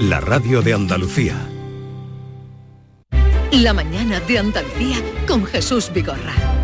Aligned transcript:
la 0.00 0.18
radio 0.18 0.62
de 0.62 0.72
Andalucía. 0.72 1.36
La 3.52 3.74
mañana 3.74 4.18
de 4.20 4.38
Andalucía 4.38 4.96
con 5.28 5.44
Jesús 5.44 5.92
Vigorra. 5.92 6.59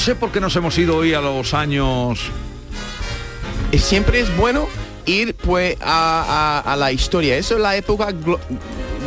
Sé 0.00 0.14
por 0.14 0.30
qué 0.32 0.40
nos 0.40 0.54
hemos 0.56 0.76
ido 0.78 0.96
hoy 0.96 1.14
a 1.14 1.20
los 1.20 1.54
años... 1.54 2.18
Siempre 3.78 4.18
es 4.20 4.36
bueno 4.36 4.68
ir 5.06 5.34
pues 5.36 5.76
a, 5.80 6.62
a- 6.66 6.72
a 6.72 6.76
la 6.76 6.90
historia. 6.90 7.36
Eso 7.36 7.54
es 7.54 7.60
la 7.60 7.76
época 7.76 8.08
glo- 8.10 8.40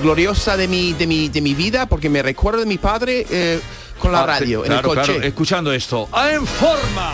gloriosa 0.01 0.55
de 0.55 0.67
mi, 0.69 0.93
de, 0.93 1.05
mi, 1.05 1.27
de 1.29 1.41
mi 1.41 1.53
vida 1.53 1.85
porque 1.85 2.09
me 2.09 2.21
recuerdo 2.21 2.61
de 2.61 2.65
mi 2.65 2.77
padre 2.77 3.25
eh, 3.29 3.59
con 3.99 4.11
la 4.13 4.23
Ah, 4.23 4.25
radio, 4.25 4.63
en 4.65 4.71
el 4.71 4.81
coche. 4.81 5.01
claro, 5.03 5.21
escuchando 5.21 5.73
esto. 5.73 6.07
¡A 6.13 6.31
en 6.31 6.45
forma! 6.47 7.13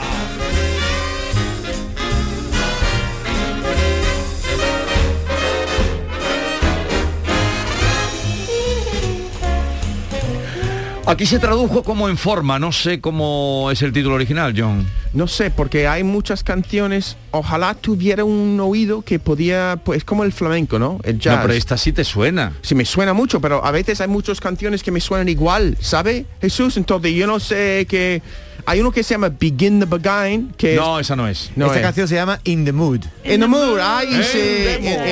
Aquí 11.10 11.26
se 11.26 11.40
tradujo 11.40 11.82
como 11.82 12.08
en 12.08 12.18
forma, 12.18 12.60
no 12.60 12.72
sé 12.72 13.02
cómo 13.02 13.70
es 13.72 13.82
el 13.82 13.92
título 13.92 14.14
original, 14.14 14.54
John. 14.56 14.86
No 15.14 15.28
sé, 15.28 15.50
porque 15.50 15.88
hay 15.88 16.04
muchas 16.04 16.44
canciones, 16.44 17.18
ojalá 17.32 17.74
tuviera 17.74 18.24
un 18.24 18.60
oído 18.60 19.02
que 19.02 19.18
podía, 19.18 19.80
pues 19.84 20.04
como 20.04 20.24
el 20.24 20.32
flamenco, 20.32 20.78
¿no? 20.78 21.00
El 21.04 21.18
jazz. 21.20 21.38
No, 21.38 21.42
pero 21.42 21.54
esta 21.56 21.78
sí 21.78 21.92
te 21.94 22.04
suena. 22.04 22.54
Sí, 22.62 22.76
me 22.76 22.86
suena 22.86 23.14
mucho, 23.14 23.42
pero 23.42 23.66
a 23.66 23.72
veces 23.72 24.02
hay 24.02 24.08
muchas 24.08 24.40
canciones 24.40 24.84
que 24.84 24.92
me 24.92 25.00
suenan 25.00 25.28
igual, 25.30 25.76
¿sabe? 25.82 26.28
Jesús, 26.42 26.78
entonces 26.78 27.12
yo 27.16 27.26
no 27.26 27.40
sé 27.40 27.88
que... 27.90 28.22
Hay 28.68 28.80
uno 28.82 28.92
que 28.92 29.02
se 29.02 29.16
llama 29.16 29.30
Begin 29.30 29.80
the 29.80 29.86
Beguine, 29.88 30.50
que 30.58 30.76
es- 30.76 30.80
No, 30.80 31.00
esa 31.00 31.16
no 31.16 31.28
es. 31.28 31.50
No 31.56 31.66
Esta 31.68 31.78
es. 31.80 31.84
canción 31.86 32.08
se 32.08 32.14
llama 32.16 32.40
In 32.44 32.66
the 32.66 32.72
Mood. 32.72 33.00
In 33.24 33.40
the 33.42 33.48
mood, 33.48 33.80
ay, 33.82 34.14
In 34.14 34.24
sí, 34.24 34.40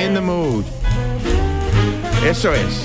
in 0.06 0.14
the 0.14 0.20
mood. 0.20 0.62
Eso 2.24 2.52
es. 2.54 2.82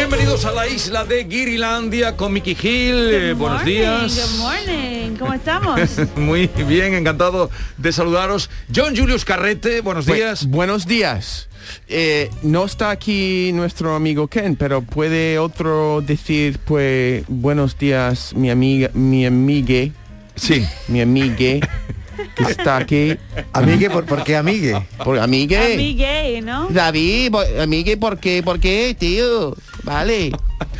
Bienvenidos 0.00 0.44
a 0.44 0.52
la 0.52 0.68
isla 0.68 1.06
de 1.06 1.24
Guirilandia 1.24 2.18
con 2.18 2.30
Mickey 2.30 2.52
Hill. 2.60 3.08
Eh, 3.10 3.32
buenos 3.32 3.60
Morning, 3.60 3.74
días. 3.74 4.14
Good 4.14 4.38
morning. 4.40 5.16
¿Cómo 5.18 5.32
estamos? 5.40 5.80
Muy 6.16 6.48
bien, 6.68 6.92
encantado 6.92 7.50
de 7.78 7.92
saludaros. 7.92 8.50
John 8.74 8.94
Julius 8.94 9.24
Carrete, 9.24 9.80
buenos 9.80 10.06
Bu- 10.06 10.14
días. 10.14 10.44
buenos 10.48 10.86
días. 10.86 11.48
Eh, 11.88 12.28
no 12.42 12.66
está 12.66 12.90
aquí 12.90 13.52
nuestro 13.54 13.94
amigo 13.94 14.28
Ken, 14.28 14.54
pero 14.56 14.82
puede 14.82 15.38
otro 15.38 16.02
decir, 16.02 16.58
pues, 16.66 17.24
buenos 17.28 17.78
días, 17.78 18.34
mi 18.34 18.50
amiga, 18.50 18.90
mi 18.92 19.24
amigue, 19.24 19.92
Sí. 20.34 20.62
mi 20.88 21.00
amigue, 21.00 21.60
que 22.34 22.42
está 22.44 22.76
aquí. 22.78 23.16
Amigue, 23.52 23.90
¿por, 23.90 24.04
por 24.04 24.22
qué 24.24 24.36
amigue? 24.36 24.80
Por 25.04 25.18
amigue. 25.18 25.56
A 25.74 25.76
mí 25.76 25.94
gay, 25.96 26.40
¿no? 26.42 26.68
David, 26.70 27.34
amigue, 27.60 27.96
¿por 27.96 28.18
qué? 28.18 28.42
¿Por 28.42 28.58
qué, 28.60 28.96
tío? 28.98 29.54
Vale. 29.82 30.32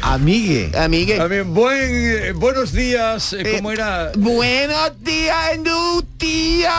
Amigue. 0.02 0.70
Amigue. 0.76 1.18
Ver, 1.28 1.44
buen, 1.44 1.78
eh, 1.80 2.32
buenos 2.32 2.72
días. 2.72 3.32
eh, 3.32 3.42
Eh, 3.44 3.52
¿Cómo 3.56 3.70
era? 3.70 4.12
Buenos 4.16 4.92
días, 5.02 5.58
Nutia. 5.58 6.72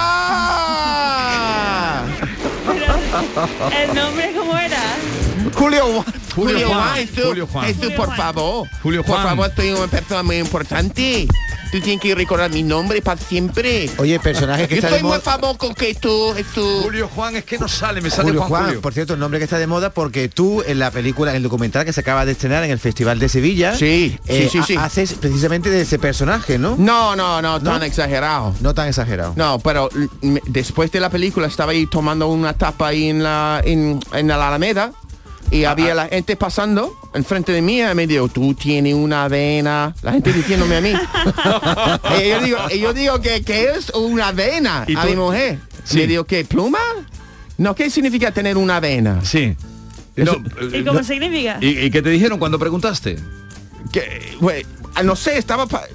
¿El 3.83 3.95
nombre 3.95 4.33
cómo 4.35 4.57
era? 4.57 4.81
Julio, 5.53 6.05
Julio, 6.35 6.67
Juan, 6.67 6.79
Juan, 6.79 6.95
Jesús, 6.95 7.23
Julio 7.25 7.47
Juan. 7.47 7.65
Jesús, 7.65 7.91
por 7.93 8.15
favor. 8.15 8.67
Julio 8.83 9.03
Por 9.03 9.15
Juan. 9.15 9.27
favor, 9.27 9.51
soy 9.55 9.71
una 9.71 9.87
persona 9.87 10.23
muy 10.23 10.37
importante. 10.37 11.27
Tú 11.71 11.81
tienes 11.81 11.99
que 12.01 12.15
recordar 12.15 12.49
mi 12.49 12.63
nombre 12.63 13.01
para 13.01 13.19
siempre. 13.19 13.89
Oye, 13.97 14.17
personaje 14.21 14.69
que 14.69 14.75
Yo 14.75 14.79
está 14.79 14.87
soy 14.89 14.97
de 14.99 15.03
muy 15.03 15.11
moda. 15.17 15.19
famoso 15.19 15.73
que 15.73 15.93
tú, 15.95 16.31
Jesús. 16.33 16.83
Julio 16.83 17.09
Juan, 17.13 17.35
es 17.35 17.43
que 17.43 17.57
no 17.57 17.67
sale, 17.67 17.99
me 17.99 18.09
sale 18.09 18.23
Julio 18.29 18.43
Juan, 18.43 18.65
Julio. 18.67 18.81
por 18.81 18.93
cierto, 18.93 19.15
el 19.15 19.19
nombre 19.19 19.37
que 19.39 19.43
está 19.43 19.57
de 19.57 19.67
moda 19.67 19.89
porque 19.89 20.29
tú 20.29 20.63
en 20.65 20.79
la 20.79 20.91
película, 20.91 21.31
en 21.31 21.37
el 21.37 21.43
documental 21.43 21.83
que 21.83 21.91
se 21.91 21.99
acaba 21.99 22.23
de 22.25 22.31
estrenar 22.33 22.63
en 22.63 22.71
el 22.71 22.79
Festival 22.79 23.19
de 23.19 23.27
Sevilla, 23.27 23.75
Sí, 23.75 24.17
sí, 24.25 24.33
eh, 24.33 24.49
sí, 24.49 24.61
sí. 24.65 24.75
ha- 24.77 24.85
haces 24.85 25.13
precisamente 25.15 25.69
de 25.69 25.81
ese 25.81 25.99
personaje, 25.99 26.57
¿no? 26.57 26.75
No, 26.77 27.17
no, 27.17 27.41
no, 27.41 27.61
tan 27.61 27.79
¿No? 27.79 27.85
exagerado. 27.85 28.53
No 28.61 28.73
tan 28.73 28.87
exagerado. 28.87 29.33
No, 29.35 29.59
pero 29.59 29.89
me- 30.21 30.41
después 30.45 30.89
de 30.93 31.01
la 31.01 31.09
película 31.09 31.47
estaba 31.47 31.73
ahí 31.73 31.85
tomando 31.87 32.27
una 32.29 32.53
tapa 32.53 32.87
ahí 32.87 33.09
en 33.09 33.23
la, 33.23 33.61
en, 33.65 33.99
en 34.13 34.27
la 34.29 34.35
Alameda 34.47 34.93
y 35.51 35.63
había 35.63 35.93
la 35.95 36.07
gente 36.07 36.35
pasando 36.35 36.93
enfrente 37.13 37.51
de 37.51 37.61
mí 37.61 37.81
y 37.81 37.95
me 37.95 38.05
dijo, 38.07 38.27
tú 38.27 38.53
tienes 38.53 38.93
una 38.93 39.27
vena. 39.27 39.95
La 40.01 40.11
gente 40.13 40.33
diciéndome 40.33 40.75
a 40.77 40.81
mí. 40.81 40.93
y 42.25 42.29
yo 42.29 42.41
digo, 42.41 42.57
y 42.73 42.79
yo 42.79 42.93
digo 42.93 43.21
que, 43.21 43.43
que 43.43 43.69
es 43.71 43.89
una 43.91 44.31
vena 44.31 44.83
¿Y 44.87 44.95
a 44.95 45.01
tú? 45.03 45.07
mi 45.09 45.15
mujer. 45.15 45.59
Sí. 45.83 45.97
Me 45.99 46.07
digo, 46.07 46.25
¿qué? 46.25 46.43
¿Pluma? 46.45 46.79
No, 47.57 47.73
¿qué 47.75 47.89
significa 47.89 48.31
tener 48.31 48.57
una 48.57 48.79
vena? 48.79 49.23
Sí. 49.23 49.55
No, 50.15 50.33
eh, 50.33 50.79
¿Y 50.79 50.83
cómo 50.83 50.99
no- 50.99 51.03
significa? 51.03 51.57
¿Y, 51.61 51.79
y 51.79 51.91
qué 51.91 52.01
te 52.01 52.09
dijeron 52.09 52.39
cuando 52.39 52.59
preguntaste? 52.59 53.17
que 53.91 54.35
ah, 54.95 55.03
no 55.03 55.15
sé, 55.15 55.37
estaba 55.37 55.65
pa- 55.65 55.85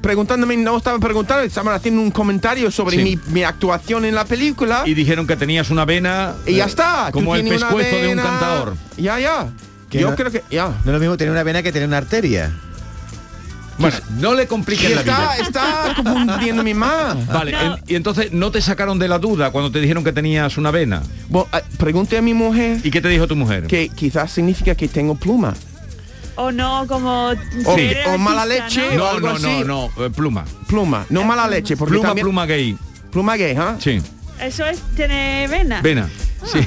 preguntándome, 0.00 0.56
no 0.56 0.76
estaba 0.76 0.98
preguntando, 0.98 1.42
estaban 1.44 1.74
haciendo 1.74 2.00
un 2.00 2.10
comentario 2.10 2.70
sobre 2.70 2.96
Sí. 2.96 3.02
mi, 3.02 3.18
mi 3.32 3.42
actuación 3.44 4.04
en 4.04 4.14
la 4.14 4.24
película. 4.24 4.82
Y 4.86 4.94
dijeron 4.94 5.26
que 5.26 5.36
tenías 5.36 5.70
una 5.70 5.84
vena... 5.84 6.34
Y 6.46 6.54
ya 6.56 6.64
eh, 6.64 6.68
está. 6.68 7.10
Como 7.12 7.34
el 7.36 7.46
pescuezo 7.48 7.96
de 7.96 8.08
un 8.08 8.16
cantador. 8.18 8.76
Ya, 8.96 9.18
ya. 9.18 9.48
Que 9.90 10.00
Yo 10.00 10.10
no- 10.10 10.16
creo 10.16 10.30
que 10.30 10.42
ya. 10.50 10.68
No 10.68 10.74
es 10.86 10.92
lo 10.94 10.98
mismo 11.00 11.16
tener 11.16 11.32
una 11.32 11.42
vena 11.42 11.62
que 11.62 11.72
tener 11.72 11.88
una 11.88 11.98
arteria. 11.98 12.52
Bueno, 13.78 13.96
no 14.18 14.34
le 14.34 14.42
Y 14.42 14.46
compliques 14.46 14.90
la 14.92 15.00
está, 15.02 15.34
vida. 15.34 15.36
está 15.36 15.94
confundiéndome 16.02 16.74
más. 16.74 17.26
Vale, 17.32 17.52
No. 17.52 17.76
en- 17.76 17.82
y 17.86 17.94
entonces 17.94 18.32
no 18.32 18.50
te 18.50 18.60
sacaron 18.60 18.98
de 18.98 19.06
la 19.06 19.18
duda 19.20 19.50
cuando 19.52 19.70
te 19.70 19.80
dijeron 19.80 20.02
que 20.02 20.12
tenías 20.12 20.58
una 20.58 20.72
vena. 20.72 21.00
Bueno, 21.28 21.48
eh, 21.56 21.62
pregunté 21.78 22.18
a 22.18 22.22
mi 22.22 22.34
mujer 22.34 22.80
¿Y 22.82 22.90
qué 22.90 23.00
te 23.00 23.08
dijo 23.08 23.28
tu 23.28 23.36
mujer? 23.36 23.68
que 23.68 23.88
quizás 23.88 24.32
significa 24.32 24.74
que 24.74 24.88
tengo 24.88 25.14
pluma. 25.14 25.54
O 26.40 26.52
no, 26.52 26.86
como... 26.86 27.30
O- 27.30 28.12
o 28.14 28.18
mala 28.18 28.46
leche, 28.46 28.80
¿no? 28.80 28.92
o 28.92 28.96
No, 28.96 29.06
algo 29.08 29.28
no, 29.28 29.34
así. 29.34 29.64
no, 29.64 29.90
no, 29.96 30.04
eh, 30.06 30.10
pluma. 30.10 30.44
Pluma, 30.66 31.04
no 31.10 31.24
mala 31.24 31.48
leche, 31.48 31.76
porque 31.76 31.94
Pluma, 31.94 32.08
también- 32.08 32.24
pluma 32.26 32.46
gay. 32.46 32.76
pluma 33.10 33.36
gay, 33.36 33.56
¿ah? 33.58 33.76
Sí, 33.80 34.00
Eso 34.40 34.64
es 34.66 34.78
tener 34.94 35.48
vena. 35.50 35.80
vena. 35.82 36.08
Sí. 36.44 36.60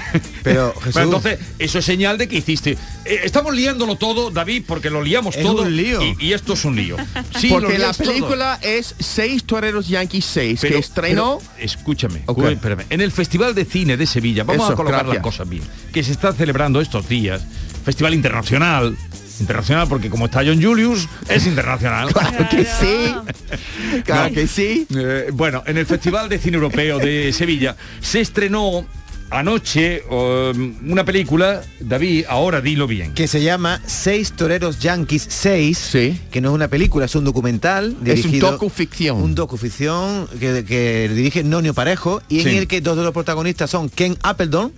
Pero 0.44 0.74
Jesús, 0.80 0.92
Pero 0.94 1.06
entonces, 1.06 1.40
eso 1.58 1.80
es 1.80 1.86
señal 1.86 2.18
de 2.18 2.28
que 2.28 2.36
hiciste. 2.36 2.72
Eh, 3.06 3.22
estamos 3.24 3.56
liándolo 3.56 3.96
todo, 3.96 4.30
David, 4.30 4.64
porque 4.68 4.90
lo 4.90 5.02
liamos 5.02 5.38
Es 5.38 5.44
todo. 5.44 5.62
un 5.62 5.74
lío. 5.78 6.02
Y, 6.04 6.18
y 6.20 6.34
esto 6.34 6.52
es 6.54 6.66
un 6.66 6.76
lío. 6.76 6.98
Sí, 7.40 7.48
porque 7.50 7.78
la 7.80 7.94
todo. 7.94 8.08
película 8.12 8.60
es 8.62 8.94
Seis 9.00 9.46
Toreros 9.46 9.88
Yankees 9.88 10.26
6, 10.26 10.60
Pero- 10.62 10.74
que 10.74 10.80
estrenó... 10.81 11.40
pero, 11.56 11.63
escúchame, 11.66 12.24
Ok. 12.25 12.40
uy, 12.40 12.54
espérame. 12.54 12.84
en 12.90 13.00
el 13.00 13.12
Festival 13.13 13.56
de 13.56 13.63
Cine 13.63 13.95
de 13.95 14.06
Sevilla, 14.06 14.44
vamos 14.44 14.66
Eso, 14.66 14.74
a 14.74 14.75
colocar 14.75 15.06
gracias. 15.06 15.16
las 15.16 15.24
cosas 15.24 15.48
bien, 15.48 15.63
que 15.94 16.04
se 16.04 16.12
está 16.12 16.34
celebrando 16.34 16.81
estos 16.81 17.07
días, 17.07 17.42
Festival 17.86 18.13
Internacional, 18.13 18.98
internacional 19.39 19.88
porque 19.88 20.10
como 20.10 20.25
está 20.25 20.39
John 20.45 20.62
Julius, 20.62 21.07
es 21.30 21.45
internacional. 21.48 22.10
Claro 22.13 22.48
que 22.50 22.66
sí. 22.66 24.01
Claro 24.04 24.30
No. 24.30 24.33
que 24.36 24.48
sí. 24.48 24.88
Eh, 24.95 25.30
bueno, 25.33 25.63
en 25.66 25.78
el 25.78 25.86
Festival 25.86 26.28
de 26.30 26.38
Cine 26.39 26.56
Europeo 26.56 27.00
de 27.00 27.31
Sevilla 27.38 27.75
se 28.01 28.19
estrenó 28.22 28.86
anoche 29.30 30.04
um, 30.10 30.92
una 30.92 31.06
película, 31.06 31.62
David, 31.80 32.25
ahora 32.28 32.60
dilo 32.60 32.86
bien. 32.86 33.13
que 33.13 33.30
se 33.30 33.42
llama 33.42 33.81
Seis 33.86 34.33
Toreros 34.33 34.80
Yankees 34.80 35.25
6, 35.30 35.78
Sí. 35.78 36.19
que 36.31 36.42
no 36.42 36.50
es 36.50 36.56
una 36.56 36.68
película, 36.68 37.06
es 37.06 37.16
un 37.16 37.24
documental 37.24 37.95
Es 38.06 38.25
un 38.25 38.39
docuficción. 38.39 39.22
Un 39.22 39.33
docuficción 39.33 40.28
que, 40.38 40.66
que 40.66 41.10
dirige 41.13 41.44
Nonio 41.45 41.74
Parejo 41.74 42.22
y 42.28 42.42
Sí. 42.42 42.50
en 42.50 42.56
el 42.57 42.68
que 42.68 42.81
dos 42.81 42.98
de 42.98 43.04
los 43.04 43.13
protagonistas 43.13 43.69
son 43.69 43.88
Ken 43.89 44.18
Appleton 44.22 44.74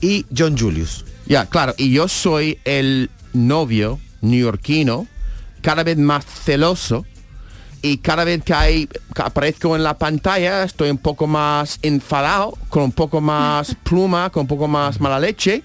y 0.00 0.24
John 0.36 0.56
Julius. 0.56 1.04
Ya, 1.26 1.46
claro. 1.46 1.74
Y 1.76 1.90
yo 1.90 2.06
soy 2.06 2.58
el 2.64 3.10
novio 3.46 3.98
neoyorquino, 4.20 5.06
cada 5.62 5.84
vez 5.84 5.96
más 5.98 6.24
celoso, 6.24 7.04
y 7.80 7.98
cada 7.98 8.24
vez 8.24 8.42
que, 8.42 8.52
hay, 8.54 8.86
que 8.88 9.22
aparezco 9.22 9.76
en 9.76 9.84
la 9.84 9.96
pantalla 9.98 10.64
estoy 10.64 10.90
un 10.90 10.98
poco 10.98 11.28
más 11.28 11.78
enfadado, 11.82 12.58
con 12.68 12.82
un 12.84 12.92
poco 12.92 13.20
más 13.20 13.74
pluma, 13.84 14.30
con 14.30 14.42
un 14.42 14.46
poco 14.48 14.66
más 14.66 15.00
mala 15.00 15.20
leche. 15.20 15.62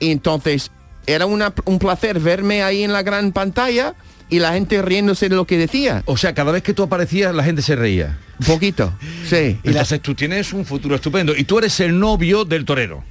Y 0.00 0.10
entonces 0.10 0.72
era 1.06 1.26
una- 1.26 1.54
un 1.66 1.78
placer 1.78 2.18
verme 2.18 2.62
ahí 2.64 2.82
en 2.82 2.92
la 2.92 3.02
gran 3.04 3.30
pantalla 3.30 3.94
y 4.28 4.40
la 4.40 4.54
gente 4.54 4.82
riéndose 4.82 5.28
de 5.28 5.36
lo 5.36 5.46
que 5.46 5.56
decía. 5.56 6.02
O 6.06 6.16
sea, 6.16 6.34
cada 6.34 6.50
vez 6.50 6.64
que 6.64 6.74
tú 6.74 6.82
aparecías 6.82 7.32
la 7.32 7.44
gente 7.44 7.62
se 7.62 7.76
reía. 7.76 8.18
Un 8.40 8.46
poquito, 8.46 8.92
sí. 9.28 9.58
Y 9.62 9.68
Entonces 9.68 10.02
tú 10.02 10.14
tienes 10.16 10.52
un 10.52 10.66
futuro 10.66 10.96
estupendo. 10.96 11.32
Y 11.36 11.44
tú 11.44 11.58
eres 11.58 11.78
el 11.78 11.96
novio 11.98 12.44
del 12.44 12.64
torero. 12.64 13.04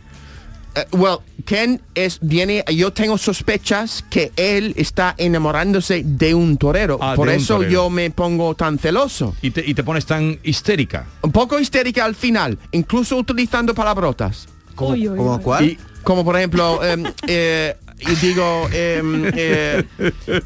Eh, 0.76 0.86
well, 0.92 1.18
Ken 1.46 1.82
es 1.94 2.20
viene. 2.22 2.64
Yo 2.74 2.92
tengo 2.92 3.18
sospechas 3.18 4.04
que 4.10 4.32
él 4.36 4.74
está 4.78 5.16
enamorándose 5.18 6.04
de 6.06 6.34
un 6.34 6.58
torero. 6.58 6.98
Ah, 7.02 7.14
Por 7.16 7.30
eso 7.30 7.56
torero. 7.56 7.72
yo 7.72 7.90
me 7.90 8.10
pongo 8.12 8.56
tan 8.56 8.78
celoso. 8.80 9.36
Y 9.42 9.52
te, 9.52 9.64
y 9.66 9.74
te 9.74 9.84
pones 9.84 10.06
tan 10.06 10.40
histérica. 10.44 11.06
Un 11.22 11.32
poco 11.32 11.60
histérica 11.60 12.04
al 12.06 12.16
final, 12.16 12.58
incluso 12.72 13.16
utilizando 13.18 13.74
palabrotas. 13.74 14.48
¿Cómo, 14.76 14.92
Uy, 14.92 15.08
uy, 15.08 15.18
cómo 15.18 15.36
uy. 15.36 15.42
cuál? 15.42 15.66
Y- 15.66 15.78
Como 16.04 16.24
por 16.24 16.36
ejemplo, 16.38 16.84
em, 16.84 17.04
eh, 17.28 17.76
yo 18.08 18.16
digo, 18.22 18.70
eh, 18.72 19.84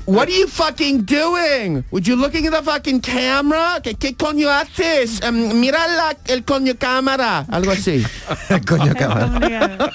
what 0.06 0.28
are 0.28 0.32
you 0.40 0.48
fucking 0.48 1.06
doing? 1.06 1.84
Would 1.92 2.04
you 2.08 2.16
looking 2.16 2.46
at 2.48 2.54
the 2.54 2.64
fucking 2.64 3.02
camera? 3.02 3.80
¿Qué, 3.84 3.96
qué 3.96 4.16
coño 4.16 4.50
haces? 4.50 5.22
Em, 5.22 5.60
mira 5.60 5.88
la, 5.88 6.16
el 6.28 6.44
coño 6.44 6.74
cámara. 6.78 7.46
Algo 7.50 7.72
así. 7.72 8.04
Coño, 8.68 8.94
cámara. 8.96 9.92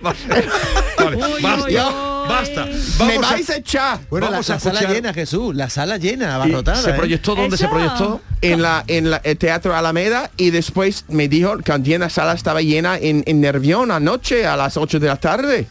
Vale, 0.00 1.16
Uy, 1.16 1.42
basta, 1.42 1.64
uy, 1.66 1.72
ya, 1.72 1.88
uy. 1.88 2.28
basta. 2.28 2.66
Me 2.66 2.72
Vamos 2.98 3.26
a- 3.26 3.30
vais 3.32 3.50
a 3.50 3.56
echar. 3.56 4.00
Bueno, 4.10 4.26
la, 4.26 4.30
Vamos 4.32 4.50
a 4.50 4.54
la 4.54 4.60
sala 4.60 4.80
llena, 4.92 5.14
Jesús. 5.14 5.54
La 5.54 5.70
sala 5.70 5.96
llena, 5.98 6.26
y 6.26 6.28
abarrotada. 6.30 6.82
¿Se 6.82 6.90
¿eh? 6.90 6.94
proyectó 6.94 7.34
dónde 7.34 7.56
se 7.56 7.64
Eso. 7.64 7.72
proyectó? 7.72 8.20
en 8.40 8.62
la 8.62 8.84
en 8.86 9.10
la- 9.10 9.20
el 9.24 9.36
teatro 9.36 9.74
Alameda 9.74 10.30
y 10.36 10.50
después 10.50 11.04
me 11.08 11.26
dijo 11.28 11.56
que 11.58 11.72
la 11.98 12.08
sala 12.10 12.34
estaba 12.34 12.60
llena 12.62 12.96
en, 12.96 13.24
en 13.26 13.40
Nervión 13.40 13.90
anoche 13.90 14.46
a 14.46 14.56
las 14.56 14.76
8 14.76 15.00
de 15.00 15.06
la 15.08 15.16
tarde. 15.16 15.66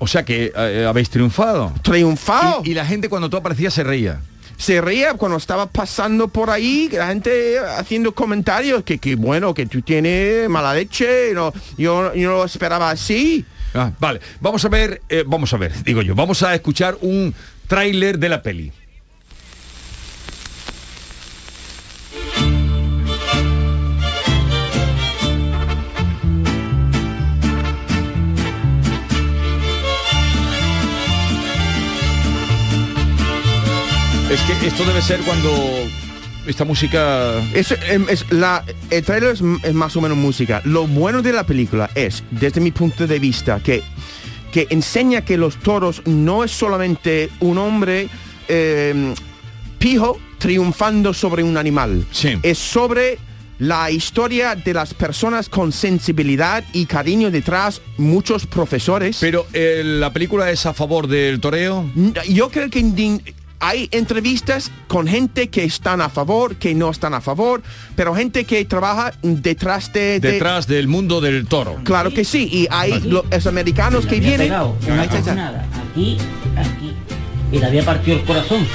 O 0.00 0.06
sea 0.08 0.24
que 0.24 0.52
eh, 0.56 0.86
habéis 0.88 1.08
triunfado. 1.10 1.72
Triunfado. 1.82 2.62
Y, 2.64 2.70
y 2.70 2.74
la 2.74 2.84
gente 2.84 3.08
cuando 3.08 3.30
tú 3.30 3.36
aparecías 3.36 3.72
se 3.72 3.84
reía. 3.84 4.20
se 4.56 4.80
reía 4.80 5.14
cuando 5.14 5.36
estaba 5.38 5.66
pasando 5.66 6.28
por 6.28 6.50
ahí, 6.50 6.88
la 6.92 7.06
gente 7.08 7.58
haciendo 7.78 8.12
comentarios 8.12 8.82
que, 8.82 8.98
que 8.98 9.14
bueno, 9.14 9.54
que 9.54 9.66
tú 9.66 9.80
tienes 9.82 10.48
mala 10.48 10.74
leche, 10.74 11.32
no, 11.34 11.52
yo, 11.78 12.14
yo 12.14 12.28
no 12.30 12.36
lo 12.38 12.44
esperaba 12.44 12.90
así. 12.90 13.44
Ah, 13.74 13.92
vale, 14.00 14.20
vamos 14.40 14.64
a 14.64 14.68
ver, 14.68 15.00
eh, 15.08 15.22
vamos 15.26 15.52
a 15.54 15.56
ver, 15.56 15.72
digo 15.84 16.02
yo, 16.02 16.14
vamos 16.14 16.42
a 16.42 16.54
escuchar 16.54 16.96
un 17.02 17.32
tráiler 17.68 18.18
de 18.18 18.28
la 18.28 18.42
peli. 18.42 18.72
Es 34.30 34.40
que 34.42 34.68
esto 34.68 34.84
debe 34.84 35.02
ser 35.02 35.18
cuando 35.22 35.52
esta 36.46 36.64
música... 36.64 37.42
Es, 37.52 37.72
em, 37.88 38.08
es 38.08 38.30
la, 38.30 38.64
el 38.88 39.04
trailer 39.04 39.34
es, 39.34 39.42
es 39.64 39.74
más 39.74 39.96
o 39.96 40.00
menos 40.00 40.16
música. 40.16 40.62
Lo 40.64 40.86
bueno 40.86 41.20
de 41.20 41.32
la 41.32 41.44
película 41.44 41.90
es, 41.96 42.22
desde 42.30 42.60
mi 42.60 42.70
punto 42.70 43.08
de 43.08 43.18
vista, 43.18 43.58
que, 43.58 43.82
que 44.52 44.68
enseña 44.70 45.24
que 45.24 45.36
los 45.36 45.56
toros 45.56 46.02
no 46.06 46.44
es 46.44 46.52
solamente 46.52 47.28
un 47.40 47.58
hombre 47.58 48.08
em, 48.46 49.16
pijo 49.80 50.20
triunfando 50.38 51.12
sobre 51.12 51.42
un 51.42 51.56
animal. 51.56 52.06
Sí. 52.12 52.38
Es 52.44 52.58
sobre 52.58 53.18
la 53.58 53.90
historia 53.90 54.54
de 54.54 54.72
las 54.72 54.94
personas 54.94 55.48
con 55.48 55.72
sensibilidad 55.72 56.64
y 56.72 56.86
cariño 56.86 57.32
detrás, 57.32 57.82
muchos 57.98 58.46
profesores. 58.46 59.18
Pero 59.20 59.46
eh, 59.52 59.82
la 59.84 60.12
película 60.12 60.50
es 60.52 60.64
a 60.66 60.72
favor 60.72 61.08
del 61.08 61.40
toreo. 61.40 61.90
Yo 62.28 62.48
creo 62.48 62.70
que 62.70 62.78
hay 63.60 63.88
entrevistas 63.92 64.70
con 64.88 65.06
gente 65.06 65.48
que 65.50 65.64
están 65.64 66.00
a 66.00 66.08
favor, 66.08 66.56
que 66.56 66.74
no 66.74 66.90
están 66.90 67.12
a 67.14 67.20
favor, 67.20 67.62
pero 67.94 68.14
gente 68.14 68.44
que 68.44 68.64
trabaja 68.64 69.12
detrás 69.22 69.92
de... 69.92 70.18
de- 70.18 70.32
detrás 70.32 70.66
del 70.66 70.88
mundo 70.88 71.20
del 71.20 71.46
toro. 71.46 71.76
claro 71.84 72.12
que 72.12 72.24
sí, 72.24 72.48
y 72.50 72.66
hay 72.70 73.00
lo- 73.02 73.24
los 73.30 73.46
americanos 73.46 74.06
que 74.06 74.18
vienen... 74.18 74.48
pegado 74.48 74.76
está, 74.80 75.04
está. 75.04 75.18
cojonada, 75.20 75.66
aquí, 75.92 76.16
aquí, 76.56 76.92
y 77.52 77.58
le 77.58 77.66
había 77.66 77.84
partido 77.84 78.16
el 78.18 78.24
corazón. 78.24 78.66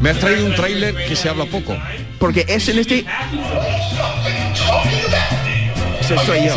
Me 0.00 0.10
has 0.10 0.18
traído 0.18 0.46
un 0.46 0.54
tráiler 0.54 0.94
que 1.06 1.14
se 1.16 1.28
habla 1.28 1.44
poco. 1.46 1.76
porque 2.18 2.44
es 2.48 2.68
en 2.68 2.78
este... 2.78 3.04
Ese 6.00 6.18
soy 6.26 6.38
yo. 6.46 6.54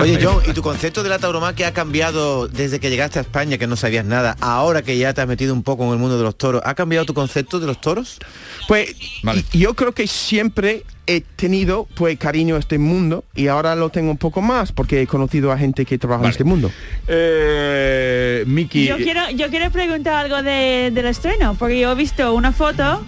Oye, 0.00 0.18
John, 0.22 0.42
¿y 0.48 0.52
tu 0.52 0.62
concepto 0.62 1.02
de 1.02 1.08
la 1.08 1.18
tauromaquia 1.18 1.68
ha 1.68 1.72
cambiado 1.72 2.48
desde 2.48 2.80
que 2.80 2.90
llegaste 2.90 3.18
a 3.18 3.22
España, 3.22 3.58
que 3.58 3.66
no 3.66 3.76
sabías 3.76 4.04
nada, 4.04 4.36
ahora 4.40 4.82
que 4.82 4.96
ya 4.98 5.12
te 5.14 5.20
has 5.20 5.28
metido 5.28 5.52
un 5.54 5.62
poco 5.62 5.84
en 5.86 5.92
el 5.92 5.98
mundo 5.98 6.16
de 6.18 6.24
los 6.24 6.36
toros? 6.36 6.62
¿Ha 6.64 6.74
cambiado 6.74 7.04
tu 7.06 7.14
concepto 7.14 7.60
de 7.60 7.66
los 7.66 7.80
toros? 7.80 8.18
Pues 8.66 8.94
Vale. 9.22 9.44
yo 9.52 9.74
creo 9.74 9.92
que 9.92 10.06
siempre 10.06 10.84
he 11.06 11.22
tenido 11.22 11.86
pues 11.94 12.18
cariño 12.18 12.56
a 12.56 12.58
este 12.58 12.78
mundo 12.78 13.24
y 13.34 13.46
ahora 13.46 13.74
lo 13.74 13.88
tengo 13.88 14.10
un 14.10 14.18
poco 14.18 14.42
más 14.42 14.72
porque 14.72 15.00
he 15.00 15.06
conocido 15.06 15.50
a 15.52 15.56
gente 15.56 15.86
que 15.86 15.96
trabaja 15.98 16.24
en 16.24 16.30
este 16.30 16.44
mundo. 16.44 16.70
Eh, 17.06 18.44
Miki, 18.46 18.86
Yo 18.86 18.96
quiero, 18.98 19.30
yo 19.30 19.48
quiero 19.48 19.70
preguntar 19.70 20.14
algo 20.26 20.42
de- 20.42 20.90
del 20.92 21.06
estreno, 21.06 21.54
porque 21.58 21.80
yo 21.80 21.92
he 21.92 21.94
visto 21.94 22.32
una 22.34 22.52
foto 22.52 23.02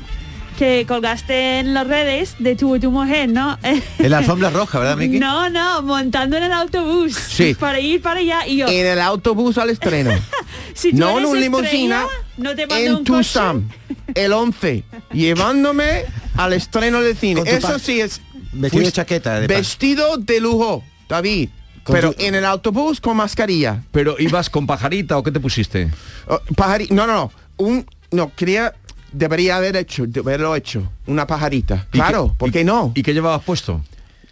que 0.60 0.84
colgaste 0.86 1.60
en 1.60 1.72
las 1.72 1.86
redes 1.86 2.34
de 2.38 2.54
tu 2.54 2.76
y 2.76 2.80
tu 2.80 2.90
mujer, 2.90 3.30
¿no? 3.30 3.58
En 3.62 4.10
la 4.10 4.18
alfombra 4.18 4.50
roja, 4.50 4.78
¿verdad, 4.78 4.98
Miki? 4.98 5.18
No, 5.18 5.48
no, 5.48 5.80
montando 5.80 6.36
en 6.36 6.42
el 6.42 6.52
autobús 6.52 7.14
Sí. 7.16 7.54
para 7.54 7.80
ir 7.80 8.02
para 8.02 8.20
allá 8.20 8.46
y 8.46 8.58
yo, 8.58 8.66
En 8.68 8.84
el 8.84 9.00
autobús 9.00 9.56
al 9.56 9.70
estreno. 9.70 10.10
si 10.74 10.90
tú 10.90 10.98
no 10.98 11.18
en 11.18 11.24
un 11.24 11.40
limusina, 11.40 12.04
no 12.36 12.54
te 12.54 12.66
mando 12.66 12.84
en 12.84 12.90
un 12.92 12.98
coche. 12.98 13.06
Tusam, 13.06 13.70
el 14.14 14.34
11, 14.34 14.84
llevándome 15.14 16.04
al 16.36 16.52
estreno 16.52 17.00
de 17.00 17.14
cine. 17.14 17.42
Eso 17.46 17.78
sí 17.78 17.98
es 18.02 18.20
Vestido 18.52 18.84
de 18.84 18.92
chaqueta. 18.92 19.40
De 19.40 19.46
vestido 19.46 20.18
de 20.18 20.40
lujo, 20.40 20.84
David. 21.08 21.48
Con 21.84 21.94
Pero 21.94 22.12
tu- 22.12 22.22
en 22.22 22.34
el 22.34 22.44
autobús 22.44 23.00
con 23.00 23.16
mascarilla. 23.16 23.82
pero 23.92 24.16
ibas 24.18 24.50
con 24.50 24.66
pajarita 24.66 25.16
o 25.16 25.22
qué 25.22 25.30
te 25.32 25.40
pusiste? 25.40 25.88
Oh, 26.26 26.38
pajari- 26.54 26.90
no, 26.90 27.06
no, 27.06 27.14
no. 27.14 27.32
Un, 27.56 27.86
no, 28.10 28.30
quería, 28.36 28.74
debería 29.12 29.56
haber 29.56 29.76
hecho, 29.76 30.06
de 30.06 30.20
haberlo 30.20 30.54
hecho. 30.56 30.90
Una 31.06 31.26
pajarita. 31.26 31.86
¿Y 31.92 31.98
Claro, 31.98 32.28
qué- 32.28 32.34
¿por 32.38 32.48
y- 32.48 32.52
qué 32.52 32.64
no? 32.64 32.92
¿Y 32.94 33.02
qué 33.02 33.12
llevabas 33.14 33.42
puesto? 33.42 33.82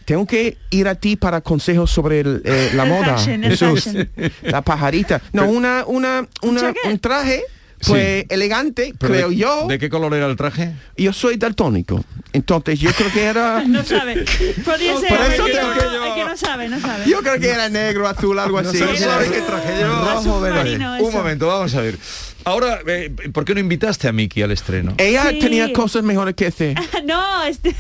Tengo 0.05 0.27
que 0.27 0.57
ir 0.71 0.89
a 0.89 0.95
ti 0.95 1.17
para 1.17 1.41
consejos 1.43 1.91
sobre 1.91 2.21
el, 2.21 2.43
eh, 2.45 2.71
la 2.75 2.85
El 2.85 2.89
moda. 2.89 3.19
fashion, 3.19 3.45
el 3.45 3.51
Jesús. 3.57 3.85
fashion. 3.85 4.11
La 4.43 4.63
pajarita. 4.63 5.21
No, 5.33 5.47
una, 5.49 5.85
una, 5.87 6.27
una, 6.43 6.73
un 6.85 6.99
traje, 6.99 7.43
Sí. 7.81 7.91
pues 7.93 8.25
elegante, 8.31 8.95
Pero 8.99 9.13
creo 9.13 9.29
de- 9.29 9.37
yo. 9.37 9.67
¿De 9.69 9.79
qué 9.79 9.89
color 9.91 10.15
era 10.15 10.27
el 10.27 10.35
traje? 10.37 10.73
Yo 10.97 11.13
soy 11.13 11.37
daltónico. 11.37 12.03
Entonces 12.33 12.79
yo 12.81 12.91
creo 12.93 13.13
que 13.13 13.25
era. 13.25 13.63
No 13.69 13.85
sabe. 13.85 14.25
Podría 14.65 14.99
ser 14.99 15.09
Por 15.09 15.19
eso 15.21 15.43
amarillo, 15.43 15.45
tengo 15.61 15.73
que 15.75 15.81
yo- 15.81 16.15
que 16.15 16.25
no 16.25 16.37
sabe, 16.37 16.69
no 16.69 16.81
sabe. 16.81 17.05
Yo 17.09 17.21
creo 17.21 17.39
que 17.41 17.49
era 17.49 17.69
negro, 17.69 18.07
azul, 18.09 18.39
algo 18.39 18.59
así. 18.59 18.79
sé, 18.79 18.97
¿sabes 18.97 19.31
qué 19.31 19.41
traje 19.41 19.85
Rojo, 19.85 20.41
verde. 20.41 20.79
Un 21.01 21.13
momento, 21.13 21.47
vamos 21.47 21.75
a 21.75 21.81
ver. 21.81 21.99
Ahora, 22.45 22.79
eh, 22.87 23.13
¿por 23.33 23.45
qué 23.45 23.53
no 23.53 23.61
invitaste 23.61 24.09
a 24.09 24.13
Miki 24.13 24.41
al 24.41 24.53
estreno? 24.53 24.95
Ella 24.97 25.29
Sí. 25.31 25.39
tenía 25.39 25.71
cosas 25.73 26.03
mejores 26.03 26.35
que 26.35 26.47
hacer. 26.47 26.77
No, 27.05 27.43
este- 27.45 27.75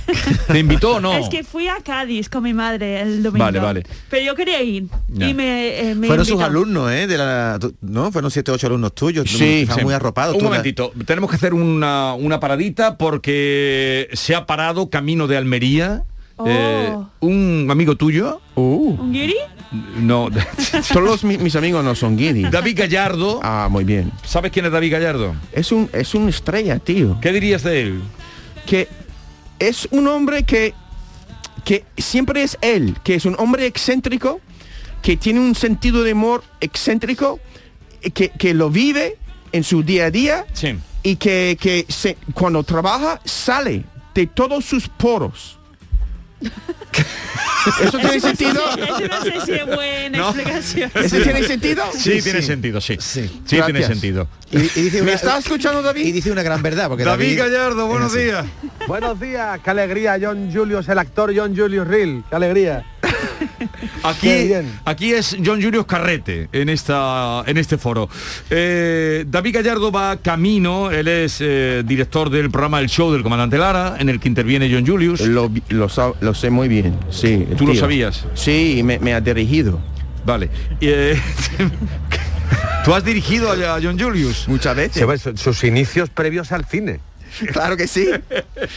¿Te 0.47 0.59
invitó 0.59 0.97
o 0.97 1.01
no? 1.01 1.17
es 1.17 1.29
que 1.29 1.43
fui 1.45 1.69
a 1.69 1.77
Cádiz 1.83 2.29
con 2.29 2.43
mi 2.43 2.53
madre 2.55 3.01
el 3.01 3.23
domingo. 3.23 3.45
Vale, 3.45 3.59
vale. 3.61 3.83
Pero 4.11 4.25
yo 4.25 4.35
quería 4.35 4.63
ir 4.63 4.85
Ya. 5.09 5.29
y 5.29 5.35
me, 5.35 5.91
eh, 5.91 5.95
me 5.95 6.07
Fueron 6.07 6.25
sus 6.27 6.41
alumnos, 6.43 6.91
¿eh? 6.93 7.07
De 7.07 7.17
la, 7.19 7.59
¿No? 7.83 8.11
Fueron 8.13 8.31
siete, 8.31 8.51
ocho 8.51 8.67
alumnos 8.67 8.95
tuyos. 8.95 9.29
Sí, 9.31 9.67
muy 9.83 9.95
arropados. 9.95 10.35
Un 10.35 10.41
tú 10.41 10.45
la- 10.45 10.51
momentito, 10.51 10.93
tenemos 11.07 11.31
que 11.31 11.37
hacer 11.37 11.55
una, 11.55 12.15
una 12.15 12.41
paradita 12.41 12.97
porque 12.99 14.09
se 14.13 14.35
ha 14.35 14.38
parado 14.47 14.91
camino 14.91 15.27
de 15.27 15.37
Almería. 15.37 16.05
Oh. 16.41 16.45
eh, 16.49 16.97
un 17.21 17.67
amigo 17.69 17.97
tuyo, 17.97 18.41
Uh, 18.55 18.97
¿Un 19.01 19.13
guiri? 19.13 19.35
no, 19.99 20.29
todos 20.93 21.25
mi- 21.25 21.37
mis 21.39 21.57
amigos 21.57 21.85
no 21.85 21.95
son 21.97 22.17
guiri. 22.17 22.45
David 22.45 22.79
Gallardo. 22.79 23.41
Ah, 23.43 23.67
muy 23.71 23.83
bien. 23.85 24.13
¿Sabes 24.25 24.53
quién 24.53 24.65
es 24.67 24.71
David 24.73 24.93
Gallardo? 24.93 25.35
Es 25.53 25.73
un 25.73 25.91
es 25.93 26.15
una 26.15 26.31
estrella, 26.31 26.79
tío. 26.79 27.19
¿Qué 27.21 27.33
dirías 27.33 27.63
de 27.65 27.83
él? 27.83 28.03
que 28.67 28.87
es 29.59 29.89
un 29.91 30.07
hombre 30.07 30.45
que, 30.45 30.75
que 31.65 31.85
siempre 31.97 32.43
es 32.45 32.57
él, 32.61 32.97
que 33.03 33.15
es 33.17 33.25
un 33.25 33.35
hombre 33.39 33.67
excéntrico, 33.67 34.41
que 35.03 35.17
tiene 35.17 35.41
un 35.41 35.55
sentido 35.57 36.03
de 36.05 36.13
humor 36.13 36.45
excéntrico, 36.61 37.41
eh, 38.03 38.11
que, 38.13 38.29
que 38.29 38.55
lo 38.55 38.71
vive 38.71 39.17
en 39.53 39.65
su 39.65 39.83
día 39.83 40.05
a 40.07 40.11
día 40.11 40.45
Sí. 40.53 40.77
y 41.03 41.17
que, 41.17 41.57
que 41.61 41.85
se- 41.89 42.17
cuando 42.35 42.63
trabaja 42.63 43.21
sale 43.25 43.85
de 44.19 44.27
todos 44.27 44.65
sus 44.65 44.89
poros. 44.89 45.57
¿Eso 47.83 47.99
tiene 47.99 48.19
sentido? 48.21 48.63
Eso 48.77 49.09
no 49.09 49.23
sé 49.23 49.41
si 49.45 49.53
es 49.53 49.67
buena 49.77 50.19
No. 50.19 50.29
explicación. 50.31 50.91
¿Eso 50.95 51.17
tiene 51.23 51.43
sentido? 51.45 51.85
Sí, 51.93 52.21
tiene 52.23 52.43
sentido, 52.43 52.81
sí. 52.81 52.97
Sí. 52.99 53.29
Sí, 53.45 53.61
tiene 53.65 53.83
sentido. 53.85 54.29
Y, 54.51 54.57
y 54.59 54.83
dice 54.83 54.97
¿Me 54.99 55.03
una, 55.03 55.13
estás 55.13 55.39
escuchando, 55.45 55.83
David? 55.83 56.07
y 56.07 56.13
dice 56.13 56.31
una 56.33 56.43
gran 56.43 56.63
verdad, 56.63 56.89
porque 56.89 57.05
David 57.05 57.39
David, 57.39 57.53
Gallardo, 57.55 57.87
buenos 57.87 58.13
días. 58.15 58.45
Buenos 58.87 59.21
días, 59.21 59.61
qué 59.63 59.71
alegría, 59.71 60.19
John 60.21 60.51
Julius, 60.53 60.89
el 60.89 60.99
actor 60.99 61.33
John 61.37 61.57
Julius 61.57 61.87
Real, 61.87 62.25
qué 62.29 62.37
alegría. 62.37 62.85
Aquí, 64.03 64.51
aquí 64.85 65.13
es 65.13 65.37
John 65.45 65.63
Julius 65.63 65.87
Carrete 65.87 66.49
en 66.53 66.69
esta 66.69 67.43
en 67.47 67.57
este 67.57 67.79
foro. 67.79 68.09
Eh, 68.51 69.25
David 69.27 69.57
Gallardo 69.57 69.93
va 69.93 70.17
camino, 70.17 70.91
él 70.91 71.09
es 71.09 71.39
eh, 71.41 71.83
director 71.85 72.31
del 72.31 72.51
programa 72.51 72.81
El 72.81 72.89
Show 72.89 73.13
del 73.13 73.23
Comandante 73.23 73.59
Lara, 73.59 73.97
en 73.99 74.09
el 74.09 74.21
que 74.21 74.29
interviene 74.29 74.71
John 74.73 74.87
Julius. 74.87 75.21
Lo, 75.21 76.35
sé 76.35 76.51
muy 76.51 76.69
bien, 76.69 76.99
sí. 77.11 77.47
¿Tú 77.57 77.67
lo 77.67 77.75
sabías? 77.75 78.27
Sí, 78.35 78.83
me, 78.85 78.99
me 78.99 79.15
ha 79.15 79.21
dirigido 79.21 79.81
Vale. 80.25 80.51
Eh, 80.81 81.19
¿Tú 82.85 82.95
has 82.95 83.05
dirigido 83.05 83.51
a 83.51 83.79
John 83.83 83.99
Julius? 83.99 84.47
muchas 84.49 84.77
veces. 84.77 85.41
sus 85.41 85.65
inicios 85.65 86.11
previos 86.11 86.53
al 86.53 86.65
cine. 86.65 87.01
Claro 87.53 87.77
que 87.77 87.87
sí. 87.87 88.09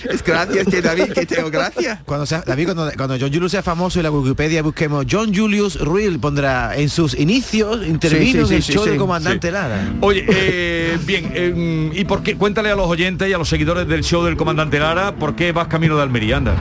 Es 0.10 0.24
gracias 0.24 0.68
que 0.68 0.82
David, 0.82 1.12
que 1.14 1.26
tengo 1.26 1.50
gracias. 1.50 2.00
Cuando 2.06 2.26
sea, 2.26 2.44
David, 2.46 2.66
cuando, 2.74 2.92
cuando 2.96 3.18
John 3.20 3.32
Julius 3.32 3.52
sea 3.52 3.64
famoso 3.64 4.00
y 4.00 4.04
la 4.04 4.12
Wikipedia 4.12 4.62
busquemos 4.64 5.06
John 5.10 5.34
Julius 5.34 5.80
Real 5.80 6.20
pondrá 6.20 6.76
en 6.76 6.90
sus 6.90 7.18
inicios 7.18 7.86
intervino 7.86 8.22
Sí, 8.22 8.32
sí, 8.32 8.48
sí, 8.48 8.54
en 8.54 8.56
el 8.58 8.64
sí, 8.64 8.74
show 8.74 8.84
sí. 8.84 8.90
del 8.90 9.00
comandante 9.00 9.48
Sí. 9.48 9.54
Lara. 9.54 9.94
Oye, 10.02 10.26
eh, 10.28 10.98
bien, 11.06 11.32
eh, 11.34 11.92
¿y 11.94 12.06
por 12.06 12.24
qué? 12.24 12.36
Cuéntale 12.36 12.70
a 12.72 12.76
los 12.76 12.88
oyentes 12.88 13.28
y 13.28 13.34
a 13.34 13.38
los 13.38 13.50
seguidores 13.50 13.88
del 13.88 14.04
show 14.04 14.24
del 14.24 14.38
Comandante 14.38 14.80
Lara 14.80 15.16
por 15.16 15.36
qué 15.36 15.52
vas 15.52 15.68
camino 15.68 15.96
de 15.96 16.04
Almería, 16.04 16.38
anda. 16.38 16.56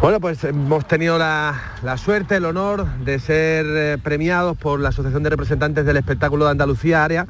Bueno, 0.00 0.18
pues 0.18 0.42
hemos 0.44 0.88
tenido 0.88 1.18
la, 1.18 1.74
la 1.82 1.98
suerte, 1.98 2.36
el 2.36 2.46
honor 2.46 2.86
de 3.04 3.18
ser 3.18 3.66
eh, 3.68 3.98
premiados 4.02 4.56
por 4.56 4.80
la 4.80 4.88
Asociación 4.88 5.22
de 5.22 5.30
Representantes 5.30 5.84
del 5.84 5.98
Espectáculo 5.98 6.46
de 6.46 6.52
Andalucía 6.52 7.04
Área. 7.04 7.26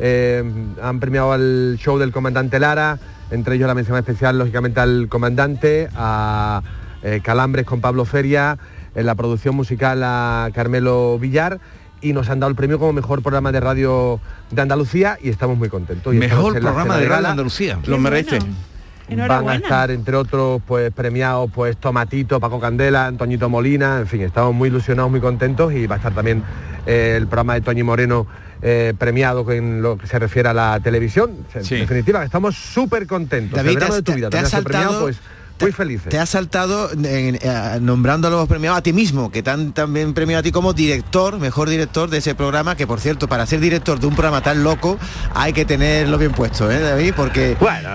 Eh, 0.00 0.42
han 0.82 0.98
premiado 0.98 1.32
al 1.32 1.76
show 1.78 1.98
del 1.98 2.10
comandante 2.10 2.58
Lara, 2.58 2.98
entre 3.32 3.56
ellos 3.56 3.66
la 3.66 3.74
mención 3.74 3.96
especial, 3.96 4.38
lógicamente, 4.38 4.80
al 4.80 5.08
comandante, 5.08 5.88
a 5.96 6.62
eh, 7.02 7.20
Calambres 7.22 7.66
con 7.66 7.80
Pablo 7.80 8.04
Feria, 8.04 8.58
en 8.94 9.06
la 9.06 9.14
producción 9.14 9.56
musical 9.56 10.02
a 10.04 10.50
Carmelo 10.54 11.18
Villar 11.18 11.58
y 12.02 12.12
nos 12.12 12.28
han 12.28 12.40
dado 12.40 12.50
el 12.50 12.56
premio 12.56 12.78
como 12.78 12.92
mejor 12.92 13.22
programa 13.22 13.52
de 13.52 13.60
radio 13.60 14.20
de 14.50 14.60
Andalucía 14.60 15.18
y 15.22 15.30
estamos 15.30 15.56
muy 15.56 15.68
contentos. 15.68 16.14
Y 16.14 16.18
Mejor 16.18 16.58
programa 16.60 16.98
de 16.98 17.08
radio 17.08 17.22
de. 17.22 17.28
Andalucía. 17.28 17.78
Lo 17.86 17.98
merece. 17.98 18.38
Bueno. 18.40 19.28
Van 19.28 19.48
a 19.48 19.56
estar 19.56 19.90
entre 19.90 20.16
otros 20.16 20.62
pues 20.66 20.90
premiados 20.92 21.50
pues 21.52 21.76
Tomatito, 21.76 22.40
Paco 22.40 22.60
Candela, 22.60 23.06
Antoñito 23.06 23.48
Molina, 23.48 23.98
en 23.98 24.06
fin, 24.06 24.22
estamos 24.22 24.54
muy 24.54 24.68
ilusionados, 24.68 25.10
muy 25.10 25.20
contentos 25.20 25.72
y 25.72 25.86
va 25.86 25.96
a 25.96 25.98
estar 25.98 26.14
también 26.14 26.42
eh, 26.86 27.14
el 27.16 27.26
programa 27.26 27.54
de 27.54 27.60
Toñi 27.60 27.82
Moreno 27.82 28.26
eh, 28.62 28.94
premiado 28.96 29.50
en 29.50 29.82
lo 29.82 29.98
que 29.98 30.06
se 30.06 30.18
refiere 30.18 30.48
a 30.48 30.54
la 30.54 30.78
televisión. 30.80 31.32
En 31.54 31.62
definitiva, 31.62 32.24
estamos 32.24 32.54
súper 32.56 33.06
contentos. 33.06 33.56
David, 33.56 33.70
el 33.70 33.78
te 33.88 33.94
de 33.94 34.02
tu 34.02 34.12
te- 34.12 34.16
vida, 34.16 34.30
te 34.30 34.38
has 34.38 34.50
premiado, 34.62 35.00
pues 35.00 35.18
muy 35.60 35.70
felices. 35.70 36.08
Te 36.08 36.18
has 36.18 36.28
saltado 36.30 36.90
eh, 37.04 37.38
nombrando 37.80 38.26
a 38.26 38.30
los 38.32 38.48
premiados 38.48 38.78
a 38.78 38.82
ti 38.82 38.92
mismo, 38.92 39.30
que 39.30 39.44
te 39.44 39.50
han 39.50 39.72
también 39.72 40.12
premiado 40.12 40.40
a 40.40 40.42
ti 40.42 40.50
como 40.50 40.72
director, 40.72 41.38
mejor 41.38 41.68
director 41.68 42.10
de 42.10 42.18
ese 42.18 42.34
programa, 42.34 42.74
que 42.74 42.84
por 42.86 42.98
cierto, 42.98 43.28
para 43.28 43.46
ser 43.46 43.60
director 43.60 44.00
de 44.00 44.06
un 44.08 44.14
programa 44.14 44.42
tan 44.42 44.64
loco 44.64 44.98
hay 45.34 45.52
que 45.52 45.64
tenerlo 45.64 46.18
bien 46.18 46.32
puesto, 46.32 46.68
¿eh, 46.68 46.80
David? 46.80 47.12
Porque 47.16 47.56
Bueno, 47.60 47.90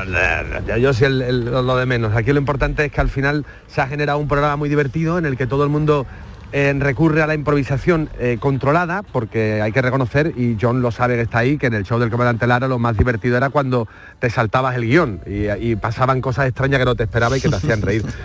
yo 0.77 0.93
sí 0.93 1.03
el- 1.03 1.21
el- 1.21 1.45
lo 1.45 1.75
de 1.75 1.85
menos. 1.85 2.15
Aquí 2.15 2.31
lo 2.31 2.39
importante 2.39 2.85
es 2.85 2.91
que 2.91 3.01
al 3.01 3.09
final 3.09 3.45
se 3.67 3.81
ha 3.81 3.87
generado 3.87 4.19
un 4.19 4.29
programa 4.29 4.55
muy 4.55 4.69
divertido 4.69 5.17
en 5.17 5.25
el 5.25 5.35
que 5.35 5.45
todo 5.45 5.63
el 5.65 5.69
mundo 5.69 6.05
eh, 6.51 6.73
recurre 6.79 7.21
a 7.21 7.27
la 7.27 7.33
improvisación 7.33 8.09
eh, 8.19 8.37
controlada, 8.39 9.03
porque 9.03 9.61
hay 9.61 9.71
que 9.71 9.81
reconocer, 9.81 10.33
y 10.37 10.57
John 10.59 10.81
lo 10.81 10.91
sabe 10.91 11.15
que 11.15 11.21
está 11.21 11.39
ahí, 11.39 11.57
que 11.57 11.67
en 11.67 11.73
el 11.73 11.83
show 11.83 11.99
del 11.99 12.09
comandante 12.09 12.47
Lara 12.47 12.67
lo 12.67 12.79
más 12.79 12.97
divertido 12.97 13.37
era 13.37 13.49
cuando 13.49 13.87
te 14.19 14.29
saltabas 14.29 14.75
el 14.75 14.85
guion 14.85 15.21
y, 15.25 15.49
y 15.49 15.75
pasaban 15.75 16.21
cosas 16.21 16.47
extrañas 16.47 16.79
que 16.79 16.85
no 16.85 16.95
te 16.95 17.03
esperaba 17.03 17.37
y 17.37 17.41
que 17.41 17.49
te 17.49 17.55
hacían 17.55 17.81
reír. 17.81 18.03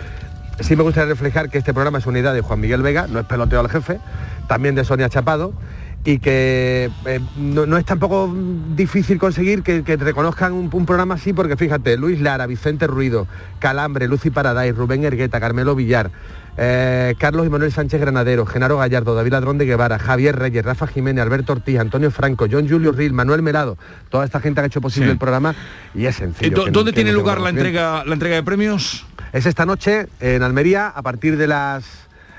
Sí 0.59 0.75
me 0.75 0.83
gustaría 0.83 1.09
reflejar 1.09 1.49
que 1.49 1.57
este 1.57 1.73
programa 1.73 1.97
es 1.97 2.05
una 2.05 2.19
idea 2.19 2.31
de 2.31 2.41
Juan 2.41 2.59
Miguel 2.59 2.83
Vega, 2.83 3.07
no 3.07 3.19
es 3.19 3.25
peloteo 3.25 3.59
al 3.59 3.69
jefe, 3.69 3.99
también 4.47 4.75
de 4.75 4.85
Sonia 4.85 5.09
Chapado, 5.09 5.51
y 6.05 6.19
que 6.19 6.91
eh, 7.05 7.19
no, 7.37 7.65
no 7.65 7.77
es 7.77 7.85
tampoco 7.85 8.31
difícil 8.75 9.17
conseguir 9.17 9.63
que, 9.63 9.83
que 9.83 9.97
te 9.97 10.03
reconozcan 10.03 10.53
un, 10.53 10.69
un 10.71 10.85
programa 10.85 11.15
así, 11.15 11.33
porque 11.33 11.57
fíjate, 11.57 11.97
Luis 11.97 12.21
Lara, 12.21 12.45
Vicente 12.45 12.85
Ruido, 12.85 13.25
Calambre, 13.59 14.07
Lucy 14.07 14.29
Paradise, 14.29 14.73
Rubén 14.73 15.03
Ergueta, 15.05 15.39
Carmelo 15.39 15.75
Villar, 15.75 16.11
eh, 16.57 17.15
Carlos 17.17 17.45
y 17.45 17.49
Manuel 17.49 17.71
Sánchez 17.71 17.99
Granadero, 17.99 18.45
Genaro 18.45 18.77
Gallardo, 18.77 19.15
David 19.15 19.31
Ladrón 19.31 19.57
de 19.57 19.65
Guevara, 19.65 19.97
Javier 19.99 20.37
Reyes, 20.37 20.63
Rafa 20.63 20.87
Jiménez, 20.87 21.21
Alberto 21.23 21.53
Ortiz, 21.53 21.79
Antonio 21.79 22.11
Franco, 22.11 22.45
John 22.51 22.67
Julio 22.69 22.91
Ril, 22.91 23.13
Manuel 23.13 23.41
Melado, 23.41 23.77
toda 24.09 24.25
esta 24.25 24.39
gente 24.39 24.61
que 24.61 24.65
ha 24.65 24.67
hecho 24.67 24.81
posible 24.81 25.07
Sí. 25.07 25.11
el 25.13 25.17
programa 25.17 25.55
y 25.95 26.05
es 26.05 26.15
Eh, 26.17 26.19
sencillo. 26.19 26.55
¿dó- 26.57 26.65
que 26.65 26.71
no- 26.71 26.73
¿Dónde 26.79 26.93
tiene 26.93 27.11
no 27.11 27.17
lugar 27.19 27.39
la 27.41 27.49
entrega, 27.49 28.03
la 28.05 28.13
entrega 28.13 28.35
de 28.35 28.43
premios? 28.43 29.05
Es 29.31 29.45
esta 29.45 29.65
noche 29.65 30.07
en 30.19 30.43
Almería 30.43 30.87
a 30.89 31.01
partir 31.01 31.37
de 31.37 31.47
las 31.47 31.85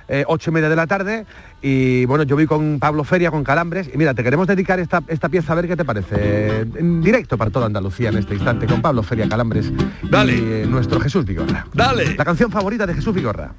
eh, 0.07 0.23
ocho 0.27 0.51
y 0.51 0.53
media 0.55 0.69
de 0.69 0.77
la 0.77 0.87
tarde 0.87 1.25
y 1.67 2.05
bueno, 2.05 2.25
yo 2.25 2.37
voy 2.37 2.45
con 2.45 2.79
Pablo 2.79 3.05
Feria, 3.05 3.31
con 3.31 3.43
Calambres 3.43 3.89
y 3.93 3.97
mira, 3.97 4.13
te 4.13 4.23
queremos 4.23 4.47
dedicar 4.47 4.79
esta, 4.81 5.03
esta 5.09 5.31
pieza 5.31 5.55
a 5.55 5.57
ver 5.57 5.67
qué 5.67 5.75
te 5.75 5.85
parece. 5.87 6.61
En 6.61 7.01
directo 7.01 7.39
para 7.39 7.51
toda 7.51 7.65
Andalucía 7.65 8.11
en 8.11 8.19
este 8.19 8.35
instante 8.35 8.67
con 8.67 8.83
Pablo 8.83 9.03
Feria, 9.03 9.27
Calambres 9.27 9.73
Dale. 10.11 10.35
y 10.35 10.41
eh, 10.41 10.67
nuestro 10.69 11.01
Jesús 11.01 11.25
Vigorra. 11.25 11.67
Dale. 11.73 12.17
La 12.17 12.25
canción 12.27 12.51
favorita 12.51 12.87
de 12.87 12.93
Jesús 12.93 13.15
Vigorra. 13.15 13.55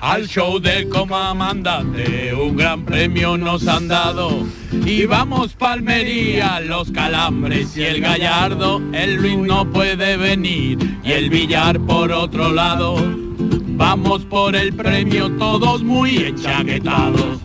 Al 0.00 0.26
show 0.26 0.58
del 0.58 0.88
comandante 0.88 2.32
un 2.32 2.56
gran 2.56 2.86
premio 2.86 3.36
nos 3.36 3.68
han 3.68 3.88
dado 3.88 4.46
y 4.72 5.04
vamos 5.04 5.52
Palmería, 5.52 6.60
los 6.60 6.92
calambres 6.92 7.76
y 7.76 7.82
el 7.82 8.00
gallardo, 8.00 8.80
el 8.94 9.16
Luis 9.16 9.36
no 9.36 9.70
puede 9.70 10.16
venir 10.16 10.78
y 11.04 11.12
el 11.12 11.28
billar 11.28 11.78
por 11.78 12.10
otro 12.10 12.50
lado. 12.50 13.31
Vamos 13.82 14.24
por 14.26 14.54
el 14.54 14.72
premio 14.72 15.28
todos 15.32 15.82
muy 15.82 16.16
enchaquetados. 16.16 17.40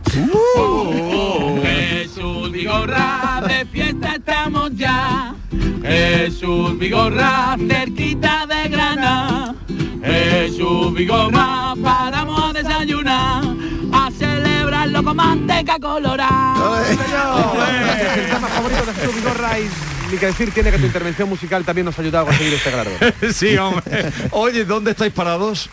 Oh, 0.55 1.59
Jesús 1.63 2.51
Vigorra, 2.51 3.41
de 3.47 3.65
fiesta 3.65 4.13
estamos 4.13 4.69
ya. 4.75 5.33
Jesús 5.81 6.77
Vigorra, 6.77 7.57
cerquita 7.67 8.45
de 8.45 8.69
Granada. 8.69 9.55
Jesús 10.03 10.93
Vigorra, 10.93 11.73
paramos 11.83 12.51
a 12.51 12.53
desayunar, 12.53 13.43
a 13.91 14.11
celebrarlo 14.11 15.03
con 15.03 15.17
manteca 15.17 15.79
colorada. 15.79 16.83
Este 16.87 17.03
es 17.03 18.17
el 18.17 18.29
tema 18.29 18.47
favorito 18.47 18.85
de 18.85 18.93
Jesús 18.93 19.15
Vigorra 19.15 19.59
y 19.59 19.69
ni 20.11 20.17
que 20.19 20.27
decir 20.27 20.51
tiene 20.51 20.69
que 20.69 20.77
tu 20.77 20.85
intervención 20.85 21.27
musical 21.27 21.65
también 21.65 21.85
nos 21.85 21.97
ha 21.97 22.01
ayudado 22.03 22.25
a 22.25 22.27
conseguir 22.27 22.53
este 22.53 22.69
grado. 22.69 22.91
sí, 23.33 23.57
hombre. 23.57 24.13
Oye, 24.29 24.65
¿dónde 24.65 24.91
estáis 24.91 25.11
parados? 25.11 25.67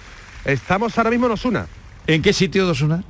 Estamos 0.44 0.96
ahora 0.98 1.10
mismo 1.10 1.26
en 1.26 1.32
Osuna. 1.32 1.66
¿En 2.06 2.22
qué 2.22 2.32
sitio 2.32 2.66
de 2.66 2.72
Osuna? 2.72 3.02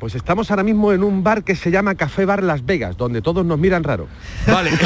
Pues 0.00 0.14
estamos 0.14 0.50
ahora 0.50 0.62
mismo 0.62 0.92
en 0.92 1.02
un 1.02 1.24
bar 1.24 1.44
que 1.44 1.56
se 1.56 1.70
llama 1.70 1.94
Café 1.94 2.26
Bar 2.26 2.42
Las 2.42 2.66
Vegas, 2.66 2.96
donde 2.96 3.22
todos 3.22 3.46
nos 3.46 3.58
miran 3.58 3.84
raro. 3.84 4.06
Vale. 4.46 4.70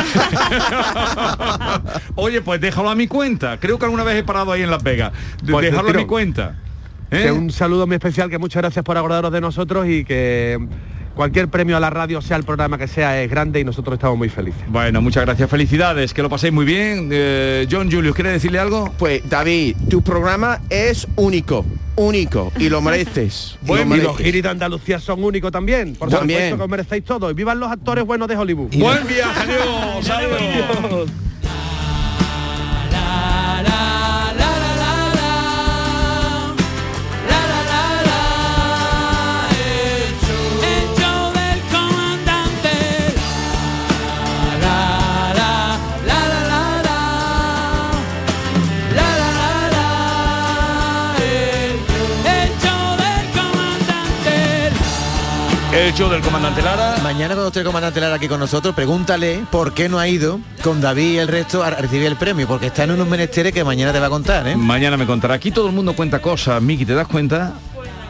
Oye, 2.15 2.41
pues 2.41 2.61
déjalo 2.61 2.91
a 2.91 2.95
mi 2.95 3.09
cuenta. 3.09 3.59
Creo 3.59 3.79
que 3.79 3.87
alguna 3.87 4.05
vez 4.05 4.17
he 4.17 4.23
parado 4.23 4.53
ahí 4.53 4.63
en 4.63 4.71
Las 4.71 4.83
Vegas. 4.83 5.13
Pues, 5.51 5.71
déjalo 5.71 5.91
a 5.91 5.93
mi 5.93 6.07
cuenta. 6.07 6.57
¿Eh? 7.11 7.33
Un 7.33 7.51
saludo 7.51 7.87
muy 7.87 7.97
especial, 7.97 8.29
que 8.29 8.39
muchas 8.39 8.63
gracias 8.63 8.85
por 8.85 8.97
acordaros 8.97 9.33
de 9.33 9.41
nosotros 9.41 9.89
y 9.89 10.05
que 10.05 10.59
cualquier 11.19 11.49
premio 11.49 11.77
a 11.77 11.81
la 11.81 11.91
radio, 11.91 12.23
sea 12.23 12.37
el 12.37 12.45
programa 12.45 12.79
que 12.79 12.87
sea, 12.87 13.21
es 13.21 13.29
grande 13.29 13.59
y 13.59 13.65
nosotros 13.65 13.95
estamos 13.95 14.17
muy 14.17 14.29
felices. 14.29 14.63
Bueno, 14.69 15.03
muchas 15.03 15.25
gracias. 15.27 15.51
Felicidades. 15.51 16.15
Que 16.15 16.23
lo 16.23 16.31
paséis 16.31 16.53
muy 16.53 16.65
bien. 16.65 17.09
Eh, 17.13 17.67
John 17.69 17.91
Julius, 17.91 18.15
¿quiere 18.15 18.31
decirle 18.31 18.61
algo? 18.61 18.95
Pues 18.97 19.29
David, 19.29 19.75
tu 19.91 20.01
programa 20.01 20.61
es 20.71 21.09
único, 21.17 21.67
único 21.97 22.53
y 22.57 22.69
lo 22.69 22.81
mereces. 22.81 23.59
y 23.61 23.67
lo 23.67 23.67
Bueno, 23.67 23.83
y 23.85 23.89
mereces. 23.89 24.09
los 24.13 24.17
giris 24.19 24.43
de 24.45 24.49
Andalucía 24.49 25.01
son 25.01 25.25
únicos 25.25 25.51
también. 25.51 25.97
Por 25.97 26.09
También. 26.09 26.39
supuesto 26.39 26.57
que 26.57 26.63
os 26.63 26.71
merecéis 26.71 27.05
todos. 27.05 27.33
Y 27.33 27.35
vivan 27.35 27.59
los 27.59 27.69
actores 27.71 28.05
buenos 28.05 28.29
de 28.29 28.37
Hollywood. 28.37 28.69
Buen 28.77 29.05
viaje, 29.09 29.53
adiós. 30.05 31.11
Del 55.99 56.23
comandante 56.23 56.63
Lara. 56.63 56.97
mañana 57.03 57.35
cuando 57.35 57.49
esté 57.49 57.59
el 57.61 57.67
comandante 57.67 58.01
Lara 58.01 58.15
aquí 58.15 58.29
con 58.29 58.39
nosotros, 58.41 58.75
pregúntale 58.75 59.45
por 59.51 59.75
qué 59.75 59.89
no 59.89 59.99
ha 59.99 60.07
ido 60.09 60.39
con 60.63 60.81
David 60.81 61.15
y 61.15 61.19
el 61.19 61.29
resto 61.29 61.63
a 61.63 61.71
recibir 61.71 62.07
el 62.07 62.17
premio, 62.17 62.47
porque 62.47 62.67
está 62.69 62.85
en 62.85 62.93
unos 62.93 63.07
menesteres 63.09 63.53
que 63.53 63.63
mañana 63.65 63.93
te 63.93 63.99
va 63.99 64.07
a 64.07 64.11
contar, 64.11 64.47
¿eh? 64.49 64.57
Mañana 64.57 64.97
me 64.97 65.07
contará. 65.07 65.35
Aquí 65.35 65.51
todo 65.51 65.67
el 65.67 65.75
mundo 65.75 65.95
cuenta 65.95 66.21
cosas. 66.23 66.63
Miki, 66.63 66.87
¿te 66.87 66.95
das 66.95 67.09
cuenta? 67.09 67.55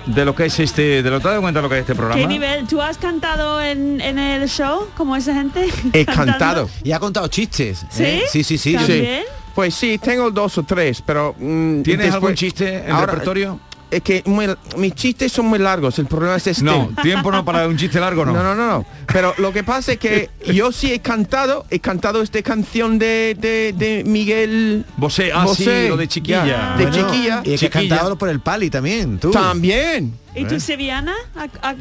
de 0.06 0.24
lo 0.24 0.34
que 0.34 0.46
es 0.46 0.58
este, 0.60 1.02
de 1.02 1.10
lo 1.10 1.16
que 1.18 1.24
te 1.24 1.28
das 1.30 1.40
cuenta 1.40 1.58
de 1.60 1.62
lo 1.62 1.68
que 1.68 1.74
es 1.76 1.80
este 1.80 1.94
programa. 1.94 2.20
¿Qué 2.20 2.26
nivel? 2.26 2.66
¿Tú 2.66 2.80
has 2.80 2.96
cantado 2.98 3.60
en, 3.60 4.00
en 4.00 4.18
el 4.18 4.48
show 4.48 4.86
como 4.96 5.16
esa 5.16 5.34
gente? 5.34 5.68
He 5.92 6.04
cantado. 6.06 6.68
Y 6.84 6.92
ha 6.92 7.00
contado 7.00 7.26
chistes. 7.28 7.84
¿Sí? 7.90 8.04
¿eh? 8.04 8.22
Sí, 8.30 8.44
sí, 8.44 8.56
sí. 8.58 8.74
¿También? 8.74 9.22
Pues 9.54 9.74
sí, 9.74 9.98
tengo 9.98 10.30
dos 10.30 10.56
o 10.58 10.62
tres, 10.62 11.02
pero... 11.04 11.34
mm, 11.38 11.82
¿Tienes 11.82 12.06
después- 12.06 12.14
algún 12.14 12.34
chiste 12.34 12.84
en 12.86 12.92
Ahora, 12.92 13.06
repertorio? 13.06 13.60
Es 13.90 14.02
que 14.02 14.22
muy- 14.26 14.54
mis 14.76 14.94
chistes 14.94 15.32
son 15.32 15.46
muy 15.46 15.58
largos, 15.58 15.98
el 15.98 16.04
problema 16.06 16.36
es 16.36 16.46
este. 16.46 16.62
No, 16.62 16.90
tiempo 17.02 17.32
no 17.32 17.42
para 17.44 17.66
un 17.66 17.76
chiste 17.78 17.98
largo, 17.98 18.26
no. 18.26 18.34
No, 18.34 18.42
no, 18.42 18.54
no, 18.54 18.66
no. 18.66 18.86
Pero 19.06 19.32
lo 19.38 19.50
que 19.52 19.64
pasa 19.64 19.92
es 19.92 19.98
que 19.98 20.28
yo 20.52 20.72
sí 20.72 20.92
he 20.92 21.00
cantado, 21.00 21.64
he 21.70 21.78
cantado 21.80 22.20
esta 22.20 22.42
canción 22.42 22.98
de, 22.98 23.34
de, 23.40 23.72
de 23.76 24.04
Miguel 24.04 24.84
Bosé, 24.98 25.30
ah, 25.32 25.42
sí, 25.44 25.64
Bosé. 25.64 25.88
lo 25.88 25.96
de 25.96 26.06
chiquilla. 26.06 26.44
Ya, 26.46 26.76
de 26.76 26.86
Bueno, 26.86 27.08
chiquilla. 27.08 27.40
Y 27.44 27.56
Chiquilla. 27.56 27.70
cantado 27.70 28.18
por 28.18 28.28
el 28.28 28.40
pali 28.40 28.68
también, 28.68 29.18
tú. 29.18 29.30
También. 29.30 30.12
¿Y 30.34 30.44
tú 30.44 30.60
sevillana? 30.60 31.14
A- 31.34 31.70
a- 31.70 31.74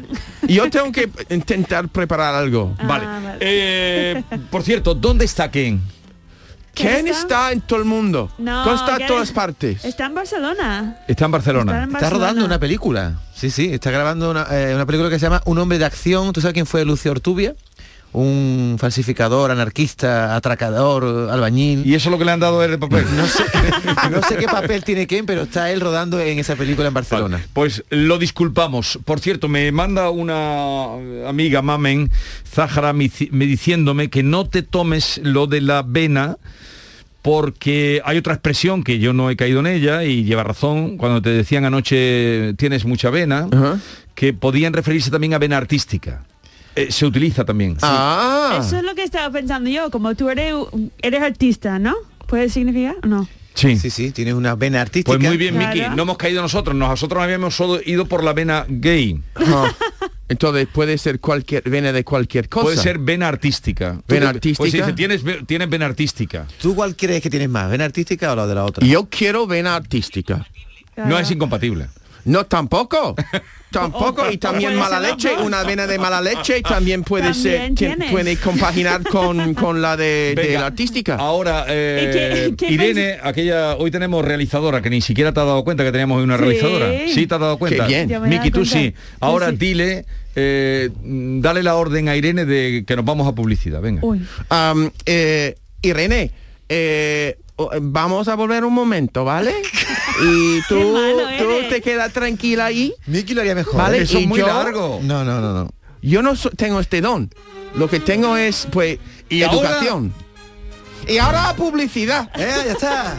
Yo 0.48 0.70
tengo 0.70 0.90
que 0.90 1.10
intentar 1.30 1.88
preparar 1.88 2.34
algo. 2.34 2.74
Vale. 2.84 3.04
Ah, 3.06 3.20
vale. 3.22 3.36
Eh, 3.40 4.22
por 4.50 4.62
cierto, 4.62 4.94
¿dónde 4.94 5.26
está 5.26 5.50
Ken? 5.50 5.80
¿Quién 6.78 7.08
está? 7.08 7.20
está 7.20 7.52
en 7.52 7.60
todo 7.62 7.78
el 7.78 7.84
mundo? 7.84 8.30
No, 8.38 8.62
¿Quién 8.64 8.74
está 8.76 8.92
en 8.92 8.98
Ken- 8.98 9.06
todas 9.08 9.32
partes? 9.32 9.84
Está 9.84 10.06
en 10.06 10.14
Barcelona. 10.14 10.98
Está 11.08 11.24
en 11.26 11.30
Barcelona. 11.30 11.72
Está 11.72 11.82
en 11.84 11.88
Está 11.90 12.00
Barcelona. 12.00 12.26
rodando 12.26 12.44
una 12.46 12.58
película. 12.58 13.14
Sí, 13.34 13.50
sí, 13.50 13.70
está 13.72 13.90
grabando 13.90 14.30
una, 14.30 14.46
eh, 14.50 14.74
una 14.74 14.86
película 14.86 15.10
que 15.10 15.18
se 15.18 15.26
llama 15.26 15.42
Un 15.44 15.58
hombre 15.58 15.78
de 15.78 15.84
acción. 15.84 16.32
¿Tú 16.32 16.40
sabes 16.40 16.54
quién 16.54 16.66
fue 16.66 16.84
Lucio 16.84 17.10
Ortubia? 17.12 17.54
Un 18.12 18.76
falsificador, 18.78 19.50
anarquista, 19.50 20.34
atracador, 20.34 21.30
albañil. 21.30 21.86
Y 21.86 21.94
eso 21.94 22.08
es 22.08 22.12
lo 22.12 22.18
que 22.18 22.24
le 22.24 22.32
han 22.32 22.40
dado 22.40 22.64
el 22.64 22.78
papel. 22.78 23.04
no 23.16 23.26
sé, 23.26 23.44
no 24.10 24.22
sé 24.22 24.36
qué 24.36 24.46
papel 24.46 24.82
tiene 24.82 25.06
Ken, 25.06 25.26
pero 25.26 25.42
está 25.42 25.70
él 25.70 25.80
rodando 25.80 26.18
en 26.18 26.38
esa 26.38 26.56
película 26.56 26.88
en 26.88 26.94
Barcelona. 26.94 27.44
Pues 27.52 27.84
lo 27.90 28.18
disculpamos. 28.18 28.98
Por 29.04 29.20
cierto, 29.20 29.48
me 29.48 29.70
manda 29.72 30.10
una 30.10 30.94
amiga, 31.28 31.60
Mamen, 31.62 32.10
Zahara, 32.50 32.92
me 32.92 33.10
diciéndome 33.46 34.08
que 34.08 34.22
no 34.22 34.48
te 34.48 34.62
tomes 34.62 35.20
lo 35.22 35.46
de 35.46 35.60
la 35.60 35.82
vena 35.82 36.38
porque 37.22 38.00
hay 38.04 38.16
otra 38.16 38.34
expresión 38.34 38.82
que 38.82 38.98
yo 38.98 39.12
no 39.12 39.28
he 39.28 39.36
caído 39.36 39.60
en 39.60 39.66
ella 39.66 40.04
y 40.04 40.24
lleva 40.24 40.44
razón 40.44 40.96
cuando 40.96 41.20
te 41.20 41.30
decían 41.30 41.64
anoche 41.64 42.54
tienes 42.54 42.84
mucha 42.84 43.10
vena, 43.10 43.48
que 44.14 44.32
podían 44.32 44.72
referirse 44.72 45.10
también 45.10 45.34
a 45.34 45.38
vena 45.38 45.56
artística. 45.56 46.24
Eh, 46.82 46.92
se 46.92 47.06
utiliza 47.06 47.44
también. 47.44 47.76
Ah. 47.82 48.58
Eso 48.60 48.76
es 48.78 48.82
lo 48.84 48.94
que 48.94 49.02
estaba 49.02 49.30
pensando 49.30 49.68
yo. 49.70 49.90
Como 49.90 50.14
tú 50.14 50.28
eres, 50.30 50.54
eres 51.02 51.22
artista, 51.22 51.78
¿no? 51.78 51.94
¿Puede 52.26 52.48
significar 52.48 52.96
o 53.02 53.06
no? 53.06 53.28
Sí. 53.54 53.76
Sí, 53.76 53.90
sí, 53.90 54.12
tiene 54.12 54.34
una 54.34 54.54
vena 54.54 54.80
artística. 54.80 55.16
Pues 55.18 55.26
muy 55.28 55.36
bien, 55.36 55.54
Claro. 55.56 55.74
Miki. 55.74 55.96
No 55.96 56.02
hemos 56.04 56.16
caído 56.16 56.42
nosotros. 56.42 56.76
Nosotros 56.76 57.22
habíamos 57.22 57.56
solo 57.56 57.80
ido 57.84 58.06
por 58.06 58.22
la 58.22 58.32
vena 58.32 58.64
gay. 58.68 59.20
Ah. 59.34 59.72
Entonces 60.28 60.68
puede 60.72 60.98
ser 60.98 61.20
cualquier 61.20 61.62
vena 61.68 61.90
de 61.90 62.04
cualquier 62.04 62.48
cosa. 62.50 62.64
Puede 62.64 62.76
ser 62.76 62.98
vena 62.98 63.28
artística. 63.28 63.98
¿Vena 64.06 64.26
te- 64.26 64.36
artística? 64.36 64.58
Pues 64.58 64.72
dice, 64.72 64.92
tienes, 64.92 65.22
tienes 65.46 65.68
vena 65.70 65.86
artística. 65.86 66.46
¿Tú 66.60 66.74
cuál 66.74 66.94
crees 66.94 67.22
que 67.22 67.30
tienes 67.30 67.48
más, 67.48 67.70
vena 67.70 67.86
artística 67.86 68.30
o 68.32 68.36
la 68.36 68.46
de 68.46 68.54
la 68.54 68.64
otra? 68.64 68.86
Yo 68.86 69.08
quiero 69.10 69.46
vena 69.46 69.74
artística. 69.74 70.46
No 70.96 71.18
es 71.18 71.30
incompatible. 71.30 71.86
No, 72.26 72.44
tampoco. 72.44 73.14
Tampoco. 73.70 74.30
Y 74.30 74.38
también 74.38 74.74
mala 74.76 74.98
leche, 74.98 75.30
una 75.42 75.62
vena 75.62 75.86
de 75.86 75.98
mala 75.98 76.20
leche 76.20 76.62
también 76.62 77.02
puede 77.02 77.32
También 77.32 77.42
ser, 77.42 77.60
tien- 77.70 77.74
tienes. 77.74 78.10
puede 78.10 78.36
compaginar 78.36 79.02
con, 79.04 79.54
con 79.54 79.82
la 79.82 79.96
de, 79.96 80.56
la 80.58 80.66
artística. 80.66 81.16
Ahora, 81.16 81.66
eh, 81.68 82.48
¿Y 82.50 82.56
qué- 82.56 82.66
qué 82.66 82.72
Irene, 82.72 83.18
aquella, 83.22 83.76
hoy 83.76 83.90
tenemos 83.90 84.24
realizadora, 84.24 84.80
que 84.80 84.88
ni 84.90 85.00
siquiera 85.00 85.32
te 85.32 85.40
has 85.40 85.46
dado 85.46 85.64
cuenta 85.64 85.84
que 85.84 85.92
teníamos 85.92 86.18
hoy 86.18 86.24
una 86.24 86.36
Sí. 86.38 86.42
realizadora. 86.44 86.88
Sí, 87.08 87.26
te 87.26 87.34
has 87.34 87.40
dado 87.40 87.58
cuenta. 87.58 87.86
Qué 87.86 88.06
bien. 88.06 88.22
Miki, 88.28 88.50
tú 88.50 88.64
sí. 88.64 88.94
Ahora 89.20 89.46
Sí, 89.50 89.52
sí. 89.52 89.58
dile, 89.58 90.04
eh, 90.34 90.88
dale 91.02 91.62
la 91.62 91.74
orden 91.76 92.08
a 92.08 92.16
Irene 92.16 92.44
de 92.46 92.84
que 92.86 92.96
nos 92.96 93.04
vamos 93.04 93.28
a 93.28 93.32
publicidad. 93.32 93.80
Venga. 93.82 94.00
Uy. 94.04 94.26
Am, 94.48 94.90
eh, 95.04 95.56
Irene, 95.82 96.30
eh, 96.70 97.36
vamos 97.82 98.28
a 98.28 98.34
volver 98.34 98.64
un 98.64 98.72
momento, 98.72 99.24
¿vale? 99.24 99.52
Y 100.22 100.60
tú, 100.68 100.96
tú 101.38 101.68
te 101.68 101.80
quedas 101.80 102.12
tranquila 102.12 102.66
ahí. 102.66 102.92
Miki 103.06 103.34
lo 103.34 103.40
haría 103.42 103.54
mejor. 103.54 103.76
Vale. 103.76 104.02
Eso 104.02 104.18
es 104.18 104.26
muy 104.26 104.38
yo- 104.40 104.46
largo. 104.46 105.00
No, 105.02 105.24
no, 105.24 105.40
no, 105.40 105.52
no. 105.52 105.70
Yo 106.02 106.22
no 106.22 106.36
so- 106.36 106.50
tengo 106.50 106.80
este 106.80 107.00
don. 107.00 107.30
Lo 107.74 107.88
que 107.88 108.00
tengo 108.00 108.36
es, 108.36 108.66
pues, 108.70 108.98
Y 109.28 109.42
ahora- 109.42 109.68
educación. 109.70 110.12
Y 111.06 111.18
ahora 111.18 111.54
publicidad. 111.56 112.30
Eh, 112.38 112.62
ya 112.66 112.72
está. 112.72 113.16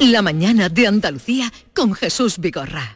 La 0.00 0.22
mañana 0.22 0.68
de 0.68 0.86
Andalucía 0.86 1.52
con 1.74 1.94
Jesús 1.94 2.38
Vigorra. 2.38 2.95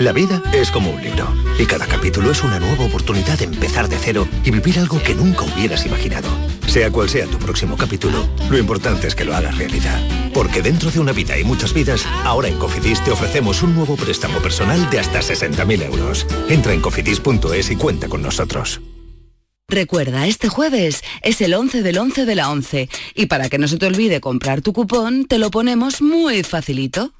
La 0.00 0.12
vida 0.12 0.42
es 0.54 0.70
como 0.70 0.90
un 0.90 1.02
libro. 1.02 1.28
Y 1.58 1.66
cada 1.66 1.86
capítulo 1.86 2.30
es 2.30 2.42
una 2.42 2.58
nueva 2.58 2.86
oportunidad 2.86 3.38
de 3.38 3.44
empezar 3.44 3.86
de 3.86 3.98
cero 3.98 4.26
y 4.44 4.50
vivir 4.50 4.78
algo 4.78 4.98
que 5.02 5.14
nunca 5.14 5.42
hubieras 5.44 5.84
imaginado. 5.84 6.28
Sea 6.66 6.90
cual 6.90 7.10
sea 7.10 7.26
tu 7.26 7.38
próximo 7.38 7.76
capítulo, 7.76 8.26
lo 8.48 8.56
importante 8.56 9.06
es 9.06 9.14
que 9.14 9.26
lo 9.26 9.36
hagas 9.36 9.58
realidad. 9.58 10.00
Porque 10.32 10.62
dentro 10.62 10.90
de 10.90 11.00
una 11.00 11.12
vida 11.12 11.38
y 11.38 11.44
muchas 11.44 11.74
vidas, 11.74 12.06
ahora 12.24 12.48
en 12.48 12.56
Cofidis 12.56 13.04
te 13.04 13.10
ofrecemos 13.10 13.62
un 13.62 13.74
nuevo 13.74 13.96
préstamo 13.96 14.38
personal 14.38 14.88
de 14.88 15.00
hasta 15.00 15.20
60.000 15.20 15.82
euros. 15.82 16.26
Entra 16.48 16.72
en 16.72 16.80
cofidis.es 16.80 17.70
y 17.70 17.76
cuenta 17.76 18.08
con 18.08 18.22
nosotros. 18.22 18.80
Recuerda, 19.68 20.26
este 20.26 20.48
jueves 20.48 21.02
es 21.20 21.42
el 21.42 21.52
11 21.52 21.82
del 21.82 21.98
11 21.98 22.24
de 22.24 22.34
la 22.34 22.50
11 22.50 22.88
y 23.14 23.26
para 23.26 23.50
que 23.50 23.58
no 23.58 23.68
se 23.68 23.76
te 23.76 23.84
olvide 23.84 24.22
comprar 24.22 24.62
tu 24.62 24.72
cupón, 24.72 25.26
te 25.26 25.38
lo 25.38 25.50
ponemos 25.50 26.00
muy 26.00 26.42
facilito. 26.42 27.12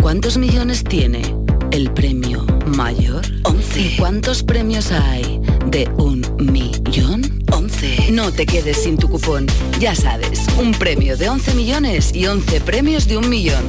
¿Cuántos 0.00 0.38
millones 0.38 0.84
tiene 0.84 1.34
el 1.72 1.92
premio 1.92 2.44
mayor? 2.76 3.22
11. 3.44 3.96
¿Cuántos 3.98 4.42
premios 4.42 4.90
hay 4.90 5.40
de 5.66 5.88
un 5.96 6.24
millón? 6.38 7.42
11. 7.52 8.12
No 8.12 8.32
te 8.32 8.46
quedes 8.46 8.82
sin 8.82 8.96
tu 8.96 9.08
cupón. 9.08 9.46
Ya 9.78 9.94
sabes, 9.94 10.46
un 10.58 10.72
premio 10.72 11.16
de 11.16 11.28
11 11.28 11.54
millones 11.54 12.14
y 12.14 12.26
11 12.26 12.60
premios 12.60 13.06
de 13.06 13.16
un 13.16 13.28
millón. 13.28 13.64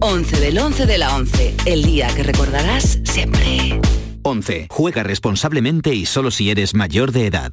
11 0.00 0.40
del 0.40 0.58
11 0.58 0.86
de 0.86 0.98
la 0.98 1.16
11, 1.16 1.54
el 1.64 1.82
día 1.82 2.08
que 2.14 2.22
recordarás 2.22 2.98
siempre. 3.04 3.80
11. 4.22 4.66
Juega 4.70 5.02
responsablemente 5.02 5.94
y 5.94 6.06
solo 6.06 6.30
si 6.30 6.50
eres 6.50 6.74
mayor 6.74 7.12
de 7.12 7.26
edad. 7.26 7.52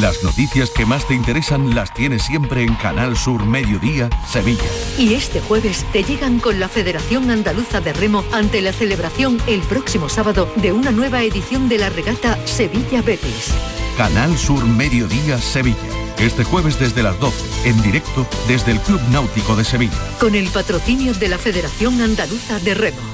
Las 0.00 0.22
noticias 0.22 0.70
que 0.70 0.86
más 0.86 1.06
te 1.06 1.12
interesan 1.12 1.74
las 1.74 1.92
tienes 1.92 2.22
siempre 2.22 2.62
en 2.62 2.74
Canal 2.76 3.14
Sur 3.14 3.44
Mediodía, 3.44 4.08
Sevilla. 4.26 4.64
Y 4.96 5.12
este 5.12 5.42
jueves 5.42 5.84
te 5.92 6.02
llegan 6.02 6.40
con 6.40 6.58
la 6.58 6.70
Federación 6.70 7.30
Andaluza 7.30 7.82
de 7.82 7.92
Remo 7.92 8.24
ante 8.32 8.62
la 8.62 8.72
celebración 8.72 9.36
el 9.46 9.60
próximo 9.60 10.08
sábado 10.08 10.50
de 10.56 10.72
una 10.72 10.92
nueva 10.92 11.22
edición 11.24 11.68
de 11.68 11.76
la 11.76 11.90
regata 11.90 12.38
Sevilla 12.46 13.02
Betis. 13.02 13.52
Canal 13.98 14.38
Sur 14.38 14.64
Mediodía, 14.64 15.36
Sevilla. 15.36 15.76
Este 16.18 16.42
jueves 16.42 16.78
desde 16.78 17.02
las 17.02 17.20
12, 17.20 17.68
en 17.68 17.82
directo 17.82 18.26
desde 18.48 18.72
el 18.72 18.80
Club 18.80 19.00
Náutico 19.10 19.56
de 19.56 19.64
Sevilla. 19.64 20.16
Con 20.18 20.34
el 20.34 20.48
patrocinio 20.48 21.12
de 21.12 21.28
la 21.28 21.36
Federación 21.36 22.00
Andaluza 22.00 22.58
de 22.60 22.72
Remo. 22.72 23.11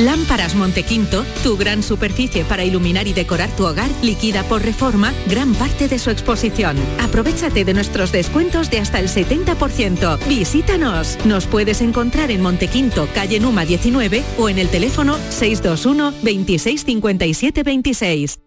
Lámparas 0.00 0.54
Montequinto, 0.54 1.26
tu 1.42 1.58
gran 1.58 1.82
superficie 1.82 2.42
para 2.46 2.64
iluminar 2.64 3.06
y 3.06 3.12
decorar 3.12 3.50
tu 3.50 3.66
hogar, 3.66 3.90
liquida 4.00 4.42
por 4.44 4.62
reforma 4.62 5.12
gran 5.26 5.52
parte 5.54 5.88
de 5.88 5.98
su 5.98 6.08
exposición. 6.08 6.78
Aprovechate 7.00 7.66
de 7.66 7.74
nuestros 7.74 8.10
descuentos 8.10 8.70
de 8.70 8.78
hasta 8.78 8.98
el 8.98 9.08
70%. 9.08 10.18
Visítanos. 10.26 11.18
Nos 11.26 11.46
puedes 11.46 11.82
encontrar 11.82 12.30
en 12.30 12.40
Montequinto, 12.40 13.08
calle 13.14 13.40
Numa 13.40 13.66
19 13.66 14.24
o 14.38 14.48
en 14.48 14.58
el 14.58 14.68
teléfono 14.70 15.18
621 15.28 16.14
26 16.22 16.82
57 16.82 17.62
26. 17.62 18.38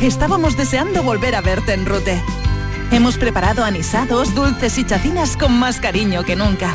Estábamos 0.00 0.56
deseando 0.56 1.02
volver 1.02 1.34
a 1.34 1.42
verte 1.42 1.74
en 1.74 1.84
Rute. 1.84 2.22
Hemos 2.92 3.18
preparado 3.18 3.62
anisados, 3.62 4.34
dulces 4.34 4.78
y 4.78 4.86
chacinas 4.86 5.36
con 5.36 5.52
más 5.58 5.80
cariño 5.80 6.24
que 6.24 6.34
nunca. 6.34 6.74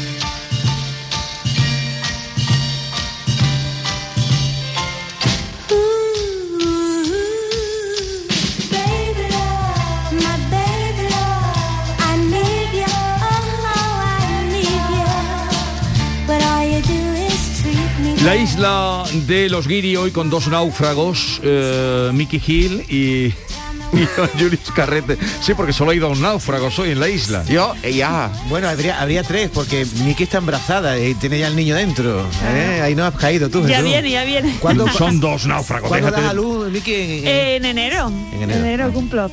Isla 18.55 19.03
de 19.27 19.49
los 19.49 19.65
Guiri 19.67 19.95
hoy 19.95 20.11
con 20.11 20.29
dos 20.29 20.47
náufragos, 20.47 21.39
eh, 21.43 22.09
Mickey 22.13 22.41
Hill 22.45 22.81
y, 22.89 23.27
y 23.97 24.05
Julius 24.37 24.71
Carrete. 24.75 25.17
Sí, 25.41 25.53
porque 25.53 25.71
solo 25.71 25.91
hay 25.91 25.99
dos 25.99 26.19
náufragos 26.19 26.77
hoy 26.79 26.91
en 26.91 26.99
la 26.99 27.07
isla. 27.07 27.43
Yo, 27.47 27.73
ya. 27.81 28.29
Bueno, 28.49 28.67
habría, 28.67 29.01
habría 29.01 29.23
tres, 29.23 29.49
porque 29.53 29.85
Miki 30.03 30.23
está 30.23 30.39
embarazada 30.39 30.99
y 30.99 31.13
tiene 31.15 31.39
ya 31.39 31.47
el 31.47 31.55
niño 31.55 31.75
dentro. 31.75 32.25
¿eh? 32.53 32.81
Ahí 32.83 32.93
no 32.93 33.05
has 33.05 33.15
caído 33.15 33.49
tú, 33.49 33.61
Ya 33.61 33.77
Jesús. 33.77 33.83
viene, 33.85 34.11
ya 34.11 34.23
viene. 34.25 34.57
¿Cuándo- 34.59 34.87
Son 34.97 35.19
dos 35.21 35.45
náufragos, 35.45 35.87
¿Cuándo 35.87 36.07
déjate. 36.07 36.21
das 36.23 36.31
a 36.31 36.33
luz, 36.35 36.69
Miki? 36.71 36.93
En- 36.93 37.27
en- 37.27 37.27
En 37.27 37.65
enero. 37.65 38.07
En 38.09 38.33
En 38.33 38.43
enero. 38.51 38.59
enero, 38.65 38.91
cumplo. 38.93 39.31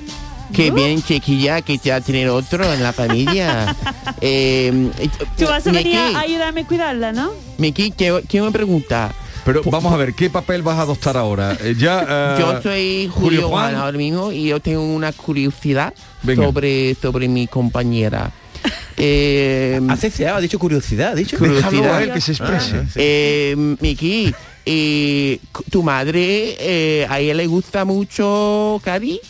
Qué 0.52 0.70
bien, 0.70 1.02
chiquilla, 1.02 1.60
que 1.62 1.78
ya 1.78 2.00
tener 2.00 2.28
otro 2.30 2.72
en 2.72 2.82
la 2.82 2.92
familia. 2.92 3.76
eh, 4.20 4.90
Tú 5.36 5.44
vas 5.46 5.66
a 5.66 5.70
venir 5.72 5.96
a 5.96 6.20
ayudarme 6.20 6.62
a 6.62 6.66
cuidarla, 6.66 7.12
¿no? 7.12 7.32
Miki, 7.58 7.90
quiero, 7.92 8.20
quiero 8.28 8.46
una 8.46 8.52
pregunta. 8.52 9.12
Pero 9.44 9.62
vamos 9.70 9.92
a 9.92 9.96
ver, 9.96 10.14
¿qué 10.14 10.28
papel 10.30 10.62
vas 10.62 10.78
a 10.78 10.82
adoptar 10.82 11.16
ahora? 11.16 11.56
Eh, 11.62 11.74
ya, 11.78 12.04
eh, 12.08 12.36
Yo 12.40 12.62
soy 12.62 13.10
Julio 13.12 13.48
Juan 13.48 13.74
ahora 13.76 13.96
mismo 13.96 14.30
y 14.32 14.48
yo 14.48 14.60
tengo 14.60 14.82
una 14.82 15.12
curiosidad 15.12 15.94
Venga. 16.22 16.44
sobre, 16.44 16.94
sobre 17.00 17.28
mi 17.28 17.46
compañera. 17.46 18.30
Eh, 19.00 19.80
Ha 19.88 19.96
ceceado, 19.96 20.38
ha 20.38 20.40
dicho 20.40 20.58
curiosidad, 20.58 21.12
ha 21.12 21.14
dicho. 21.14 21.36
Déjalo 21.38 21.94
a 21.94 22.02
él 22.02 22.12
que 22.12 22.20
se 22.20 22.32
exprese. 22.32 22.78
Ah, 22.78 22.84
sí. 22.84 22.92
eh, 22.96 23.76
Miki, 23.80 24.34
eh, 24.66 25.38
tu 25.70 25.84
madre, 25.84 26.56
eh, 26.58 27.06
a 27.08 27.20
ella 27.20 27.34
le 27.34 27.46
gusta 27.46 27.84
mucho 27.84 28.80
Cari. 28.82 29.20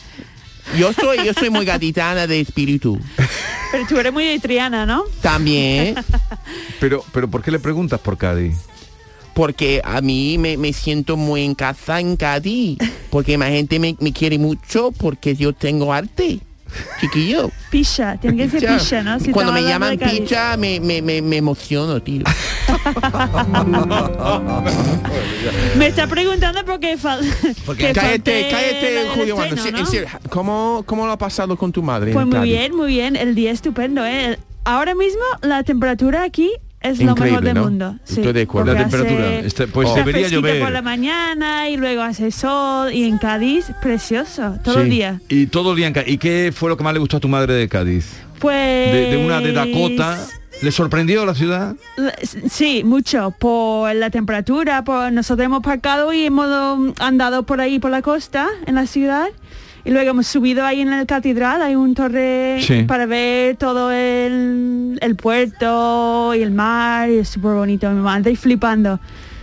Yo 0.77 0.93
soy, 0.93 1.25
yo 1.25 1.33
soy 1.33 1.51
muy 1.51 1.65
gatitana 1.65 2.27
de 2.27 2.41
espíritu. 2.41 2.99
Pero 3.73 3.87
tú 3.89 3.99
eres 3.99 4.13
muy 4.13 4.25
de 4.25 4.39
Triana, 4.39 4.87
¿no? 4.87 5.05
También. 5.23 5.95
Pero, 6.81 7.05
pero 7.13 7.29
¿por 7.29 7.43
qué 7.43 7.51
le 7.51 7.59
preguntas 7.59 7.99
por 8.01 8.17
Cádiz? 8.17 8.57
porque 9.39 9.81
a 9.85 10.01
mí 10.01 10.37
me, 10.37 10.57
me 10.57 10.73
siento 10.73 11.17
muy 11.17 11.45
en 11.45 11.55
casa 11.55 12.01
en 12.01 12.17
Cádiz, 12.17 12.77
porque 13.09 13.39
más 13.39 13.51
gente 13.51 13.79
me, 13.79 13.97
me 14.01 14.13
quiere 14.13 14.37
mucho 14.37 14.91
porque 14.91 15.37
yo 15.37 15.53
tengo 15.53 15.93
arte, 15.93 16.41
chiquillo. 17.01 17.51
Picha, 17.71 18.17
tiene 18.17 18.37
que 18.37 18.49
ser 18.61 18.79
Picha. 18.79 19.03
¿no? 19.03 19.21
Si 19.21 19.31
Cuando 19.31 19.53
me 19.53 19.63
llaman 19.63 19.99
picha 19.99 20.57
me, 20.57 20.81
me, 20.81 21.03
me, 21.03 21.21
me 21.23 21.37
emociono, 21.37 22.01
tío. 22.01 22.23
Me 25.77 25.87
está 25.87 26.07
preguntando 26.07 26.65
por 26.65 26.81
qué 26.81 26.97
falta. 26.97 27.27
cállate, 27.67 28.49
cállate, 28.51 29.09
Julio. 29.15 29.37
Bueno, 29.37 29.57
sí, 29.57 29.69
en 29.69 29.87
serio, 29.87 30.09
¿cómo, 30.31 30.83
¿Cómo 30.87 31.07
lo 31.07 31.13
ha 31.13 31.19
pasado 31.19 31.57
con 31.57 31.73
tu 31.73 31.83
madre? 31.83 32.13
Pues 32.13 32.27
muy 32.27 32.35
Cádiz? 32.35 32.51
bien, 32.53 32.77
muy 32.77 32.89
bien. 32.89 33.17
El 33.17 33.35
día 33.35 33.51
estupendo, 33.53 34.05
¿eh? 34.05 34.39
Ahora 34.65 34.95
mismo 34.95 35.23
la 35.43 35.63
temperatura 35.63 36.23
aquí 36.25 36.51
es 36.81 37.01
lo 37.03 37.15
mejor 37.15 37.43
del 37.43 37.55
¿no? 37.55 37.65
mundo. 37.65 37.97
Estoy 38.09 38.33
de 38.33 38.43
acuerdo. 38.43 38.73
La 38.73 38.81
temperatura, 38.81 39.25
hace- 39.39 39.47
este, 39.47 39.67
pues 39.69 39.89
está 39.89 40.01
debería 40.01 40.29
llover. 40.29 40.63
por 40.63 40.71
la 40.73 40.83
mañana 40.83 41.69
y 41.69 41.77
luego 41.77 42.03
hace 42.03 42.31
sol 42.31 42.93
y 42.93 43.05
en 43.05 43.19
Cádiz 43.19 43.67
precioso 43.83 44.57
todo 44.63 44.79
el 44.81 44.85
Sí. 44.85 44.91
día. 44.91 45.21
Y 45.29 45.47
todo 45.47 45.73
el 45.73 45.77
día 45.77 45.87
en 45.89 45.93
Cádiz. 45.93 46.13
¿Y 46.13 46.19
qué 46.19 46.53
fue 46.55 46.69
lo 46.69 46.77
que 46.77 46.85
más 46.85 46.93
le 46.93 46.99
gustó 47.01 47.17
a 47.17 47.21
tu 47.21 47.29
madre 47.29 47.55
de 47.55 47.69
Cádiz? 47.69 48.07
Pues 48.39 48.93
De, 48.93 49.11
de 49.11 49.25
una 49.25 49.41
de 49.41 49.53
Dakota. 49.53 50.19
¿Le 50.61 50.73
sorprendió 50.73 51.25
la 51.25 51.37
ciudad? 51.37 51.77
Sí, 52.51 52.83
mucho, 52.85 53.33
por 53.39 53.95
la 53.95 54.11
temperatura, 54.11 54.83
por 54.83 55.13
nosotros 55.13 55.45
hemos 55.47 55.63
parcado 55.63 56.13
y 56.13 56.25
hemos 56.25 56.49
um, 56.49 56.93
andado 56.99 57.45
por 57.45 57.61
ahí 57.61 57.79
por 57.79 57.93
la 57.93 58.03
costa, 58.03 58.49
en 58.67 58.75
la 58.75 58.87
ciudad, 58.87 59.29
y 59.89 59.91
luego 59.91 60.11
hemos 60.11 60.27
subido 60.27 60.67
ahí 60.67 60.83
en 60.83 60.91
la 60.91 61.07
catedral, 61.07 61.63
hay 61.63 61.75
un 61.75 61.95
torre 61.95 62.59
Sí. 62.61 62.83
para 62.83 63.07
ver 63.07 63.57
todo 63.57 63.91
el, 63.91 64.99
el 65.01 65.17
puerto 65.17 66.35
y 66.35 66.43
el 66.43 66.51
mar, 66.51 67.09
y 67.09 67.19
es 67.19 67.29
súper 67.31 67.53
bonito, 67.53 67.91
mi 67.91 68.03
madre 68.03 68.37
flipando. 68.37 69.01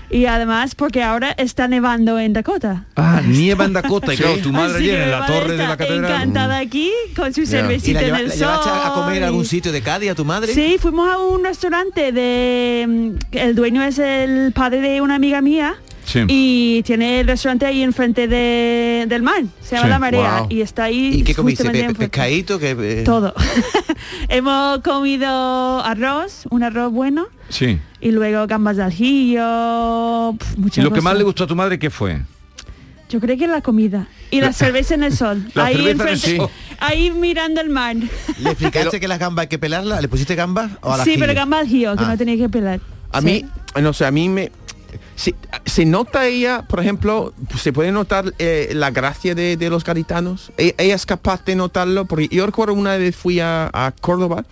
Y 0.08 0.28
además 0.28 0.76
porque 0.76 1.02
ahora 1.02 1.32
está 1.32 1.68
nevando 1.68 2.20
en 2.20 2.32
Dakota. 2.34 2.86
Ah, 2.96 3.22
nieva 3.26 3.66
en 3.66 3.74
Dakota. 3.74 4.14
Y 4.14 4.18
claro, 4.18 4.38
tu 4.38 4.52
madre 4.52 4.80
llena 4.82 5.04
en 5.06 5.12
la 5.12 5.26
torre 5.26 5.58
de 5.58 5.68
la 5.68 5.76
catedral. 5.78 6.12
Encantada 6.12 6.58
aquí 6.60 6.92
con 7.16 7.34
su 7.34 7.42
¿Y 7.42 7.46
cervecita 7.48 8.02
en 8.04 8.16
el 8.16 8.32
sol. 8.32 8.48
a 8.54 8.92
comer 8.94 9.24
a 9.24 9.28
algún 9.28 9.42
y- 9.42 9.48
sitio 9.48 9.72
de 9.72 9.82
Cádiz 9.82 10.12
a 10.12 10.16
tu 10.16 10.24
madre? 10.24 10.54
Sí, 10.54 10.78
fuimos 10.80 11.10
a 11.12 11.18
un 11.18 11.44
restaurante 11.44 12.12
de... 12.12 13.14
El 13.32 13.56
dueño 13.56 13.82
es 13.82 13.98
el 13.98 14.52
padre 14.54 14.80
de 14.82 15.02
una 15.02 15.16
amiga 15.16 15.42
mía. 15.42 15.76
Sí. 16.06 16.24
Y 16.28 16.84
tiene 16.84 17.20
el 17.22 17.28
restaurante 17.28 17.66
ahí 17.66 17.82
enfrente 17.82 18.28
de, 18.28 19.06
del 19.08 19.24
mar. 19.24 19.44
Se 19.62 19.76
llama 19.76 19.88
Sí. 19.88 19.90
La 19.90 20.00
Marea. 20.00 20.40
Wow. 20.42 20.48
Y 20.52 20.62
está 20.62 20.84
ahí... 20.84 21.16
¿Y 21.16 21.24
qué 21.24 21.34
comiste? 21.34 21.70
Pe-. 21.70 21.94
¿Pescadito? 21.96 22.60
Que, 22.60 22.72
eh, 22.80 23.04
Todo. 23.04 23.34
Hemos 24.30 24.80
comido 24.82 25.84
arroz, 25.84 26.44
un 26.50 26.64
arroz 26.64 26.92
bueno. 26.92 27.28
Sí. 27.50 27.80
Y 28.02 28.12
luego 28.12 28.46
gambas 28.48 28.78
de 28.78 28.84
pf, 28.86 30.54
¿Y 30.58 30.60
muchas 30.62 30.84
lo 30.84 30.92
que 30.92 31.02
más 31.02 31.18
le 31.18 31.24
gustó 31.24 31.46
a 31.46 31.48
tu 31.48 31.56
madre 31.56 31.80
qué 31.80 31.90
fue? 31.90 32.22
Yo 33.10 33.20
creo 33.20 33.38
que 33.38 33.48
la 33.48 33.62
comida. 33.62 34.08
Y 34.32 34.42
la 34.42 34.54
cerveza 34.54 34.96
en 34.96 35.04
el 35.04 35.16
sol. 35.16 35.48
La 35.54 35.66
ahí 35.66 35.82
en 35.90 36.00
enfrente, 36.00 36.40
ahí 36.80 37.12
mirando 37.12 37.62
el 37.62 37.70
mar. 37.70 37.96
¿Le 37.96 38.50
explicaste 38.50 39.00
que 39.00 39.08
las 39.08 39.20
gambas 39.20 39.44
hay 39.44 39.48
que 39.48 39.60
pelarlas? 39.60 40.02
¿Le 40.02 40.08
pusiste 40.08 40.36
gambas 40.36 40.72
o 40.82 40.92
a 40.92 41.04
Sí, 41.04 41.16
pero 41.18 41.34
gambas 41.34 41.62
de 41.62 41.66
aljillo, 41.66 41.96
que 41.96 42.04
Ah. 42.04 42.08
no 42.10 42.18
tenía 42.18 42.38
que 42.38 42.50
pelar. 42.50 42.80
A 43.12 43.22
Sí. 43.22 43.26
mí, 43.26 43.46
no 43.82 43.94
sé, 43.94 44.06
a 44.06 44.12
mí 44.12 44.28
me... 44.30 44.52
Se, 45.16 45.36
se 45.66 45.86
nota 45.86 46.28
ella, 46.28 46.64
por 46.68 46.80
ejemplo, 46.80 47.34
se 47.60 47.72
puede 47.74 47.92
notar 47.92 48.34
eh, 48.40 48.70
la 48.74 48.92
gracia 48.92 49.36
de, 49.36 49.58
de 49.58 49.70
los 49.70 49.84
gaditanos. 49.84 50.52
E- 50.58 50.76
Ella 50.78 50.96
es 50.96 51.06
capaz 51.06 51.44
de 51.46 51.56
notarlo, 51.56 52.06
porque 52.06 52.28
yo 52.30 52.46
recuerdo 52.46 52.74
una 52.74 52.98
vez 52.98 53.16
fui 53.16 53.40
a, 53.40 53.70
a 53.74 53.92
Córdoba 54.00 54.46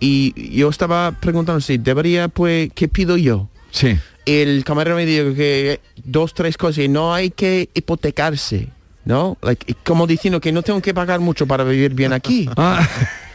y 0.00 0.56
yo 0.56 0.68
estaba 0.68 1.12
preguntando 1.20 1.60
si 1.60 1.78
debería, 1.78 2.28
pues, 2.28 2.70
¿qué 2.74 2.88
pido 2.88 3.16
yo? 3.16 3.48
Sí. 3.70 3.98
El 4.26 4.64
camarero 4.64 4.96
me 4.96 5.04
dijo 5.06 5.34
que 5.34 5.80
dos, 6.04 6.34
tres 6.34 6.56
cosas, 6.56 6.84
y 6.84 6.88
no 6.88 7.12
hay 7.14 7.30
que 7.30 7.68
hipotecarse, 7.74 8.68
¿no? 9.04 9.36
Like, 9.42 9.74
como 9.84 10.06
diciendo 10.06 10.40
que 10.40 10.50
no 10.52 10.62
tengo 10.62 10.80
que 10.80 10.94
pagar 10.94 11.20
mucho 11.20 11.46
para 11.46 11.62
vivir 11.64 11.92
bien 11.94 12.12
aquí. 12.12 12.48
Ah. 12.56 12.86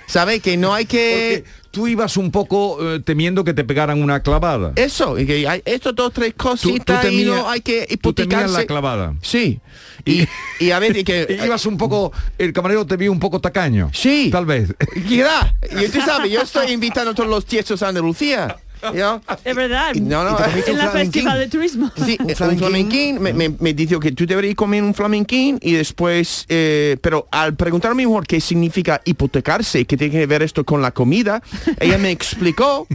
¿Sabe? 0.10 0.39
Que 0.39 0.58
no 0.58 0.74
hay 0.74 0.86
que... 0.86 1.43
Tú 1.69 1.88
ibas 1.88 2.17
un 2.17 2.32
poco 2.32 2.80
eh, 2.82 3.00
temiendo 3.00 3.43
que 3.43 3.54
te 3.54 3.63
pegaran 3.63 4.02
una 4.02 4.24
clavada. 4.24 4.74
Eso, 4.76 5.19
y 5.19 5.28
que 5.28 5.48
hay 5.48 5.62
estos 5.65 5.93
dos, 5.95 6.12
tres 6.12 6.34
cositas 6.36 7.06
y 7.06 7.08
temías- 7.10 7.28
no 7.28 7.48
hay 7.48 7.62
que 7.62 7.86
tú 7.86 7.93
hipotecarse. 7.93 8.54
la 8.58 8.65
clavada. 8.65 9.13
Sí. 9.22 9.60
Y, 10.04 10.28
y 10.60 10.72
a 10.72 10.80
ver, 10.80 10.98
y 10.98 11.04
que... 11.04 11.38
Ibas 11.45 11.67
un 11.67 11.78
poco, 11.78 12.12
el 12.39 12.54
camarero 12.54 12.88
te 12.88 12.98
vio 12.98 13.12
un 13.12 13.19
poco 13.19 13.39
tacaño. 13.39 13.91
Sí. 13.93 14.30
Tal 14.32 14.48
vez. 14.48 14.74
Mira, 15.08 15.54
y 15.80 15.86
usted 15.86 16.04
sabe, 16.04 16.32
yo 16.32 16.41
estoy 16.43 16.72
invitando 16.72 17.12
a 17.12 17.13
todos 17.13 17.30
los 17.30 17.45
tiesos 17.45 17.84
a 17.84 17.89
Andalucía. 17.89 18.58
¿Ya? 18.96 19.22
Es 19.44 19.56
verdad. 19.56 19.94
No, 19.96 20.24
no, 20.24 20.38
en 20.68 20.78
la 20.78 20.92
festival 20.92 21.39
de 21.39 21.48
turismo. 21.48 21.92
Sí, 22.06 22.18
un 22.20 22.58
flamenquín, 22.58 23.22
me, 23.22 23.34
me, 23.34 23.50
me 23.50 23.74
dijo 23.74 24.00
que 24.00 24.12
tú 24.12 24.26
deberías 24.26 24.56
comer 24.56 24.84
un 24.84 24.94
flamenquín 24.94 25.60
y 25.62 25.74
después, 25.74 26.46
eh, 26.50 26.98
pero 27.02 27.28
al 27.32 27.56
preguntarme 27.56 28.06
mejor 28.06 28.26
qué 28.26 28.39
significa 28.39 29.02
hipotecarse, 29.04 29.86
qué 29.86 29.98
tiene 29.98 30.12
que 30.12 30.26
ver 30.26 30.42
esto 30.42 30.63
con 30.63 30.82
la 30.82 30.92
comida, 30.92 31.42
ella 31.80 31.98
me 31.98 32.12
explicó 32.12 32.88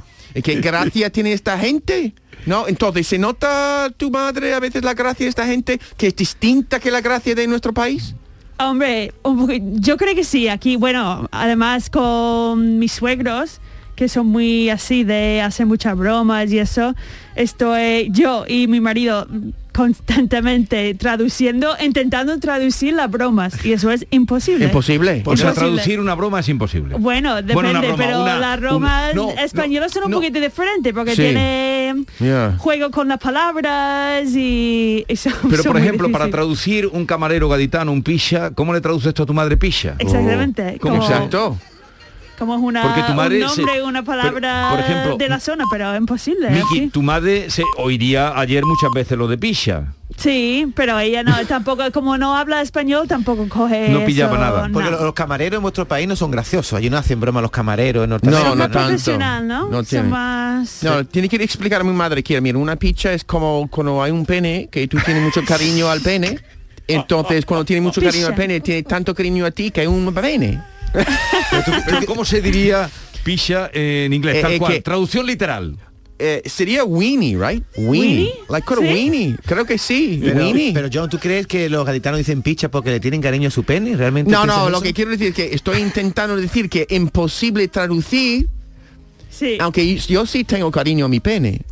qué 0.43 0.55
gracia 0.57 1.11
tiene 1.11 1.33
esta 1.33 1.59
gente. 1.59 2.15
No, 2.47 2.69
entonces, 2.69 3.07
¿se 3.07 3.19
nota 3.19 3.91
tu 3.97 4.11
madre 4.11 4.55
a 4.55 4.61
veces 4.61 4.83
la 4.83 4.95
gracia 4.95 5.25
de 5.25 5.31
esta 5.31 5.47
gente 5.47 5.81
que 5.97 6.09
es 6.09 6.17
distinta 6.17 6.81
que 6.81 6.91
la 6.91 7.01
gracia 7.01 7.35
de 7.35 7.47
nuestro 7.47 7.73
país? 7.73 8.15
Hombre, 8.59 9.13
yo 9.81 9.97
creo 9.97 10.15
que 10.15 10.25
sí. 10.25 10.49
Aquí, 10.49 10.77
bueno, 10.77 11.29
además 11.33 11.91
con 11.91 12.79
mis 12.79 12.93
suegros, 12.93 13.61
que 13.95 14.09
son 14.09 14.27
muy 14.27 14.71
así 14.71 15.05
de 15.05 15.41
hacer 15.43 15.67
muchas 15.67 15.97
bromas 15.97 16.51
y 16.53 16.59
eso, 16.59 16.95
estoy 17.37 18.09
yo 18.11 18.45
y 18.49 18.67
mi 18.67 18.81
marido 18.81 19.27
constantemente 19.73 20.95
traduciendo, 20.95 21.75
intentando 21.81 22.39
traducir 22.39 22.95
las 22.95 23.11
bromas 23.11 23.65
y 23.65 23.73
eso 23.73 23.91
es 23.91 24.07
imposible. 24.11 24.67
Imposible. 24.67 25.23
O 25.25 25.37
sea, 25.37 25.53
traducir 25.53 26.01
una 26.01 26.15
broma 26.15 26.41
es 26.41 26.49
imposible. 26.49 26.97
Bueno, 26.99 27.35
depende, 27.37 27.55
Bueno, 27.55 27.71
una 27.71 27.81
broma, 27.81 27.97
pero 27.97 28.23
una- 28.23 28.39
las 28.39 28.55
un- 28.57 28.61
bromas 28.63 29.15
no, 29.15 29.31
españolas 29.31 29.93
son 29.93 30.05
un 30.05 30.11
no. 30.13 30.17
poquito 30.19 30.41
diferentes 30.41 30.93
porque 30.93 31.13
Sí. 31.17 31.23
tiene 31.23 32.05
Yeah. 32.21 32.57
juego 32.59 32.91
con 32.91 33.09
las 33.09 33.19
palabras 33.19 34.29
y, 34.35 35.05
y 35.09 35.17
son- 35.17 35.33
Pero 35.51 35.63
son 35.63 35.73
por 35.73 35.81
ejemplo, 35.81 36.11
para 36.13 36.29
traducir 36.31 36.87
un 36.87 37.07
camarero 37.07 37.49
gaditano, 37.49 37.93
un 37.93 38.03
pisha, 38.03 38.51
¿cómo 38.53 38.73
le 38.73 38.81
traduces 38.81 39.09
esto 39.09 39.25
a 39.25 39.27
tu 39.27 39.35
madre 39.35 39.57
pisha? 39.57 39.97
Exactamente, 39.99 40.79
¿Cómo? 40.81 40.97
como- 40.99 41.07
Exacto. 41.09 41.59
Como 42.39 42.55
es 42.55 42.61
una, 42.61 42.83
Porque 42.83 43.03
tu 43.03 43.15
madre 43.15 43.43
un 43.43 43.51
se- 43.51 43.63
nombre, 43.63 43.83
una 43.83 44.03
palabra 44.05 44.69
por 44.71 44.81
ejemplo, 44.81 45.17
de 45.17 45.29
la 45.29 45.41
zona, 45.41 45.65
pero 45.71 45.93
es 45.93 45.99
imposible. 45.99 46.51
Miki, 46.51 46.89
tu 46.89 47.03
madre 47.03 47.51
se 47.51 47.63
oiría 47.77 48.39
ayer 48.39 48.65
muchas 48.65 48.91
veces 48.93 49.17
lo 49.19 49.27
de 49.29 49.39
pisha. 49.39 49.93
Sí, 50.17 50.73
pero 50.77 50.99
ella 51.01 51.23
no, 51.25 51.35
tampoco, 51.49 51.91
como 51.93 52.17
no 52.19 52.37
habla 52.37 52.61
español, 52.63 53.09
tampoco 53.09 53.49
coge 53.49 53.89
No 53.89 54.05
pillaba 54.05 54.35
eso, 54.35 54.41
nada. 54.45 54.69
Porque 54.73 54.91
no. 54.91 54.97
los, 54.97 55.01
los 55.03 55.15
camareros 55.15 55.57
en 55.57 55.63
vuestro 55.63 55.89
país 55.89 56.07
no 56.07 56.15
son 56.15 56.31
graciosos. 56.31 56.75
Allí 56.75 56.89
no 56.89 56.97
hacen 56.99 57.19
broma 57.19 57.41
los 57.41 57.51
camareros 57.51 58.05
en 58.05 58.11
No, 58.11 58.19
no 58.55 58.71
tanto. 58.71 59.19
¿no? 59.19 59.83
Tiene. 59.83 60.09
más... 60.09 60.83
No, 60.85 61.05
tiene 61.05 61.29
que 61.29 61.37
explicar 61.43 61.81
a 61.81 61.85
mi 61.85 61.93
madre 61.93 62.23
que, 62.23 62.41
mira, 62.41 62.59
una 62.59 62.77
picha 62.77 63.13
es 63.13 63.25
como 63.25 63.67
cuando 63.69 64.03
hay 64.03 64.13
un 64.13 64.25
pene, 64.25 64.69
que 64.71 64.87
tú 64.87 64.99
tienes 65.05 65.23
mucho 65.23 65.43
cariño 65.45 65.91
al 65.91 66.01
pene. 66.01 66.39
Entonces, 66.87 67.47
cuando 67.47 67.65
tiene 67.65 67.81
mucho 67.81 68.01
cariño 68.03 68.27
al 68.27 68.33
Picha. 68.35 68.43
pene, 68.43 68.61
tiene 68.61 68.83
tanto 68.83 69.15
cariño 69.15 69.47
a 69.47 69.51
ti 69.51 69.71
que 69.71 69.83
es 69.83 69.89
un 69.89 70.13
pene. 70.13 70.63
Pero 71.87 72.07
¿cómo 72.07 72.25
se 72.25 72.41
diría 72.41 72.89
pisha 73.25 73.71
en 73.73 74.13
inglés? 74.13 74.37
Eh, 74.37 74.43
Tal 74.43 74.53
eh, 74.53 74.59
cual. 74.59 74.73
que- 74.73 74.81
Traducción 74.83 75.27
literal. 75.27 75.77
Eh, 76.17 76.43
sería 76.47 76.85
weenie, 76.85 77.37
right? 77.37 77.65
Weenie. 77.77 77.89
¿Weenie? 77.91 78.33
Like 78.49 78.67
called 78.67 78.85
a 78.85 78.87
¿Sí? 78.87 78.95
weenie. 78.95 79.37
Creo 79.45 79.65
que 79.67 79.79
sí. 79.79 80.21
Pero, 80.23 80.37
weenie. 80.37 80.73
pero 80.73 80.89
John, 80.93 81.11
¿tú 81.11 81.19
crees 81.19 81.47
que 81.49 81.69
los 81.69 81.85
gaditanos 81.85 82.19
dicen 82.19 82.41
picha 82.43 82.71
porque 82.71 82.91
le 82.91 83.01
tienen 83.01 83.21
cariño 83.21 83.49
a 83.49 83.51
su 83.51 83.65
pene? 83.65 83.97
¿Realmente 83.97 84.31
No, 84.31 84.47
no, 84.47 84.71
lo 84.71 84.77
eso? 84.77 84.83
que 84.83 84.95
quiero 84.95 85.11
decir 85.11 85.29
es 85.29 85.35
que 85.35 85.53
estoy 85.55 85.81
intentando 85.81 86.37
decir 86.37 86.71
que 86.71 86.87
es 86.89 86.97
imposible 86.97 87.67
traducir, 87.67 88.49
Sí. 89.29 89.57
aunque 89.59 89.97
yo, 89.97 90.07
yo 90.07 90.27
sí 90.27 90.45
tengo 90.45 90.71
cariño 90.71 91.07
a 91.07 91.09
mi 91.09 91.19
pene. 91.19 91.63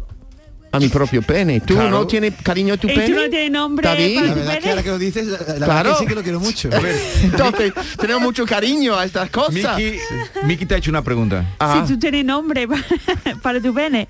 A 0.75 0.81
mi 0.81 0.89
propio 0.89 1.21
pene. 1.23 1.61
¿Tú 1.61 1.75
Claro. 1.75 1.91
no 1.91 2.07
tienes 2.07 2.33
cariño 2.43 2.73
a 2.75 2.77
tu 2.79 2.89
¿Y 2.89 2.95
pene? 2.95 3.07
tú 3.07 3.13
no 3.15 3.29
tienes 3.29 3.51
nombre 3.51 3.87
David? 3.87 4.15
para 4.15 4.27
La 4.29 4.35
verdad 4.35 4.49
es 4.49 4.55
que 4.55 4.61
pene? 4.61 4.71
ahora 4.71 4.83
que 4.83 4.89
lo 4.89 4.99
dices, 4.99 5.27
la, 5.27 5.39
la 5.39 5.45
verdad 5.45 5.65
Claro. 5.67 5.91
que 5.93 5.97
sí 5.99 6.07
que 6.07 6.15
lo 6.15 6.23
quiero 6.23 6.41
mucho. 6.41 6.71
Entonces, 7.23 7.73
tenemos 8.01 8.23
mucho 8.23 8.47
cariño 8.47 8.97
a 8.99 9.05
estas 9.05 9.29
cosas. 9.31 9.53
Miki, 9.79 9.99
Miki 10.45 10.65
te 10.67 10.75
ha 10.75 10.79
hecho 10.79 10.91
una 10.91 11.03
pregunta. 11.03 11.45
Ah, 11.59 11.85
Si 11.87 11.93
tú 11.93 11.99
tienes 12.01 12.25
nombre 12.25 12.67
para, 12.67 12.83
para 13.43 13.61
tu 13.61 13.75
pene, 13.75 14.09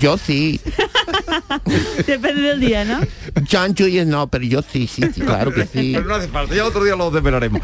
Yo 0.00 0.16
sí. 0.16 0.60
depende 2.06 2.42
del 2.42 2.60
día, 2.60 2.84
¿no? 2.84 3.00
John 3.50 3.74
Julius 3.76 4.06
no, 4.06 4.28
pero 4.28 4.44
yo 4.44 4.62
sí, 4.62 4.86
sí, 4.86 5.02
sí, 5.12 5.20
claro 5.20 5.52
que 5.52 5.66
sí. 5.66 5.92
Pero 5.94 6.06
no 6.06 6.14
hace 6.14 6.28
falta, 6.28 6.54
ya 6.54 6.64
otro 6.64 6.84
día 6.84 6.94
lo 6.96 7.10
desvelaremos. 7.10 7.60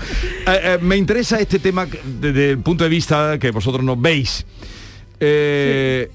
Eh, 0.46 0.60
eh, 0.64 0.78
me 0.82 0.96
interesa 0.96 1.38
este 1.38 1.58
tema 1.58 1.86
desde 2.04 2.50
el 2.50 2.58
punto 2.58 2.84
de 2.84 2.90
vista 2.90 3.38
que 3.38 3.50
vosotros 3.50 3.84
nos 3.84 4.00
veis. 4.00 4.44
Eh, 5.20 6.10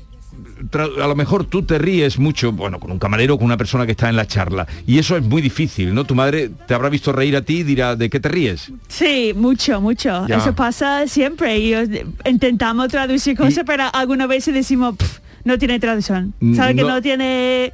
a 0.73 1.07
lo 1.07 1.15
mejor 1.15 1.45
tú 1.45 1.63
te 1.63 1.77
ríes 1.77 2.17
mucho, 2.17 2.51
bueno, 2.51 2.79
con 2.79 2.91
un 2.91 2.99
camarero, 2.99 3.37
con 3.37 3.45
una 3.45 3.57
persona 3.57 3.85
que 3.85 3.91
está 3.91 4.09
en 4.09 4.15
la 4.15 4.25
charla. 4.27 4.67
Y 4.85 4.97
eso 4.99 5.15
es 5.17 5.23
muy 5.23 5.41
difícil, 5.41 5.93
¿no? 5.93 6.03
Tu 6.05 6.15
madre 6.15 6.49
te 6.67 6.73
habrá 6.73 6.89
visto 6.89 7.11
reír 7.11 7.35
a 7.35 7.41
ti 7.41 7.59
y 7.59 7.63
dirá, 7.63 7.95
¿de 7.95 8.09
qué 8.09 8.19
te 8.19 8.29
ríes? 8.29 8.71
Sí, 8.87 9.33
mucho, 9.35 9.79
mucho. 9.81 10.27
Ya. 10.27 10.37
Eso 10.37 10.53
pasa 10.55 11.07
siempre 11.07 11.57
y 11.59 11.73
intentamos 12.25 12.87
traducir 12.89 13.37
cosas, 13.37 13.63
pero 13.65 13.83
algunas 13.93 14.27
veces 14.27 14.53
decimos, 14.53 14.95
"Pff, 14.97 15.19
no 15.45 15.57
tiene 15.57 15.79
traducción. 15.79 16.33
Mm, 16.39 16.55
¿Sabes 16.55 16.75
que 16.75 16.81
no 16.81 17.01
tiene... 17.01 17.71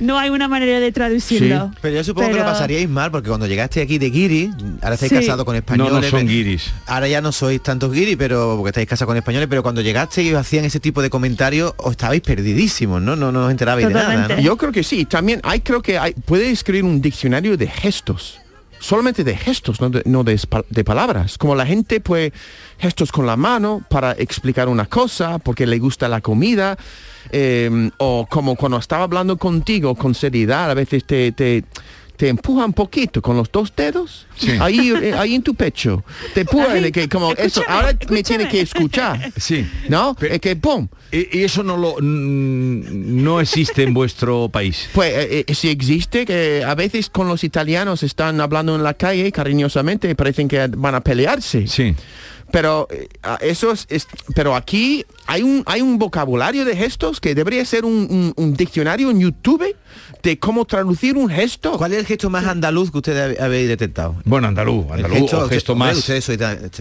No 0.00 0.18
hay 0.18 0.30
una 0.30 0.46
manera 0.48 0.78
de 0.80 0.92
traducirlo. 0.92 1.72
Pero 1.82 1.96
yo 1.96 2.04
supongo 2.04 2.28
que 2.30 2.36
lo 2.36 2.44
pasaríais 2.44 2.88
mal 2.88 3.10
porque 3.10 3.28
cuando 3.28 3.46
llegaste 3.46 3.82
aquí 3.82 3.98
de 3.98 4.10
guiri, 4.10 4.50
ahora 4.80 4.94
estáis 4.94 5.10
Sí. 5.10 5.16
casados 5.16 5.44
con 5.44 5.54
No, 5.54 5.58
españoles. 5.58 5.92
no 5.92 6.02
son 6.02 6.10
pero- 6.20 6.28
guiris. 6.28 6.70
Ahora 6.86 7.08
ya 7.08 7.20
no 7.20 7.32
sois 7.32 7.60
tantos 7.62 7.92
guiri, 7.92 8.14
pero 8.16 8.54
porque 8.56 8.68
estáis 8.70 8.86
casados 8.88 9.08
con 9.08 9.16
españoles, 9.16 9.48
pero 9.50 9.62
cuando 9.62 9.80
llegaste 9.80 10.22
y 10.22 10.32
os 10.32 10.40
hacían 10.40 10.64
ese 10.64 10.78
tipo 10.80 11.02
de 11.02 11.10
comentarios, 11.10 11.74
os 11.78 11.92
estabais 11.92 12.20
perdidísimos, 12.20 13.02
¿no? 13.02 13.16
No, 13.16 13.32
no 13.32 13.46
os 13.46 13.50
enterabais 13.50 13.88
de 13.88 13.94
nada, 13.94 14.28
¿no? 14.28 14.38
Yo 14.40 14.56
creo 14.56 14.70
que 14.72 14.84
sí. 14.84 15.04
También 15.04 15.40
hay, 15.42 15.60
creo 15.60 15.82
que 15.82 15.98
hay, 15.98 16.12
puede 16.12 16.50
escribir 16.50 16.84
un 16.84 17.00
diccionario 17.00 17.56
de 17.56 17.66
gestos. 17.66 18.38
Solamente 18.80 19.24
de 19.24 19.36
gestos, 19.36 19.80
no 19.80 19.90
de, 19.90 20.40
de, 20.70 20.84
palabras. 20.84 21.36
Como 21.36 21.54
la 21.54 21.66
gente 21.66 22.00
pues 22.00 22.32
gestos 22.78 23.10
con 23.10 23.26
la 23.26 23.36
mano 23.36 23.82
para 23.88 24.12
explicar 24.12 24.68
una 24.68 24.86
cosa, 24.86 25.38
porque 25.38 25.66
le 25.66 25.78
gusta 25.78 26.08
la 26.08 26.20
comida, 26.20 26.78
eh, 27.30 27.90
o 27.98 28.26
como 28.28 28.56
cuando 28.56 28.78
estaba 28.78 29.04
hablando 29.04 29.36
contigo 29.36 29.94
con 29.94 30.14
seriedad, 30.14 30.70
a 30.70 30.74
veces 30.74 31.04
te, 31.04 31.32
te, 31.32 31.64
te 32.18 32.28
empuja 32.28 32.64
un 32.64 32.72
poquito 32.72 33.22
con 33.22 33.36
los 33.36 33.50
dos 33.52 33.72
dedos, 33.76 34.26
ahí, 34.58 34.90
eh, 34.90 35.14
ahí 35.16 35.36
en 35.36 35.42
tu 35.42 35.54
pecho. 35.54 36.02
Te 36.34 36.40
empuja, 36.40 36.74
que 36.90 37.08
como 37.08 37.30
eso, 37.34 37.60
escúchame, 37.60 37.66
ahora 37.68 37.98
me 38.10 38.22
tiene 38.24 38.48
que 38.48 38.60
escuchar. 38.60 39.32
Sí. 39.36 39.64
¿No? 39.88 40.16
Es 40.20 40.40
que 40.40 40.56
¡pum! 40.56 40.88
Y, 41.12 41.38
y 41.38 41.44
eso 41.44 41.62
no 41.62 41.76
lo 41.76 41.94
no 42.00 43.40
existe 43.40 43.84
en 43.84 43.94
vuestro 43.94 44.48
país. 44.48 44.90
Pues 44.94 45.14
eh, 45.14 45.44
eh, 45.46 45.54
si 45.54 45.68
existe 45.68 46.26
que 46.26 46.64
a 46.66 46.74
veces 46.74 47.08
con 47.08 47.28
los 47.28 47.44
italianos 47.44 48.02
están 48.02 48.40
hablando 48.40 48.74
en 48.74 48.82
la 48.82 48.94
calle 48.94 49.30
cariñosamente 49.30 50.10
y 50.10 50.14
parecen 50.14 50.48
que 50.48 50.66
van 50.76 50.96
a 50.96 51.00
pelearse. 51.00 51.68
Sí. 51.68 51.94
Pero 52.50 52.88
eh, 52.90 53.08
eso 53.40 53.72
es, 53.72 53.86
es- 53.90 54.06
pero 54.34 54.56
aquí 54.56 55.04
hay 55.26 55.42
un 55.42 55.62
hay 55.66 55.82
un 55.82 55.98
vocabulario 55.98 56.64
de 56.64 56.74
gestos 56.76 57.20
que 57.20 57.34
debería 57.34 57.64
ser 57.64 57.84
un, 57.84 57.92
un- 58.10 58.32
un 58.36 58.54
diccionario 58.54 59.10
en 59.10 59.20
YouTube 59.20 59.76
de 60.22 60.38
cómo 60.38 60.64
traducir 60.64 61.16
un 61.16 61.28
gesto. 61.28 61.72
¿Cuál 61.76 61.92
es 61.92 61.98
el 61.98 62.06
gesto 62.06 62.30
más 62.30 62.46
andaluz 62.46 62.90
que 62.90 62.98
ustedes 62.98 63.38
habéis 63.38 63.68
detectado? 63.68 64.16
Bueno, 64.24 64.48
andaluz, 64.48 64.86
El 64.94 65.04
andaluz, 65.04 65.32
o 65.34 65.48
gesto 65.48 65.74
más. 65.74 65.96
Ustedes 65.98 66.26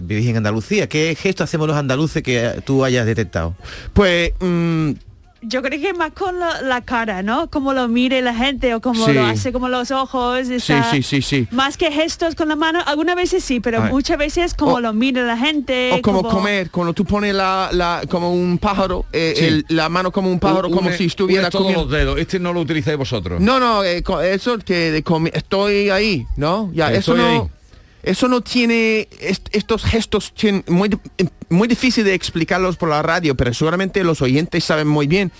vivís 0.04 0.28
en 0.28 0.38
Andalucía. 0.38 0.88
¿Qué 0.88 1.16
gesto 1.20 1.44
hacemos 1.44 1.68
los 1.68 1.76
andaluces 1.78 2.24
que 2.24 2.46
eh, 2.46 2.62
tú 2.66 2.84
hayas 2.86 3.06
detectado? 3.06 3.56
Pues 3.94 4.32
mm, 4.40 4.92
Yo 5.41 5.62
creo 5.62 5.80
que 5.80 5.93
más 5.93 6.12
con 6.13 6.39
la, 6.39 6.62
la 6.62 6.82
cara, 6.82 7.21
¿no? 7.23 7.50
Como 7.50 7.73
lo 7.73 7.88
mire 7.88 8.21
la 8.21 8.34
gente 8.34 8.73
o 8.73 8.82
como 8.82 9.06
Sí. 9.06 9.13
lo 9.13 9.26
hace, 9.26 9.52
como 9.54 9.69
los 9.69 9.91
ojos. 9.91 10.50
está- 10.50 10.89
sí, 10.91 11.04
sí, 11.04 11.21
sí. 11.21 11.47
Más 11.52 11.78
que 11.78 11.91
gestos 11.91 12.36
con 12.36 12.47
la 12.50 12.56
mano, 12.56 12.80
algunas 12.86 13.15
veces 13.15 13.43
sí, 13.43 13.60
pero 13.60 13.82
muchas 13.84 14.17
veces 14.17 14.54
como 14.54 14.73
O- 14.76 14.80
lo 14.80 14.93
mira 14.93 15.23
la 15.23 15.38
gente. 15.38 15.91
o 15.93 16.02
como, 16.02 16.23
comer, 16.23 16.69
cuando 16.71 16.93
tú 16.93 17.06
pones 17.06 17.34
la, 17.36 17.69
la 17.71 18.02
como 18.10 18.34
un 18.34 18.58
pájaro, 18.58 19.06
eh, 19.13 19.34
Sí. 19.38 19.45
el- 19.45 19.65
la 19.69 19.89
mano 19.89 20.12
como 20.12 20.32
un 20.32 20.39
pájaro, 20.39 20.69
como 20.69 20.88
Une- 20.88 20.97
si 20.97 21.06
estuviera 21.06 21.50
todos 21.50 21.65
comiendo. 21.65 21.84
los 21.84 21.91
dedos. 21.91 22.19
Este 22.19 22.39
no 22.39 22.52
lo 22.54 22.62
utilizáis 22.62 22.97
vosotros. 22.97 23.39
No, 23.39 23.60
no, 23.60 23.84
eh, 23.84 24.04
eso 24.32 24.58
que 24.60 24.91
de 24.91 25.04
estoy 25.34 25.89
ahí, 25.89 26.26
¿no? 26.36 26.71
Ya, 26.73 26.91
eso 26.91 27.15
no, 27.15 27.26
ahí. 27.26 27.41
Eso 28.04 28.28
no 28.28 28.42
tiene 28.42 29.08
est- 29.20 29.48
estos 29.52 29.84
gestos 29.84 30.34
tienen 30.34 30.64
muy 30.68 30.90
muy 31.50 31.68
difícil 31.68 32.04
de 32.04 32.14
explicarlos 32.14 32.78
por 32.78 32.90
la 32.90 33.02
radio, 33.02 33.36
pero 33.36 33.54
seguramente 33.54 34.04
los 34.04 34.22
oyentes 34.22 34.64
saben 34.64 34.88
muy 34.88 35.08
bien 35.08 35.32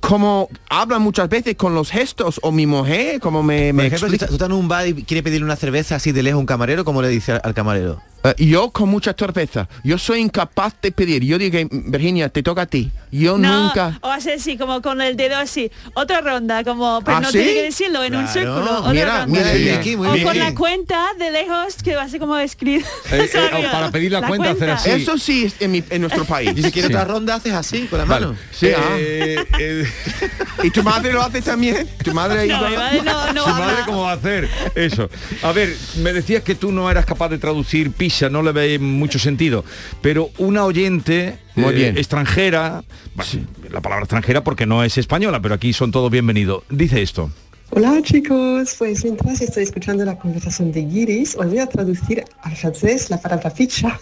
cómo 0.00 0.48
hablan 0.70 1.02
muchas 1.02 1.28
veces 1.28 1.56
con 1.56 1.74
los 1.74 1.90
gestos 1.90 2.38
o 2.42 2.52
mi 2.52 2.66
mujer, 2.66 3.18
como 3.20 3.42
me, 3.42 3.72
me 3.72 3.86
ejemplo, 3.86 4.08
si 4.08 4.14
explica. 4.14 4.24
está- 4.24 4.28
tú 4.28 4.34
estás 4.34 4.48
en 4.48 4.52
un 4.54 4.68
bar 4.68 4.86
y 4.86 5.02
quiere 5.04 5.22
pedirle 5.22 5.44
una 5.44 5.56
cerveza 5.56 5.96
así 5.96 6.12
de 6.12 6.22
lejos 6.22 6.36
a 6.36 6.40
un 6.40 6.46
camarero, 6.46 6.84
¿cómo 6.84 7.02
le 7.02 7.08
dice 7.08 7.32
al, 7.32 7.40
al 7.42 7.54
camarero? 7.54 8.00
Eh, 8.36 8.44
yo 8.46 8.70
con 8.70 8.88
mucha 8.88 9.12
torpeza, 9.14 9.68
yo 9.84 9.98
soy 9.98 10.20
incapaz 10.20 10.74
de 10.82 10.90
pedir. 10.92 11.22
Yo 11.24 11.38
digo, 11.38 11.58
Virginia, 11.70 12.28
te 12.28 12.42
toca 12.42 12.62
a 12.62 12.66
ti. 12.66 12.90
Yo 13.12 13.38
No, 13.38 13.64
nunca. 13.68 13.98
o 14.02 14.08
hacer 14.10 14.34
así, 14.38 14.56
como 14.58 14.82
con 14.82 15.00
el 15.00 15.16
dedo 15.16 15.36
así. 15.36 15.70
Otra 15.94 16.20
ronda, 16.20 16.64
como, 16.64 17.00
pero 17.04 17.18
¿Ah, 17.18 17.20
no 17.20 17.30
sí? 17.30 17.38
tiene 17.38 17.54
que 17.54 17.62
decirlo 17.62 18.02
en 18.04 18.16
un 18.16 18.26
círculo. 18.28 18.80
Otra 18.80 18.92
Mira, 18.92 19.20
ronda. 19.24 19.26
mira 19.26 19.80
muy 19.96 20.08
o 20.08 20.12
bien. 20.12 20.26
con 20.26 20.38
la 20.38 20.54
cuenta 20.54 21.06
de 21.18 21.30
lejos, 21.30 21.76
que 21.82 21.94
va 21.94 22.02
a 22.02 22.08
ser 22.08 22.20
como 22.20 22.36
escrito. 22.36 22.86
Eh, 23.12 23.30
eh, 23.34 23.66
para 23.70 23.90
pedir 23.90 24.12
la 24.12 24.26
cuenta, 24.26 24.50
hacer 24.50 24.70
así. 24.70 24.90
Eso 24.90 25.16
sí 25.18 25.44
es 25.44 25.54
en, 25.60 25.70
mi- 25.70 25.84
en 25.88 26.00
nuestro 26.00 26.24
país. 26.26 26.52
Y 26.56 26.62
si 26.62 26.72
quiere 26.72 26.88
Sí. 26.88 26.94
otra 26.94 27.04
ronda, 27.04 27.36
haces 27.36 27.52
así, 27.52 27.86
con 27.86 27.98
la 28.00 28.04
Vale. 28.04 28.26
mano. 28.26 28.38
Sí, 28.52 28.68
ah. 28.76 28.96
Eh, 28.98 29.44
eh, 29.58 29.86
¿Y 30.64 30.70
tu 30.70 30.82
madre 30.82 31.12
lo 31.12 31.22
hace 31.22 31.40
también? 31.42 31.88
¿Tu 32.02 32.12
madre 32.12 32.46
No, 32.46 32.58
iba- 32.58 32.70
mi 32.70 32.76
madre 32.76 33.02
no, 33.02 33.32
no 33.32 33.44
¿Su 33.44 33.50
habla. 33.50 33.66
madre 33.66 33.82
cómo 33.86 34.02
va 34.02 34.10
a 34.10 34.14
hacer 34.14 34.48
eso? 34.74 35.08
A 35.42 35.52
ver, 35.52 35.74
me 35.98 36.12
decías 36.12 36.42
que 36.42 36.54
tú 36.54 36.72
no 36.72 36.90
eras 36.90 37.06
capaz 37.06 37.28
de 37.28 37.38
traducir 37.38 37.92
pisha 37.92 38.15
no 38.30 38.42
le 38.42 38.52
ve 38.52 38.78
mucho 38.78 39.18
sentido, 39.18 39.64
pero 40.00 40.30
una 40.38 40.64
oyente 40.64 41.38
Muy 41.54 41.70
eh, 41.70 41.76
bien. 41.76 41.98
extranjera, 41.98 42.82
bueno, 43.14 43.46
la 43.70 43.80
palabra 43.80 44.04
extranjera 44.04 44.42
porque 44.42 44.66
no 44.66 44.82
es 44.82 44.98
española, 44.98 45.40
pero 45.40 45.54
aquí 45.54 45.72
son 45.72 45.90
todos 45.90 46.10
bienvenidos, 46.10 46.64
dice 46.70 47.02
esto. 47.02 47.30
Hola 47.70 48.00
chicos, 48.00 48.76
pues 48.78 49.04
mientras 49.04 49.40
estoy 49.40 49.64
escuchando 49.64 50.04
la 50.04 50.16
conversación 50.16 50.70
de 50.70 50.82
Guiris, 50.82 51.34
os 51.36 51.46
voy 51.46 51.58
a 51.58 51.66
traducir 51.66 52.24
al 52.42 52.56
francés 52.56 53.10
la 53.10 53.20
palabra 53.20 53.50
ficha. 53.50 53.98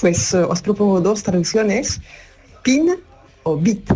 Pues 0.00 0.34
eh, 0.34 0.38
os 0.38 0.62
propongo 0.62 1.00
dos 1.00 1.22
traducciones, 1.22 2.00
pin 2.62 2.96
o 3.42 3.56
bit. 3.56 3.90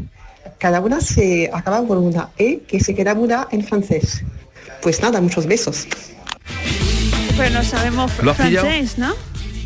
Cada 0.59 0.81
una 0.81 1.01
se 1.01 1.51
acaba 1.53 1.83
por 1.83 1.99
una 1.99 2.31
E 2.37 2.61
que 2.69 2.81
se 2.81 2.95
queda 2.95 3.15
muda 3.15 3.49
en 3.51 3.65
francés. 3.65 4.23
Pues 4.83 5.01
nada, 5.01 5.21
muchos 5.21 5.47
besos. 5.47 5.87
Pero 7.37 7.51
no 7.51 7.65
sabemos 7.65 8.13
francés, 8.13 8.99
¿no? 8.99 9.15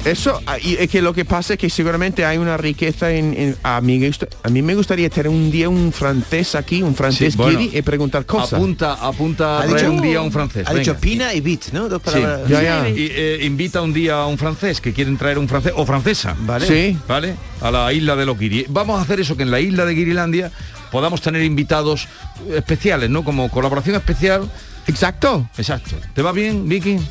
Eso, 0.04 0.40
ah, 0.46 0.58
y 0.58 0.74
es 0.80 0.90
que 0.90 1.00
lo 1.00 1.14
que 1.14 1.24
pasa 1.24 1.52
es 1.54 1.58
que 1.60 1.70
seguramente 1.70 2.24
hay 2.24 2.36
una 2.36 2.56
riqueza 2.56 3.12
en... 3.12 3.34
en- 3.38 3.56
a, 3.62 3.80
mí, 3.80 4.00
a 4.42 4.48
mí 4.48 4.60
me 4.62 4.74
gustaría 4.74 5.08
tener 5.08 5.28
un 5.28 5.48
día 5.50 5.68
un 5.68 5.92
francés 5.92 6.56
aquí, 6.56 6.82
un 6.82 6.96
francés 6.96 7.34
Sí, 7.34 7.38
bueno. 7.38 7.60
y 7.60 7.82
preguntar 7.82 8.26
cosas. 8.26 8.54
Apunta, 8.54 8.94
apunta 8.94 9.60
Ha 9.60 9.66
dicho- 9.66 9.90
un 9.92 10.02
día 10.02 10.18
a 10.18 10.22
un 10.22 10.32
francés. 10.32 10.66
Ha 10.66 10.74
dicho 10.74 10.96
pina 10.96 11.32
y 11.34 11.40
bit, 11.40 11.66
¿no? 11.72 11.88
Dos 11.88 12.02
Sí. 12.04 12.10
palabras. 12.10 12.50
Y, 12.96 13.08
eh, 13.12 13.38
invita 13.42 13.80
un 13.80 13.92
día 13.92 14.14
a 14.16 14.26
un 14.26 14.38
francés 14.38 14.80
que 14.80 14.92
quieren 14.92 15.16
traer 15.16 15.38
un 15.38 15.48
francés 15.48 15.72
o 15.76 15.86
francesa. 15.86 16.34
Vale. 16.40 16.66
Sí. 16.66 16.98
¿Vale? 17.06 17.36
A 17.60 17.70
la 17.70 17.92
isla 17.92 18.16
de 18.16 18.26
los 18.26 18.36
Guiri. 18.36 18.66
Vamos 18.70 18.98
a 18.98 19.02
hacer 19.02 19.20
eso, 19.20 19.36
que 19.36 19.44
en 19.44 19.52
la 19.52 19.60
isla 19.60 19.84
de 19.84 19.94
Guirilandia 19.94 20.50
podamos 20.90 21.20
tener 21.22 21.42
invitados 21.44 22.08
especiales, 22.52 23.08
¿no? 23.08 23.22
Como 23.22 23.48
colaboración 23.50 23.94
especial. 23.94 24.50
Exacto. 24.86 25.48
Exacto. 25.56 25.96
¿Te 26.14 26.22
va 26.22 26.32
bien, 26.32 26.68
Vicky? 26.68 26.98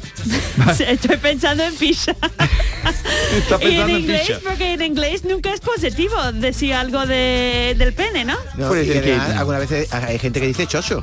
Sí, 0.76 0.84
Estoy 0.88 1.18
pensando 1.18 1.64
en. 1.64 1.74
Está 1.74 3.58
y 3.62 3.78
en 3.78 3.90
inglés, 3.90 4.32
porque 4.48 4.74
en 4.74 4.82
inglés 4.82 5.24
nunca 5.24 5.54
es 5.54 5.60
positivo 5.62 6.16
decir 6.34 6.74
algo 6.74 7.06
de, 7.06 7.74
del 7.78 7.94
pene, 7.94 8.26
¿no? 8.26 8.36
No, 8.58 8.72
ser 8.74 9.02
que- 9.02 9.14
algunas 9.14 9.62
veces 9.62 9.92
hay 9.94 10.20
gente 10.20 10.40
que 10.40 10.48
dice 10.48 10.68
chocho. 10.68 11.02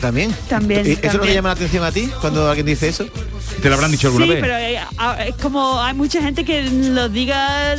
También. 0.00 0.34
También, 0.48 0.86
¿Y 0.86 0.90
¿Eso 0.92 0.98
no 0.98 1.02
te 1.10 1.12
también. 1.18 1.34
llama 1.34 1.48
la 1.50 1.54
atención 1.54 1.84
a 1.84 1.92
ti 1.92 2.10
cuando 2.20 2.48
alguien 2.48 2.66
dice 2.66 2.88
eso? 2.88 3.06
¿Te 3.62 3.68
lo 3.68 3.74
habrán 3.76 3.90
dicho 3.92 4.08
alguna 4.08 4.26
Sí, 4.26 4.30
vez? 4.32 4.40
pero 4.40 4.56
eh, 4.56 4.78
es 5.28 5.34
como 5.36 5.80
hay 5.80 5.94
mucha 5.94 6.20
gente 6.22 6.44
que 6.44 6.62
lo 6.64 7.08
diga 7.08 7.74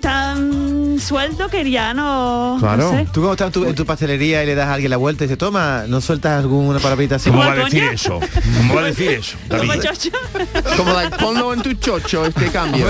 tan 0.00 0.98
suelto 1.00 1.48
que 1.48 1.68
ya 1.70 1.94
no, 1.94 2.58
no 2.58 2.90
sé. 2.90 3.06
Tú 3.12 3.20
cuando 3.20 3.32
estás 3.32 3.46
en 3.48 3.52
tu, 3.52 3.64
en 3.64 3.74
tu 3.74 3.86
pastelería 3.86 4.42
y 4.42 4.46
le 4.46 4.54
das 4.54 4.68
a 4.68 4.74
alguien 4.74 4.90
la 4.90 4.96
vuelta 4.96 5.24
y 5.24 5.26
dice, 5.26 5.36
toma, 5.36 5.84
¿no 5.88 6.00
sueltas 6.00 6.40
alguna 6.42 6.78
palabrita 6.78 7.16
así? 7.16 7.30
¿Cómo 7.30 7.42
va 7.42 7.52
a 7.52 7.56
decir 7.56 7.83
eso? 7.92 8.20
¿Cómo 8.58 8.74
va 8.74 8.82
a 8.82 8.84
decir 8.86 9.10
eso? 9.10 9.36
David? 9.48 9.68
Como 10.76 10.92
like, 10.92 11.16
ponlo 11.16 11.52
en 11.54 11.62
tu 11.62 11.72
chocho 11.74 12.24
este 12.26 12.48
cambio. 12.50 12.86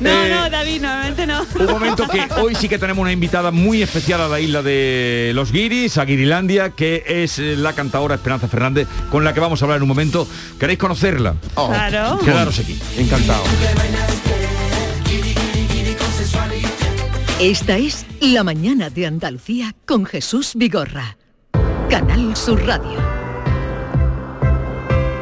No, 0.00 0.10
Eh, 0.22 0.30
no, 0.30 0.50
David, 0.50 0.80
normalmente 0.82 1.26
no. 1.26 1.46
Un 1.58 1.66
momento 1.66 2.06
que 2.08 2.26
hoy 2.40 2.54
sí 2.54 2.68
que 2.68 2.78
tenemos 2.78 3.02
una 3.02 3.12
invitada 3.12 3.50
muy 3.50 3.82
especial 3.82 4.20
a 4.20 4.28
la 4.28 4.40
isla 4.40 4.62
de 4.62 5.32
los 5.34 5.52
Guiris, 5.52 5.98
a 5.98 6.04
Guirilandia, 6.04 6.70
que 6.70 7.04
es 7.06 7.38
eh, 7.38 7.56
la 7.56 7.72
cantadora 7.74 8.14
Esperanza 8.16 8.48
Fernández, 8.48 8.86
con 9.10 9.24
la 9.24 9.32
que 9.34 9.40
vamos 9.40 9.60
a 9.62 9.64
hablar 9.64 9.76
en 9.76 9.82
un 9.82 9.88
momento. 9.88 10.26
¿Queréis 10.58 10.78
conocerla? 10.78 11.34
Claro. 11.54 12.18
Quedaros 12.24 12.58
aquí. 12.58 12.78
Encantado. 12.96 13.42
Esta 17.40 17.76
es 17.76 18.06
La 18.20 18.44
Mañana 18.44 18.88
de 18.90 19.06
Andalucía 19.06 19.74
con 19.84 20.04
Jesús 20.04 20.52
Vigorra. 20.54 21.16
Canal 21.90 22.36
Sur 22.36 22.64
Radio. 22.64 23.11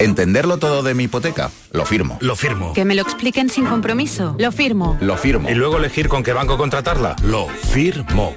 ¿Entenderlo 0.00 0.58
todo 0.58 0.84
de 0.84 0.94
mi 0.94 1.04
hipoteca? 1.04 1.50
Lo 1.72 1.84
firmo. 1.84 2.18
Lo 2.20 2.36
firmo. 2.36 2.72
Que 2.72 2.84
me 2.84 2.94
lo 2.94 3.02
expliquen 3.02 3.48
sin 3.48 3.66
compromiso. 3.66 4.36
Lo 4.38 4.52
firmo. 4.52 4.96
Lo 5.00 5.16
firmo. 5.16 5.50
Y 5.50 5.54
luego 5.54 5.78
elegir 5.78 6.08
con 6.08 6.22
qué 6.22 6.32
banco 6.32 6.56
contratarla. 6.56 7.16
Lo 7.24 7.48
firmo. 7.48 8.36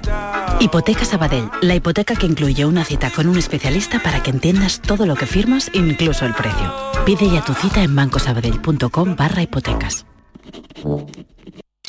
Hipoteca 0.58 1.04
Sabadell, 1.04 1.48
la 1.60 1.76
hipoteca 1.76 2.16
que 2.16 2.26
incluye 2.26 2.64
una 2.66 2.84
cita 2.84 3.10
con 3.10 3.28
un 3.28 3.38
especialista 3.38 4.02
para 4.02 4.24
que 4.24 4.30
entiendas 4.30 4.80
todo 4.80 5.06
lo 5.06 5.14
que 5.14 5.26
firmas, 5.26 5.70
incluso 5.72 6.26
el 6.26 6.34
precio. 6.34 6.74
Pide 7.06 7.30
ya 7.30 7.44
tu 7.44 7.54
cita 7.54 7.84
en 7.84 7.94
bancosabadell.com 7.94 9.14
barra 9.14 9.42
hipotecas. 9.42 10.04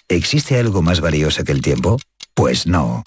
¿Existe 0.07 0.59
algo 0.59 0.83
más 0.83 1.01
valioso 1.01 1.43
que 1.43 1.51
el 1.51 1.63
tiempo? 1.63 1.97
Pues 2.35 2.67
no. 2.67 3.03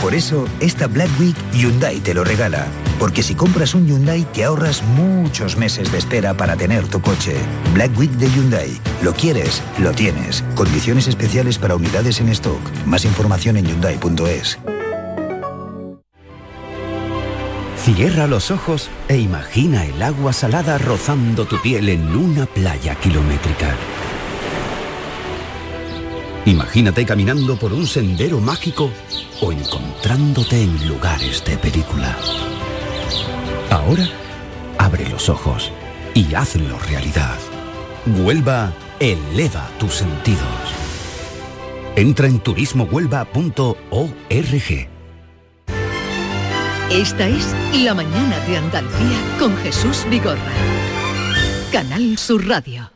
Por 0.00 0.14
eso, 0.14 0.46
esta 0.60 0.86
Black 0.86 1.10
Week 1.20 1.36
Hyundai 1.52 2.00
te 2.00 2.14
lo 2.14 2.24
regala. 2.24 2.66
Porque 2.98 3.22
si 3.22 3.34
compras 3.34 3.74
un 3.74 3.86
Hyundai 3.86 4.24
te 4.32 4.44
ahorras 4.44 4.82
muchos 4.82 5.56
meses 5.58 5.92
de 5.92 5.98
espera 5.98 6.34
para 6.34 6.56
tener 6.56 6.88
tu 6.88 7.02
coche. 7.02 7.36
Black 7.74 7.96
Week 7.98 8.10
de 8.12 8.30
Hyundai. 8.30 8.80
Lo 9.02 9.12
quieres, 9.12 9.62
lo 9.78 9.92
tienes. 9.92 10.42
Condiciones 10.54 11.06
especiales 11.06 11.58
para 11.58 11.76
unidades 11.76 12.18
en 12.20 12.30
stock. 12.30 12.60
Más 12.86 13.04
información 13.04 13.58
en 13.58 13.66
hyundai.es. 13.66 14.58
Cierra 17.76 18.26
los 18.26 18.50
ojos 18.50 18.88
e 19.08 19.18
imagina 19.18 19.84
el 19.84 20.02
agua 20.02 20.32
salada 20.32 20.78
rozando 20.78 21.46
tu 21.46 21.60
piel 21.60 21.88
en 21.88 22.14
una 22.14 22.46
playa 22.46 22.94
kilométrica. 22.94 23.74
Imagínate 26.46 27.04
caminando 27.04 27.56
por 27.56 27.72
un 27.72 27.86
sendero 27.86 28.40
mágico 28.40 28.90
o 29.40 29.52
encontrándote 29.52 30.62
en 30.62 30.88
lugares 30.88 31.44
de 31.44 31.58
película. 31.58 32.16
Ahora, 33.70 34.08
abre 34.78 35.08
los 35.08 35.28
ojos 35.28 35.70
y 36.14 36.34
hazlo 36.34 36.78
realidad. 36.78 37.38
Huelva 38.06 38.72
eleva 38.98 39.68
tus 39.78 39.94
sentidos. 39.94 40.40
Entra 41.96 42.26
en 42.26 42.40
turismohuelva.org. 42.40 44.88
Esta 46.90 47.28
es 47.28 47.54
La 47.84 47.94
Mañana 47.94 48.38
de 48.46 48.56
Andalucía 48.56 49.18
con 49.38 49.56
Jesús 49.58 50.04
Vigorra. 50.10 50.52
Canal 51.70 52.18
Sur 52.18 52.48
Radio. 52.48 52.90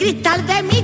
Cristal 0.00 0.46
de 0.46 0.62
mi 0.62 0.79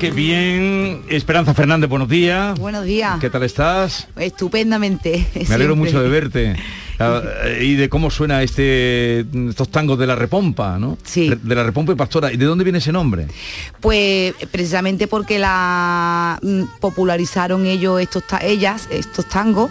qué 0.00 0.10
bien. 0.10 1.02
Esperanza 1.10 1.52
Fernández, 1.52 1.90
buenos 1.90 2.08
días. 2.08 2.58
Buenos 2.58 2.86
días. 2.86 3.20
¿Qué 3.20 3.28
tal 3.28 3.42
estás? 3.42 4.08
Estupendamente. 4.16 5.26
Me 5.46 5.54
alegro 5.54 5.76
mucho 5.76 6.02
de 6.02 6.08
verte. 6.08 6.56
Ah, 7.02 7.22
y 7.58 7.76
de 7.76 7.88
cómo 7.88 8.10
suena 8.10 8.42
este 8.42 9.20
estos 9.20 9.70
tangos 9.70 9.98
de 9.98 10.06
la 10.06 10.16
repompa, 10.16 10.78
¿no? 10.78 10.98
Sí. 11.02 11.30
De 11.30 11.54
la 11.54 11.64
repompa 11.64 11.92
y 11.92 11.94
pastora. 11.94 12.30
¿Y 12.30 12.36
de 12.36 12.44
dónde 12.44 12.62
viene 12.62 12.76
ese 12.76 12.92
nombre? 12.92 13.26
Pues 13.80 14.34
precisamente 14.50 15.06
porque 15.06 15.38
la 15.38 16.38
mm, 16.42 16.64
popularizaron 16.78 17.64
ellos 17.64 18.02
estos 18.02 18.22
ellas 18.42 18.86
estos 18.90 19.26
tangos 19.30 19.70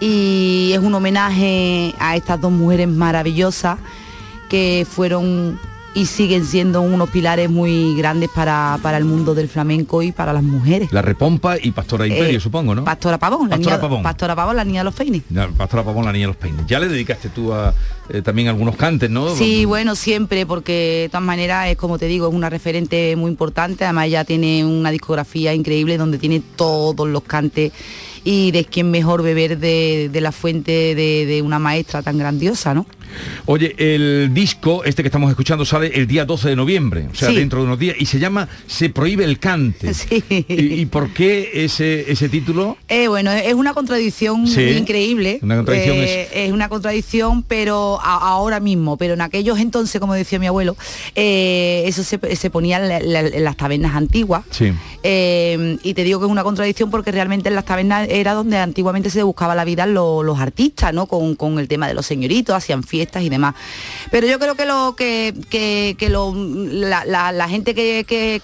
y 0.00 0.70
es 0.72 0.78
un 0.78 0.94
homenaje 0.94 1.94
a 1.98 2.16
estas 2.16 2.40
dos 2.40 2.50
mujeres 2.50 2.88
maravillosas 2.88 3.78
que 4.48 4.86
fueron 4.90 5.60
y 5.94 6.06
siguen 6.06 6.44
siendo 6.44 6.82
unos 6.82 7.10
pilares 7.10 7.50
muy 7.50 7.96
grandes 7.96 8.30
para, 8.32 8.78
para 8.82 8.96
el 8.96 9.04
mundo 9.04 9.34
del 9.34 9.48
flamenco 9.48 10.02
y 10.02 10.12
para 10.12 10.32
las 10.32 10.42
mujeres. 10.44 10.92
La 10.92 11.02
repompa 11.02 11.56
y 11.60 11.72
pastora 11.72 12.06
imperio, 12.06 12.38
Eh, 12.38 12.40
supongo, 12.40 12.74
¿no? 12.76 12.84
Pastora 12.84 13.18
Pavón, 13.18 13.48
la 13.48 13.56
Pastora 13.56 13.76
niña, 13.76 13.80
Pavón. 13.80 14.02
Pastora 14.02 14.36
Pavón, 14.36 14.56
la 14.56 14.64
niña 14.64 14.80
de 14.80 14.84
los 14.84 14.94
peines. 14.94 15.22
Ya, 15.30 15.48
Pastora 15.48 15.82
Pavón, 15.82 16.04
la 16.04 16.12
niña 16.12 16.24
de 16.24 16.28
los 16.28 16.36
peines. 16.36 16.64
Ya 16.66 16.78
le 16.78 16.86
dedicaste 16.88 17.28
tú 17.30 17.52
a 17.52 17.74
eh, 18.08 18.22
también 18.22 18.46
algunos 18.48 18.76
cantes, 18.76 19.10
¿no? 19.10 19.34
Sí, 19.34 19.64
bueno, 19.64 19.96
siempre, 19.96 20.46
porque 20.46 21.02
de 21.02 21.08
todas 21.08 21.24
maneras 21.24 21.68
es 21.68 21.76
como 21.76 21.98
te 21.98 22.06
digo, 22.06 22.28
es 22.28 22.34
una 22.34 22.50
referente 22.50 23.16
muy 23.16 23.30
importante, 23.30 23.84
además 23.84 24.06
ella 24.06 24.24
tiene 24.24 24.64
una 24.64 24.90
discografía 24.92 25.54
increíble 25.54 25.96
donde 25.98 26.18
tiene 26.18 26.40
todos 26.56 27.08
los 27.08 27.22
cantes 27.24 27.72
y 28.22 28.50
de 28.52 28.64
quién 28.64 28.90
mejor 28.90 29.22
beber 29.22 29.58
de, 29.58 30.08
de 30.12 30.20
la 30.20 30.30
fuente 30.30 30.94
de, 30.94 31.26
de 31.26 31.42
una 31.42 31.58
maestra 31.58 32.02
tan 32.02 32.18
grandiosa, 32.18 32.74
¿no? 32.74 32.86
Oye, 33.46 33.74
el 33.78 34.30
disco, 34.32 34.84
este 34.84 35.02
que 35.02 35.08
estamos 35.08 35.30
escuchando, 35.30 35.64
sale 35.64 35.88
el 35.94 36.06
día 36.06 36.24
12 36.24 36.48
de 36.50 36.56
noviembre, 36.56 37.08
o 37.10 37.14
sea, 37.14 37.28
Sí. 37.30 37.36
dentro 37.36 37.60
de 37.60 37.66
unos 37.66 37.78
días, 37.78 37.96
y 37.98 38.06
se 38.06 38.18
llama 38.18 38.48
Se 38.66 38.90
prohíbe 38.90 39.24
el 39.24 39.38
cante. 39.38 39.90
¿Y, 40.48 40.80
y 40.80 40.86
por 40.86 41.12
qué 41.12 41.50
ese, 41.64 42.10
ese 42.10 42.28
título? 42.28 42.76
Eh, 42.88 43.08
bueno, 43.08 43.30
es 43.32 43.54
una 43.54 43.74
contradicción 43.74 44.46
Sí, 44.46 44.62
increíble. 44.78 45.38
una 45.42 45.56
contradicción 45.56 45.96
Eh, 45.98 46.28
es 46.46 46.52
una 46.52 46.68
contradicción, 46.68 47.42
pero 47.42 47.98
a- 48.02 48.30
ahora 48.30 48.60
mismo, 48.60 48.96
pero 48.96 49.14
en 49.14 49.20
aquellos 49.20 49.58
entonces, 49.58 50.00
como 50.00 50.14
decía 50.14 50.38
mi 50.38 50.46
abuelo, 50.46 50.76
eh, 51.14 51.84
eso 51.86 52.02
se, 52.04 52.18
se 52.36 52.50
ponía 52.50 52.76
en, 52.78 52.88
la- 52.88 53.00
la- 53.00 53.20
en 53.28 53.44
las 53.44 53.56
tabernas 53.56 53.94
antiguas. 53.94 54.44
Sí. 54.50 54.72
Eh, 55.02 55.78
y 55.82 55.94
te 55.94 56.04
digo 56.04 56.20
que 56.20 56.26
es 56.26 56.30
una 56.32 56.44
contradicción 56.44 56.90
porque 56.90 57.10
realmente 57.10 57.48
en 57.48 57.54
las 57.54 57.64
tabernas 57.64 58.06
era 58.10 58.34
donde 58.34 58.58
antiguamente 58.58 59.10
se 59.10 59.22
buscaba 59.22 59.54
la 59.54 59.64
vida 59.64 59.86
lo- 59.86 60.22
los 60.22 60.38
artistas, 60.38 60.92
¿no? 60.94 61.06
Con, 61.06 61.34
con 61.34 61.58
el 61.58 61.68
tema 61.68 61.88
de 61.88 61.94
los 61.94 62.06
señoritos, 62.06 62.54
hacían 62.54 62.82
fiestas 62.82 62.99
y 63.22 63.28
demás. 63.28 63.54
Pero 64.10 64.26
yo 64.26 64.38
creo 64.38 64.54
que 64.54 64.64
lo 64.66 64.94
que, 64.96 65.34
que, 65.48 65.96
que 65.98 66.08
lo, 66.08 66.32
la, 66.34 67.04
la- 67.04 67.32
la 67.32 67.48
gente 67.48 67.74
que, 67.74 68.04
que, 68.06 68.40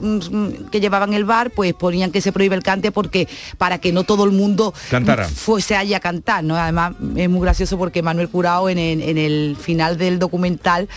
mm, 0.00 0.70
que 0.70 0.80
llevaban 0.80 1.14
el 1.14 1.24
bar, 1.24 1.50
pues 1.50 1.74
ponían 1.74 2.10
que 2.10 2.20
se 2.20 2.32
prohíbe 2.32 2.56
el 2.56 2.62
cante 2.62 2.92
porque 2.92 3.28
para 3.58 3.78
que 3.78 3.92
no 3.92 4.04
todo 4.04 4.24
el 4.24 4.32
mundo 4.32 4.74
Cantara. 4.90 5.28
fuese 5.28 5.76
allí 5.76 5.94
a 5.94 6.00
cantar, 6.00 6.44
¿no? 6.44 6.56
Además 6.56 6.92
es 7.16 7.28
muy 7.28 7.40
gracioso 7.42 7.78
porque 7.78 8.02
Manuel 8.02 8.28
Curao 8.28 8.68
en 8.68 8.78
el, 8.78 9.02
en 9.02 9.18
el 9.18 9.56
final 9.60 9.98
del 9.98 10.18
documental 10.18 10.88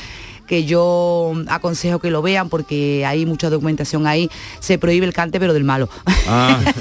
que 0.47 0.65
yo 0.65 1.31
aconsejo 1.47 1.99
que 1.99 2.11
lo 2.11 2.21
vean 2.21 2.49
porque 2.49 3.05
hay 3.05 3.25
mucha 3.25 3.49
documentación 3.49 4.05
ahí, 4.05 4.29
se 4.59 4.77
prohíbe 4.77 5.05
el 5.05 5.13
cante 5.13 5.39
pero 5.39 5.53
del 5.53 5.63
malo. 5.63 5.89
Ah. 6.27 6.59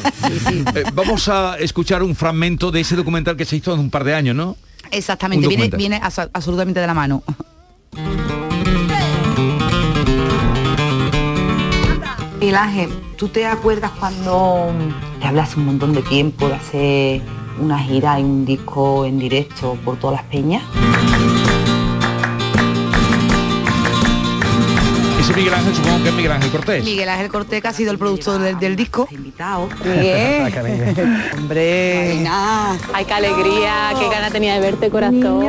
Eh, 0.74 0.84
vamos 0.94 1.28
a 1.28 1.56
escuchar 1.58 2.02
un 2.02 2.14
fragmento 2.14 2.70
de 2.70 2.80
ese 2.80 2.96
documental 2.96 3.36
que 3.36 3.44
se 3.44 3.56
hizo 3.56 3.72
hace 3.72 3.80
un 3.80 3.90
par 3.90 4.04
de 4.04 4.14
años, 4.14 4.34
¿no? 4.36 4.56
Exactamente, 4.92 5.48
viene, 5.48 5.68
viene 5.68 6.00
absolutamente 6.02 6.80
de 6.80 6.86
la 6.86 6.94
mano. 6.94 7.22
Miguel 12.38 12.56
Ángel, 12.56 12.90
¿tú 13.16 13.28
te 13.28 13.46
acuerdas 13.46 13.92
cuando 13.98 14.72
te 15.20 15.26
hablas 15.26 15.56
un 15.56 15.64
montón 15.64 15.92
de 15.92 16.02
tiempo 16.02 16.48
de 16.48 16.54
hacer 16.54 17.22
una 17.60 17.78
gira 17.78 18.18
y 18.18 18.24
un 18.24 18.44
disco 18.44 19.04
en 19.04 19.18
directo 19.18 19.78
por 19.84 19.96
todas 19.96 20.16
las 20.16 20.24
peñas? 20.24 20.62
Ese 25.22 25.34
Miguel 25.34 25.54
Ángel 25.54 25.76
supongo 25.76 26.02
que 26.02 26.08
es 26.08 26.14
Miguel 26.16 26.32
Ángel 26.32 26.50
Cortés. 26.50 26.84
Miguel 26.84 27.08
Ángel 27.08 27.28
Cortés, 27.28 27.62
que 27.62 27.68
ha 27.68 27.72
sido 27.72 27.92
el 27.92 27.98
productor 27.98 28.40
del, 28.40 28.58
del 28.58 28.74
disco. 28.74 29.06
Invitado. 29.08 29.68
Hombre. 31.38 32.26
Ay, 32.28 33.04
qué 33.04 33.12
alegría, 33.14 33.94
qué 33.96 34.08
gana 34.08 34.32
tenía 34.32 34.54
de 34.54 34.60
verte, 34.60 34.90
corazón. 34.90 35.44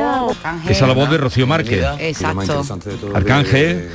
Esa 0.62 0.70
es 0.70 0.80
la 0.80 0.94
voz 0.94 1.10
de 1.10 1.18
Rocío 1.18 1.48
Márquez. 1.48 1.84
Exacto. 1.98 2.64
Arcángel. 3.14 3.90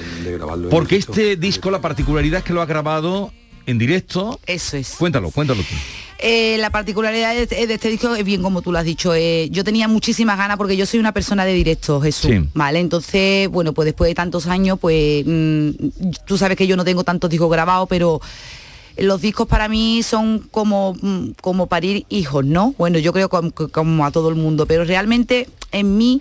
Porque 0.69 0.97
este 0.97 1.37
disco, 1.37 1.71
la 1.71 1.79
particularidad 1.79 2.39
es 2.39 2.43
que 2.43 2.51
lo 2.51 2.61
ha 2.61 2.65
grabado 2.65 3.31
en 3.65 3.77
directo. 3.77 4.37
Eso 4.45 4.75
es. 4.75 4.95
Cuéntalo, 4.97 5.31
cuéntalo 5.31 5.61
tú. 5.61 5.75
Eh, 6.21 6.57
la 6.59 6.69
particularidad 6.69 7.33
de 7.33 7.43
este, 7.43 7.65
de 7.65 7.73
este 7.73 7.89
disco 7.89 8.13
es 8.13 8.25
bien 8.25 8.41
como 8.41 8.61
tú 8.61 8.73
lo 8.73 8.77
has 8.79 8.83
dicho. 8.83 9.13
eh, 9.15 9.47
yo 9.51 9.63
tenía 9.63 9.87
muchísimas 9.87 10.37
ganas 10.37 10.57
porque 10.57 10.75
yo 10.75 10.85
soy 10.85 10.99
una 10.99 11.13
persona 11.13 11.45
de 11.45 11.53
directo, 11.53 12.01
Jesús. 12.01 12.29
Sí. 12.29 12.49
Vale, 12.53 12.79
entonces, 12.79 13.47
bueno, 13.49 13.71
pues 13.73 13.85
después 13.85 14.09
de 14.09 14.15
tantos 14.15 14.45
años, 14.47 14.77
pues 14.81 15.23
mm, 15.25 15.69
tú 16.25 16.37
sabes 16.37 16.57
que 16.57 16.67
yo 16.67 16.75
no 16.75 16.83
tengo 16.83 17.05
tantos 17.05 17.29
discos 17.29 17.49
grabados, 17.49 17.87
pero 17.87 18.19
los 18.97 19.21
discos 19.21 19.47
para 19.47 19.69
mí 19.69 20.03
son 20.03 20.39
como, 20.51 20.93
mm, 21.01 21.29
como 21.41 21.67
parir 21.67 22.05
hijos, 22.09 22.43
¿no? 22.43 22.75
Bueno, 22.77 22.99
yo 22.99 23.13
creo 23.13 23.29
como, 23.29 23.51
como 23.51 24.05
a 24.05 24.11
todo 24.11 24.27
el 24.27 24.35
mundo, 24.35 24.65
pero 24.65 24.83
realmente 24.83 25.47
en 25.71 25.97
mí 25.97 26.19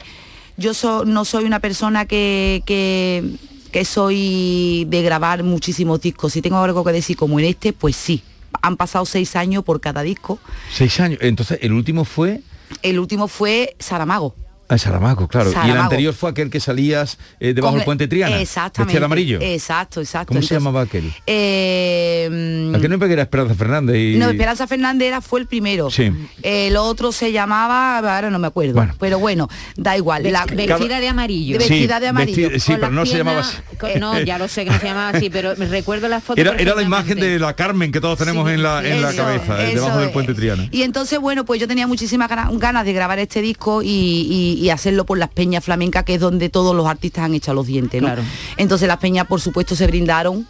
yo 0.56 0.74
so- 0.74 1.04
no 1.04 1.24
soy 1.24 1.44
una 1.44 1.58
persona 1.58 2.06
que, 2.06 2.62
que, 2.66 3.24
que 3.72 3.84
soy 3.84 4.86
de 4.88 5.02
grabar 5.02 5.42
muchísimos 5.42 6.00
discos. 6.00 6.34
Si 6.34 6.40
tengo 6.40 6.58
algo 6.58 6.84
que 6.84 6.92
decir 6.92 7.16
como 7.16 7.40
en 7.40 7.46
este, 7.46 7.72
pues 7.72 7.96
sí. 7.96 8.22
Han 8.62 8.76
pasado 8.76 9.04
seis 9.06 9.36
años 9.36 9.64
por 9.64 9.80
cada 9.80 10.02
disco. 10.02 10.38
Seis 10.72 10.98
años. 11.00 11.18
Entonces, 11.22 11.58
el 11.62 11.72
último 11.72 12.04
fue 12.04 12.42
El 12.82 12.98
último 12.98 13.28
fue 13.28 13.76
Saramago. 13.78 14.34
A 14.68 14.78
Saramago, 14.78 15.28
claro. 15.28 15.50
Y 15.66 15.70
el 15.70 15.76
anterior 15.76 16.12
fue 16.14 16.30
aquel 16.30 16.50
que 16.50 16.60
salías 16.60 17.18
eh, 17.40 17.54
debajo 17.54 17.76
del 17.76 17.84
puente 17.84 18.06
Triana. 18.08 18.40
Exactamente. 18.40 18.98
De 18.98 19.04
amarillo. 19.04 19.38
Exacto, 19.40 20.00
exacto. 20.00 20.28
¿Cómo 20.28 20.42
se 20.42 20.54
llamaba 20.54 20.82
aquel? 20.82 21.12
eh, 21.26 22.72
Aquel 22.74 22.98
no 22.98 23.04
era 23.06 23.22
Esperanza 23.22 23.54
Fernández 23.54 23.96
y... 23.96 24.16
No, 24.18 24.28
Esperanza 24.30 24.66
Fernández 24.66 25.08
era, 25.08 25.20
fue 25.20 25.40
el 25.40 25.46
primero. 25.46 25.90
Sí. 25.90 26.12
El 26.42 26.76
otro 26.76 27.12
se 27.12 27.32
llamaba, 27.32 27.98
ahora 27.98 28.30
no 28.30 28.38
me 28.38 28.46
acuerdo. 28.46 28.74
Bueno. 28.74 28.94
Pero 28.98 29.18
bueno, 29.18 29.48
da 29.76 29.96
igual. 29.96 30.22
La- 30.24 30.44
Vestida 30.46 31.00
de 31.00 31.08
amarillo. 31.08 31.54
De 31.58 31.58
vestida 31.68 32.00
de 32.00 32.08
amarillo. 32.08 32.50
vesti- 32.50 32.58
sí, 32.58 32.72
pero 32.72 32.82
las 32.82 32.92
no 32.92 33.06
se 33.06 33.16
llamaba 33.18 33.40
así. 33.40 33.56
con- 33.78 33.98
No, 34.00 34.18
ya 34.20 34.38
lo 34.38 34.48
sé 34.48 34.64
que 34.64 34.70
no 34.70 34.78
se 34.78 34.86
llamaba 34.86 35.10
así, 35.10 35.30
pero 35.30 35.54
me 35.56 35.66
recuerdo 35.66 36.08
la 36.08 36.20
foto. 36.20 36.40
Era, 36.40 36.54
era 36.56 36.74
la 36.74 36.82
imagen 36.82 37.18
de 37.18 37.38
la 37.38 37.54
Carmen 37.54 37.92
que 37.92 38.00
todos 38.00 38.18
tenemos 38.18 38.50
en 38.50 38.62
la, 38.62 38.86
en 38.86 39.00
la 39.02 39.12
cabeza, 39.14 39.62
eh, 39.64 39.72
eso 39.72 39.82
debajo 39.82 39.98
del 40.00 40.10
puente 40.10 40.34
Triana. 40.34 40.68
Y 40.70 40.82
entonces, 40.82 41.18
bueno, 41.18 41.44
pues 41.44 41.60
yo 41.60 41.68
tenía 41.68 41.86
muchísimas 41.86 42.28
gana- 42.28 42.50
ganas 42.52 42.84
de 42.84 42.92
grabar 42.92 43.18
este 43.18 43.40
disco 43.42 43.82
y, 43.82 43.88
y- 43.88 44.57
y 44.58 44.70
hacerlo 44.70 45.06
por 45.06 45.18
las 45.18 45.28
peñas 45.30 45.64
flamencas, 45.64 46.04
que 46.04 46.14
es 46.14 46.20
donde 46.20 46.48
todos 46.48 46.74
los 46.74 46.86
artistas 46.86 47.24
han 47.24 47.34
echado 47.34 47.54
los 47.56 47.66
dientes, 47.66 48.00
¿no? 48.02 48.08
Claro. 48.08 48.22
Entonces 48.56 48.88
las 48.88 48.98
peñas, 48.98 49.26
por 49.26 49.40
supuesto, 49.40 49.76
se 49.76 49.86
brindaron 49.86 50.46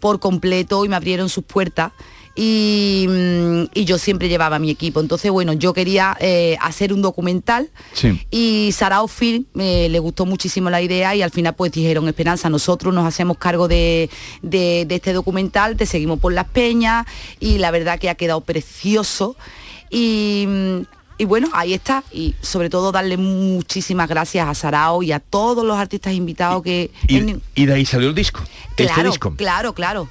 por 0.00 0.20
completo 0.20 0.84
y 0.84 0.88
me 0.88 0.96
abrieron 0.96 1.28
sus 1.28 1.44
puertas. 1.44 1.92
Y, 2.40 3.06
mm, 3.08 3.62
y 3.74 3.84
yo 3.84 3.98
siempre 3.98 4.28
llevaba 4.28 4.60
mi 4.60 4.70
equipo. 4.70 5.00
Entonces, 5.00 5.28
bueno, 5.32 5.54
yo 5.54 5.72
quería 5.74 6.16
eh, 6.20 6.56
hacer 6.60 6.92
un 6.92 7.02
documental 7.02 7.68
Sí. 7.94 8.24
y 8.30 8.70
Sarao 8.72 9.08
Film 9.08 9.46
eh, 9.58 9.88
le 9.90 9.98
gustó 9.98 10.24
muchísimo 10.24 10.70
la 10.70 10.80
idea 10.80 11.16
y 11.16 11.22
al 11.22 11.32
final 11.32 11.56
pues 11.56 11.72
dijeron, 11.72 12.06
Esperanza, 12.06 12.48
nosotros 12.48 12.94
nos 12.94 13.06
hacemos 13.06 13.38
cargo 13.38 13.66
de, 13.66 14.08
de- 14.42 14.84
de 14.86 14.94
este 14.94 15.12
documental, 15.14 15.76
te 15.76 15.84
seguimos 15.84 16.20
por 16.20 16.32
las 16.32 16.46
peñas 16.46 17.06
y 17.40 17.58
la 17.58 17.72
verdad 17.72 17.98
que 17.98 18.08
ha 18.08 18.14
quedado 18.14 18.40
precioso. 18.42 19.34
Y, 19.90 20.44
mm, 20.46 20.82
y 21.18 21.24
bueno, 21.24 21.48
ahí 21.52 21.74
está. 21.74 22.04
Y 22.12 22.34
sobre 22.40 22.70
todo 22.70 22.92
darle 22.92 23.16
muchísimas 23.16 24.08
gracias 24.08 24.48
a 24.48 24.54
Sarao 24.54 25.02
y 25.02 25.12
a 25.12 25.18
todos 25.20 25.64
los 25.66 25.76
artistas 25.76 26.14
invitados 26.14 26.62
que... 26.62 26.90
Y, 27.06 27.16
en- 27.16 27.42
y 27.54 27.66
de 27.66 27.74
ahí 27.74 27.84
salió 27.84 28.08
el 28.08 28.14
disco. 28.14 28.40
este 28.70 28.86
claro, 28.86 29.10
disco. 29.10 29.34
claro, 29.36 29.72
claro. 29.74 30.08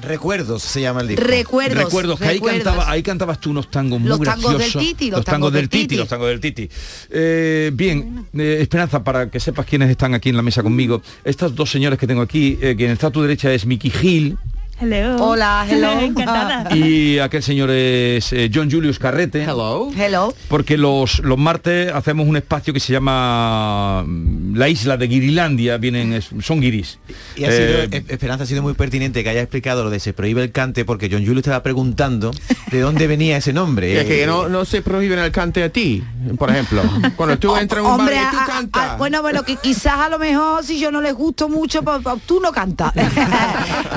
Recuerdos 0.00 0.62
se 0.62 0.80
llama 0.80 1.00
el 1.00 1.08
disco. 1.08 1.24
Recuerdos. 1.24 1.84
Recuerdos, 1.84 2.18
que 2.20 2.24
ahí, 2.28 2.34
recuerdos. 2.34 2.62
cantaba, 2.62 2.90
ahí 2.90 3.02
cantabas 3.02 3.40
tú 3.40 3.50
unos 3.50 3.68
tangos 3.68 3.98
muy 3.98 4.08
Los 4.08 4.20
tangos 4.20 4.50
del 4.52 4.58
graciosos. 4.58 4.80
Titi, 4.88 5.10
los 5.10 5.24
tangos 5.24 5.52
del 5.52 5.68
Titi, 5.68 5.96
los 5.96 6.06
tangos 6.08 6.28
del 6.28 6.38
Titi. 6.40 6.68
Eh, 7.10 7.72
bien, 7.74 8.26
eh, 8.32 8.58
Esperanza, 8.60 9.02
para 9.02 9.28
que 9.28 9.40
sepas 9.40 9.66
quiénes 9.66 9.90
están 9.90 10.14
aquí 10.14 10.28
en 10.28 10.36
la 10.36 10.42
mesa 10.42 10.62
conmigo, 10.62 11.02
estas 11.24 11.52
dos 11.52 11.68
señores 11.68 11.98
que 11.98 12.06
tengo 12.06 12.22
aquí, 12.22 12.56
eh, 12.62 12.74
quien 12.76 12.92
está 12.92 13.08
a 13.08 13.10
tu 13.10 13.22
derecha 13.22 13.52
es 13.52 13.66
Mickey 13.66 13.90
Gil 13.90 14.38
Hello. 14.80 15.16
Hola, 15.24 15.66
hello. 15.68 15.90
Encantada. 16.00 16.68
y 16.76 17.18
aquel 17.18 17.42
señor 17.42 17.68
es 17.70 18.32
eh, 18.32 18.48
John 18.54 18.70
Julius 18.70 18.98
Carrete. 19.00 19.42
Hello. 19.42 19.90
Hello. 19.96 20.32
Porque 20.48 20.76
los, 20.78 21.18
los 21.20 21.36
martes 21.36 21.92
hacemos 21.92 22.28
un 22.28 22.36
espacio 22.36 22.72
que 22.72 22.78
se 22.78 22.92
llama 22.92 24.04
mm, 24.06 24.56
La 24.56 24.68
Isla 24.68 24.96
de 24.96 25.08
Guirilandia, 25.08 25.78
vienen, 25.78 26.22
son 26.22 26.60
guiris. 26.60 26.98
Y 27.36 27.44
ha 27.44 27.50
sido, 27.50 27.68
Eh, 27.82 27.88
eh, 27.90 28.04
Esperanza 28.08 28.44
ha 28.44 28.46
sido 28.46 28.62
muy 28.62 28.74
pertinente 28.74 29.24
que 29.24 29.30
haya 29.30 29.40
explicado 29.42 29.82
lo 29.82 29.90
de 29.90 29.98
se 29.98 30.12
prohíbe 30.12 30.44
el 30.44 30.52
cante 30.52 30.84
porque 30.84 31.08
John 31.10 31.24
Julio 31.26 31.40
estaba 31.40 31.62
preguntando 31.64 32.30
de 32.70 32.80
dónde 32.80 33.06
venía 33.08 33.36
ese 33.36 33.52
nombre. 33.52 34.00
Es 34.00 34.06
que 34.06 34.26
no, 34.26 34.48
no 34.48 34.64
se 34.64 34.80
prohíben 34.82 35.18
el 35.18 35.32
cante 35.32 35.64
a 35.64 35.70
ti, 35.70 36.04
por 36.38 36.50
ejemplo. 36.50 36.82
Cuando 37.16 37.36
tú 37.36 37.56
entras 37.56 37.80
en 37.80 37.86
un 37.86 38.00
Hombre, 38.00 38.14
bar 38.14 38.32
y 38.32 38.36
tú 38.36 38.42
cantas. 38.46 38.98
bueno, 38.98 39.22
bueno, 39.22 39.42
que 39.42 39.56
quizás 39.56 39.94
a 39.98 40.08
lo 40.08 40.20
mejor 40.20 40.62
si 40.64 40.78
yo 40.78 40.92
no 40.92 41.00
les 41.00 41.14
gusto 41.14 41.48
mucho, 41.48 41.82
pues, 41.82 41.98
pues, 42.00 42.22
tú 42.26 42.40
no 42.40 42.52
cantas. 42.52 42.92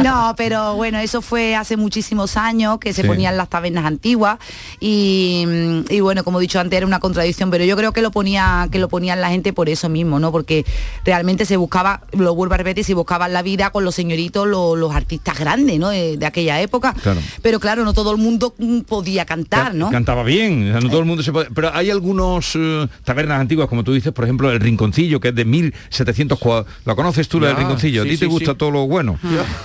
no, 0.03 0.33
pero 0.35 0.70
bueno, 0.75 0.99
eso 0.99 1.21
fue 1.21 1.55
hace 1.55 1.77
muchísimos 1.77 2.37
años 2.37 2.77
que 2.79 2.93
se 2.93 3.01
Sí. 3.01 3.07
ponían 3.07 3.37
las 3.37 3.49
tabernas 3.49 3.85
antiguas 3.85 4.37
y, 4.79 5.45
y 5.89 5.99
bueno, 6.01 6.23
como 6.23 6.39
he 6.39 6.41
dicho 6.41 6.59
antes, 6.59 6.75
era 6.77 6.85
una 6.85 6.99
contradicción, 6.99 7.51
pero 7.51 7.63
yo 7.63 7.75
creo 7.77 7.93
que 7.93 8.01
lo 8.01 8.11
ponía, 8.11 8.67
que 8.71 8.79
lo 8.79 8.89
ponían 8.89 9.21
la 9.21 9.29
gente 9.29 9.53
por 9.53 9.69
eso 9.69 9.89
mismo, 9.89 10.19
¿no? 10.19 10.31
Porque 10.31 10.65
realmente 11.05 11.45
se 11.45 11.57
buscaba, 11.57 12.01
lo 12.11 12.35
vuelvo 12.35 12.53
a 12.55 12.57
repetir, 12.57 12.83
se 12.83 12.93
buscaban 12.93 13.33
la 13.33 13.41
vida 13.41 13.69
con 13.69 13.83
los 13.85 13.95
señoritos, 13.95 14.47
lo- 14.47 14.75
los, 14.75 14.91
artistas 14.95 15.39
grandes, 15.39 15.79
¿no? 15.79 15.89
De, 15.89 16.17
de 16.17 16.25
aquella 16.25 16.59
época. 16.61 16.93
Claro. 16.93 17.19
Pero 17.41 17.59
claro, 17.59 17.85
no 17.85 17.93
todo 17.93 18.11
el 18.11 18.17
mundo 18.17 18.53
podía 18.87 19.25
cantar, 19.25 19.73
¿no? 19.73 19.89
Cantaba 19.89 20.23
bien, 20.23 20.69
o 20.69 20.71
sea, 20.73 20.81
no 20.81 20.89
todo 20.89 20.99
el 20.99 21.05
mundo 21.05 21.23
se 21.23 21.31
puede... 21.31 21.49
Pero 21.53 21.73
hay 21.73 21.89
algunos 21.89 22.51
eh, 22.55 22.87
tabernas 23.05 23.39
antiguas, 23.39 23.67
como 23.69 23.83
tú 23.83 23.93
dices, 23.93 24.11
por 24.11 24.25
ejemplo, 24.25 24.51
el 24.51 24.59
Rinconcillo, 24.59 25.19
que 25.19 25.29
es 25.29 25.35
de 25.35 25.45
1700 25.45 26.39
cua- 26.39 26.65
¿La 26.85 26.95
conoces 26.95 27.27
tú, 27.29 27.39
la 27.39 27.47
del 27.47 27.55
Ya, 27.55 27.61
Rinconcillo? 27.63 28.01
¿A 28.01 28.05
sí, 28.05 28.11
ti 28.11 28.17
te 28.17 28.25
gusta 28.25 28.51
sí. 28.51 28.57
todo 28.57 28.71
lo 28.71 28.87
bueno? 28.87 29.17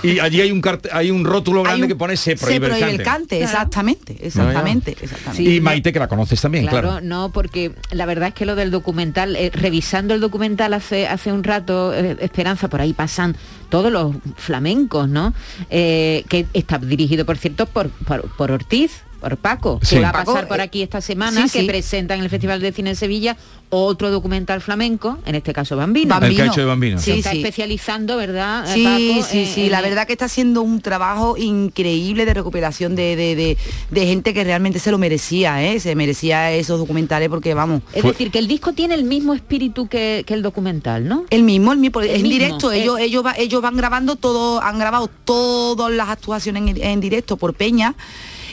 Y 0.03 0.19
allí 0.19 0.41
hay 0.41 0.51
un 0.51 0.61
carte- 0.61 0.89
hay 0.97 1.11
un 1.11 1.23
rótulo 1.25 1.63
grande 1.63 1.83
un- 1.83 1.87
que 1.87 1.95
pone 1.95 2.17
se 2.17 2.35
prohíbe, 2.35 2.67
prohíbe 2.67 2.89
el 2.91 3.03
cante. 3.03 3.41
exactamente, 3.41 4.17
exactamente, 4.21 4.97
exactamente. 5.01 5.43
y 5.43 5.61
Maite, 5.61 5.93
que 5.93 5.99
la 5.99 6.07
conoces 6.07 6.41
también, 6.41 6.65
claro. 6.67 6.89
Claro, 6.89 7.05
no, 7.05 7.29
porque 7.31 7.71
la 7.91 8.05
verdad 8.05 8.29
es 8.29 8.33
que 8.33 8.45
lo 8.45 8.55
del 8.55 8.71
documental, 8.71 9.35
eh, 9.35 9.51
revisando 9.53 10.13
el 10.13 10.19
documental 10.21 10.73
hace, 10.73 11.07
hace 11.07 11.31
un 11.31 11.43
rato, 11.43 11.93
eh, 11.93 12.17
Esperanza, 12.19 12.67
por 12.67 12.81
ahí 12.81 12.93
pasan 12.93 13.35
todos 13.69 13.91
los 13.91 14.15
flamencos, 14.37 15.09
¿no? 15.09 15.33
Eh, 15.69 16.23
que 16.29 16.45
está 16.53 16.77
dirigido, 16.77 17.25
por 17.25 17.37
cierto, 17.37 17.65
por, 17.65 17.89
por, 17.89 18.21
por 18.35 18.51
Ortiz, 18.51 19.01
por 19.27 19.37
Paco, 19.37 19.79
Sí. 19.83 19.95
que 19.95 20.01
va 20.01 20.09
a 20.09 20.13
Paco, 20.13 20.33
pasar 20.33 20.47
por 20.47 20.59
eh, 20.59 20.63
aquí 20.63 20.81
esta 20.81 21.01
semana, 21.01 21.47
sí, 21.47 21.59
que 21.59 21.65
presenta 21.67 22.15
en 22.15 22.21
el 22.21 22.29
Festival 22.29 22.61
de 22.61 22.71
Cine 22.71 22.91
de 22.91 22.95
Sevilla 22.95 23.35
otro 23.69 24.09
documental 24.11 24.61
flamenco, 24.61 25.17
en 25.25 25.35
este 25.35 25.51
caso 25.51 25.75
Bambino. 25.75 26.17
El 26.21 26.39
hecho 26.39 26.61
de 26.61 26.65
Bambino. 26.65 26.99
Se 26.99 27.11
Sí, 27.11 27.17
está 27.19 27.31
sí. 27.31 27.39
especializando, 27.39 28.15
¿verdad? 28.15 28.63
eh, 28.69 28.73
Sí, 28.73 28.83
Paco, 28.85 29.27
sí, 29.29 29.45
sí, 29.45 29.65
en- 29.65 29.71
la 29.71 29.81
verdad 29.81 30.07
que 30.07 30.13
está 30.13 30.23
haciendo 30.25 30.61
un 30.61 30.79
trabajo 30.79 31.35
increíble 31.37 32.25
de 32.25 32.33
recuperación 32.33 32.95
de, 32.95 33.17
de- 33.17 33.35
de- 33.35 33.57
de 33.91 34.05
gente 34.07 34.33
que 34.33 34.45
realmente 34.45 34.79
se 34.79 34.89
lo 34.89 34.97
merecía, 34.97 35.61
¿eh? 35.65 35.81
se 35.81 35.95
merecía 35.95 36.53
esos 36.53 36.79
documentales 36.79 37.27
porque 37.27 37.53
vamos. 37.53 37.81
Es 37.93 38.03
decir, 38.03 38.31
que 38.31 38.39
el 38.39 38.47
disco 38.47 38.71
tiene 38.71 38.93
el 38.95 39.03
mismo 39.03 39.33
espíritu 39.33 39.87
que, 39.89 40.23
que 40.25 40.33
el 40.33 40.41
documental, 40.43 41.05
¿no? 41.05 41.25
El 41.29 41.43
mismo, 41.43 41.73
el 41.73 41.79
mismo, 41.79 41.99
El 41.99 42.09
en 42.11 42.21
mismo, 42.21 42.29
directo, 42.29 42.71
ellos, 42.71 42.99
ellos, 43.01 43.25
va- 43.25 43.35
ellos 43.37 43.61
van 43.61 43.75
grabando 43.75 44.15
todo, 44.15 44.61
han 44.63 44.79
grabado 44.79 45.09
todas 45.25 45.91
las 45.91 46.07
actuaciones 46.07 46.63
en, 46.77 46.81
en 46.81 46.99
directo 47.01 47.35
por 47.35 47.53
Peña. 47.53 47.95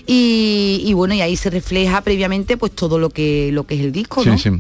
Y, 0.07 0.83
y 0.85 0.93
bueno, 0.93 1.15
y 1.15 1.23
ahí 1.23 1.35
se 1.37 1.49
refleja 1.49 2.03
previamente 2.03 2.57
pues 2.59 2.73
todo 2.73 2.99
lo 2.99 3.09
que 3.11 3.51
lo 3.53 3.65
que 3.65 3.75
es 3.77 3.81
el 3.81 3.91
disco, 3.93 4.23
Sí, 4.23 4.29
¿no? 4.29 4.39
sí. 4.39 4.51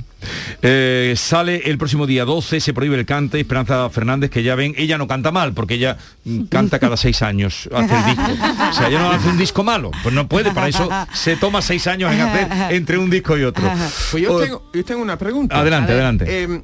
Eh, 0.62 1.12
sale 1.18 1.68
el 1.68 1.76
próximo 1.76 2.06
día 2.06 2.24
12, 2.24 2.60
se 2.60 2.72
prohíbe 2.72 2.96
el 2.98 3.04
cante, 3.04 3.38
Esperanza 3.40 3.90
Fernández, 3.90 4.30
que 4.30 4.42
ya 4.42 4.54
ven, 4.54 4.74
ella 4.78 4.96
no 4.96 5.06
canta 5.06 5.30
mal, 5.32 5.52
porque 5.52 5.74
ella 5.74 5.98
mm, 6.24 6.44
canta 6.44 6.78
cada 6.78 6.96
seis 6.96 7.20
años, 7.20 7.68
hace 7.74 7.94
el 7.94 8.04
disco. 8.06 8.32
O 8.70 8.72
sea, 8.72 8.88
ella 8.88 9.00
no 9.00 9.10
hace 9.10 9.28
un 9.28 9.36
disco 9.36 9.62
malo, 9.62 9.90
pues 10.02 10.14
no 10.14 10.26
puede, 10.26 10.50
para 10.52 10.68
eso 10.68 10.88
se 11.12 11.36
toma 11.36 11.60
seis 11.60 11.86
años 11.86 12.10
en 12.10 12.20
hacer 12.22 12.48
entre 12.74 12.96
un 12.96 13.10
disco 13.10 13.36
y 13.36 13.42
otro. 13.44 13.70
Pues 14.10 14.22
yo 14.22 14.40
tengo, 14.40 14.70
yo 14.72 14.84
tengo 14.84 15.02
una 15.02 15.18
pregunta. 15.18 15.58
Adelante, 15.60 15.92
adelante. 15.92 16.24
eh, 16.28 16.60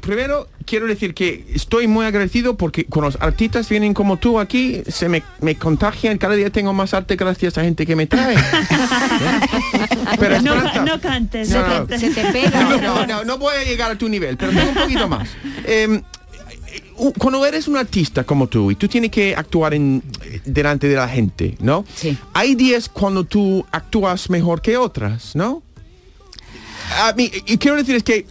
primero 0.00 0.48
quiero 0.66 0.86
decir 0.86 1.14
que 1.14 1.44
estoy 1.54 1.86
muy 1.86 2.04
agradecido 2.06 2.56
porque 2.56 2.84
con 2.84 3.04
los 3.04 3.16
artistas 3.20 3.68
vienen 3.68 3.94
como 3.94 4.16
tú 4.18 4.38
aquí, 4.40 4.82
se 4.88 5.08
me, 5.08 5.22
me 5.40 5.54
contagian, 5.56 6.18
cada 6.18 6.34
día 6.34 6.50
tengo 6.50 6.72
más 6.72 6.94
arte 6.94 7.16
gracias 7.16 7.56
a 7.58 7.62
gente 7.62 7.86
que 7.86 7.96
me 7.96 8.06
trae. 8.06 8.36
Pero 10.18 10.40
no, 10.42 10.54
cantes, 11.00 11.50
No, 11.50 11.60
no, 11.60 11.68
no. 11.68 11.74
cantes. 11.86 12.00
Se 12.00 12.10
te 12.10 12.24
pega. 12.32 12.62
no, 12.64 12.80
no, 12.80 13.06
no, 13.06 13.24
no 13.24 13.38
voy 13.38 13.54
a 13.56 13.64
llegar 13.64 13.90
a 13.90 13.98
tu 13.98 14.08
nivel, 14.08 14.36
pero 14.36 14.52
tengo 14.52 14.68
un 14.70 14.74
poquito 14.74 15.08
más. 15.08 15.28
Eh, 15.64 16.00
u- 16.96 17.12
cuando 17.12 17.44
eres 17.46 17.68
un 17.68 17.76
artista 17.76 18.24
como 18.24 18.46
tú 18.46 18.70
y 18.70 18.74
tú 18.74 18.88
tienes 18.88 19.10
que 19.10 19.34
actuar 19.34 19.74
en, 19.74 20.02
delante 20.44 20.88
de 20.88 20.96
la 20.96 21.08
gente, 21.08 21.56
¿no? 21.60 21.84
Sí. 21.94 22.16
Hay 22.34 22.54
días 22.54 22.88
cuando 22.88 23.24
tú 23.24 23.64
actúas 23.70 24.30
mejor 24.30 24.60
que 24.62 24.76
otras, 24.76 25.34
¿no? 25.36 25.62
A 27.02 27.12
mí, 27.12 27.30
y 27.46 27.58
quiero 27.58 27.76
decir 27.76 27.96
es 27.96 28.02
que 28.02 28.26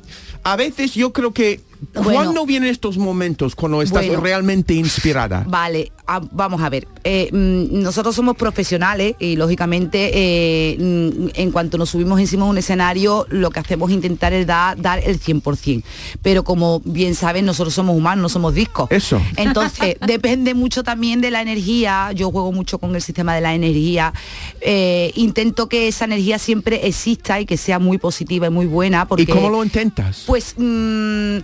a 0.51 0.55
veces 0.55 0.93
yo 0.93 1.11
creo 1.11 1.33
que 1.33 1.59
¿Cuándo 1.93 2.45
vienen 2.45 2.69
estos 2.69 2.97
momentos 2.97 3.53
cuando 3.53 3.81
estás 3.83 4.07
Bueno. 4.07 4.21
realmente 4.21 4.73
inspirada? 4.73 5.45
Vale, 5.47 5.91
ah, 6.07 6.21
vamos 6.31 6.61
a 6.61 6.69
ver. 6.69 6.87
eh, 7.03 7.29
mm, 7.31 7.81
nosotros 7.81 8.15
somos 8.15 8.35
profesionales 8.35 9.15
y 9.19 9.35
lógicamente 9.35 10.11
eh, 10.13 10.77
mm, 10.79 11.29
en 11.33 11.51
cuanto 11.51 11.77
nos 11.77 11.89
subimos 11.89 12.19
encima 12.19 12.45
de 12.45 12.51
un 12.51 12.57
escenario 12.57 13.25
lo 13.29 13.49
que 13.49 13.59
hacemos 13.59 13.89
es 13.89 13.95
intentar 13.95 14.33
es 14.33 14.45
dar, 14.47 14.79
dar 14.81 14.99
el 14.99 15.19
100%. 15.19 15.83
Pero 16.21 16.43
como 16.43 16.81
bien 16.83 17.15
saben, 17.15 17.45
nosotros 17.45 17.73
somos 17.73 17.95
humanos, 17.95 18.21
no 18.21 18.29
somos 18.29 18.53
discos. 18.53 18.89
Eso. 18.91 19.21
Entonces, 19.37 19.97
depende 20.05 20.53
mucho 20.53 20.83
también 20.83 21.21
de 21.21 21.31
la 21.31 21.41
energía. 21.41 22.11
Yo 22.13 22.31
juego 22.31 22.51
mucho 22.51 22.77
con 22.77 22.95
el 22.95 23.01
sistema 23.01 23.35
de 23.35 23.41
la 23.41 23.53
energía. 23.53 24.13
Eh, 24.61 25.11
intento 25.15 25.69
que 25.69 25.87
esa 25.87 26.05
energía 26.05 26.39
siempre 26.39 26.87
exista 26.87 27.39
y 27.39 27.45
que 27.45 27.57
sea 27.57 27.79
muy 27.79 27.97
positiva 27.97 28.47
y 28.47 28.49
muy 28.49 28.65
buena. 28.65 29.07
Porque, 29.07 29.23
¿Y 29.23 29.27
cómo 29.27 29.49
lo 29.49 29.63
intentas? 29.63 30.23
pues, 30.25 30.55
mm, 30.57 31.37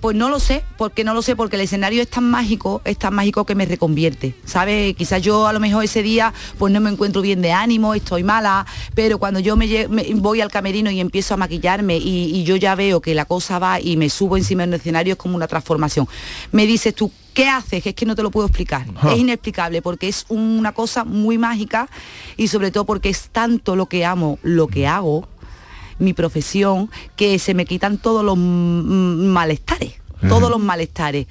pues 0.00 0.16
no 0.16 0.28
lo 0.28 0.40
sé, 0.40 0.64
porque 0.76 1.04
no 1.04 1.14
lo 1.14 1.22
sé, 1.22 1.36
porque 1.36 1.56
el 1.56 1.62
escenario 1.62 2.02
es 2.02 2.08
tan 2.08 2.28
mágico, 2.30 2.82
es 2.84 2.98
tan 2.98 3.14
mágico 3.14 3.44
que 3.44 3.54
me 3.54 3.66
reconvierte, 3.86 4.34
¿sabes? 4.44 4.94
Quizás 4.94 5.20
yo 5.22 5.48
a 5.48 5.52
lo 5.52 5.58
mejor 5.58 5.82
ese 5.84 6.04
día 6.04 6.32
pues 6.56 6.72
no 6.72 6.80
me 6.80 6.88
encuentro 6.88 7.20
bien 7.20 7.42
de 7.42 7.50
ánimo, 7.50 7.94
estoy 7.94 8.22
mala, 8.22 8.64
pero 8.94 9.18
cuando 9.18 9.40
yo 9.40 9.56
me, 9.56 9.88
me- 9.88 10.06
voy 10.14 10.40
al 10.40 10.50
camerino 10.52 10.88
y 10.92 11.00
empiezo 11.00 11.34
a 11.34 11.36
maquillarme 11.36 11.96
y, 11.96 12.26
y 12.36 12.44
yo 12.44 12.54
ya 12.54 12.76
veo 12.76 13.00
que 13.00 13.12
la 13.12 13.24
cosa 13.24 13.58
va 13.58 13.80
y 13.80 13.96
me 13.96 14.08
subo 14.08 14.36
encima 14.36 14.62
del 14.64 14.74
escenario 14.74 15.14
es 15.14 15.18
como 15.18 15.34
una 15.34 15.48
transformación. 15.48 16.06
Me 16.52 16.64
dices 16.66 16.94
tú, 16.94 17.10
¿Qué 17.34 17.48
haces? 17.48 17.86
Es 17.86 17.94
que 17.94 18.04
no 18.04 18.14
te 18.14 18.22
lo 18.22 18.30
puedo 18.30 18.46
explicar. 18.46 18.84
Ajá. 18.94 19.14
Es 19.14 19.18
inexplicable 19.18 19.80
porque 19.80 20.06
es 20.06 20.26
una 20.28 20.72
cosa 20.72 21.02
muy 21.04 21.38
mágica 21.38 21.88
y 22.36 22.48
sobre 22.48 22.70
todo 22.70 22.84
porque 22.84 23.08
es 23.08 23.30
tanto 23.32 23.74
lo 23.74 23.86
que 23.86 24.04
amo, 24.04 24.38
lo 24.42 24.66
que 24.68 24.86
hago, 24.86 25.26
mi 25.98 26.12
profesión, 26.12 26.90
que 27.16 27.38
se 27.38 27.54
me 27.54 27.64
quitan 27.64 27.96
todos 27.96 28.22
los 28.22 28.36
mm, 28.36 29.26
malestares, 29.32 29.94
todos 30.28 30.50
los 30.50 30.60
malestares. 30.60 31.26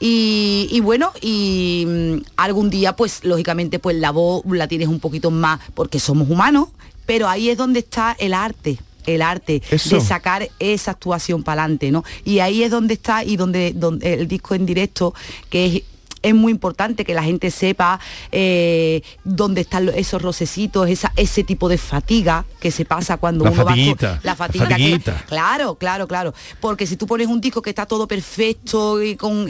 Y, 0.00 0.66
y 0.70 0.80
bueno, 0.80 1.12
y 1.20 1.84
mm, 1.86 2.14
algún 2.36 2.70
día, 2.70 2.96
pues 2.96 3.22
lógicamente, 3.22 3.78
pues 3.78 3.96
la 3.96 4.10
voz 4.10 4.42
la 4.46 4.66
tienes 4.66 4.88
un 4.88 4.98
poquito 4.98 5.30
más, 5.30 5.60
porque 5.74 6.00
somos 6.00 6.28
humanos, 6.28 6.68
pero 7.04 7.28
ahí 7.28 7.50
es 7.50 7.58
donde 7.58 7.80
está 7.80 8.16
el 8.18 8.34
arte 8.34 8.78
el 9.06 9.22
arte 9.22 9.62
Eso. 9.70 9.96
de 9.96 10.00
sacar 10.00 10.48
esa 10.58 10.92
actuación 10.92 11.42
para 11.42 11.62
adelante, 11.62 11.90
¿no? 11.90 12.04
Y 12.24 12.40
ahí 12.40 12.62
es 12.62 12.70
donde 12.70 12.94
está 12.94 13.24
y 13.24 13.36
donde, 13.36 13.72
donde 13.72 14.14
el 14.14 14.28
disco 14.28 14.54
en 14.54 14.66
directo, 14.66 15.14
que 15.48 15.66
es 15.66 15.82
es 16.22 16.34
muy 16.34 16.52
importante 16.52 17.04
que 17.04 17.14
la 17.14 17.22
gente 17.22 17.50
sepa 17.50 17.98
eh, 18.32 19.02
dónde 19.24 19.60
están 19.62 19.88
esos 19.90 20.20
rocecitos, 20.22 20.88
esa, 20.88 21.12
ese 21.16 21.44
tipo 21.44 21.68
de 21.68 21.78
fatiga 21.78 22.44
que 22.60 22.70
se 22.70 22.84
pasa 22.84 23.16
cuando 23.16 23.44
La 23.44 23.50
uno 23.50 23.64
va... 23.64 23.70
fatiguita, 23.70 24.14
to- 24.16 24.20
la 24.24 24.30
La 24.32 24.36
fatiga. 24.36 24.66
que- 24.66 24.72
fatiguita. 24.74 25.24
claro, 25.26 25.74
claro, 25.76 26.06
claro. 26.06 26.34
Porque 26.60 26.86
si 26.86 26.96
tú 26.96 27.06
pones 27.06 27.26
un 27.28 27.40
disco 27.40 27.62
que 27.62 27.70
está 27.70 27.86
todo 27.86 28.06
perfecto 28.08 29.02
y 29.02 29.16
con 29.16 29.48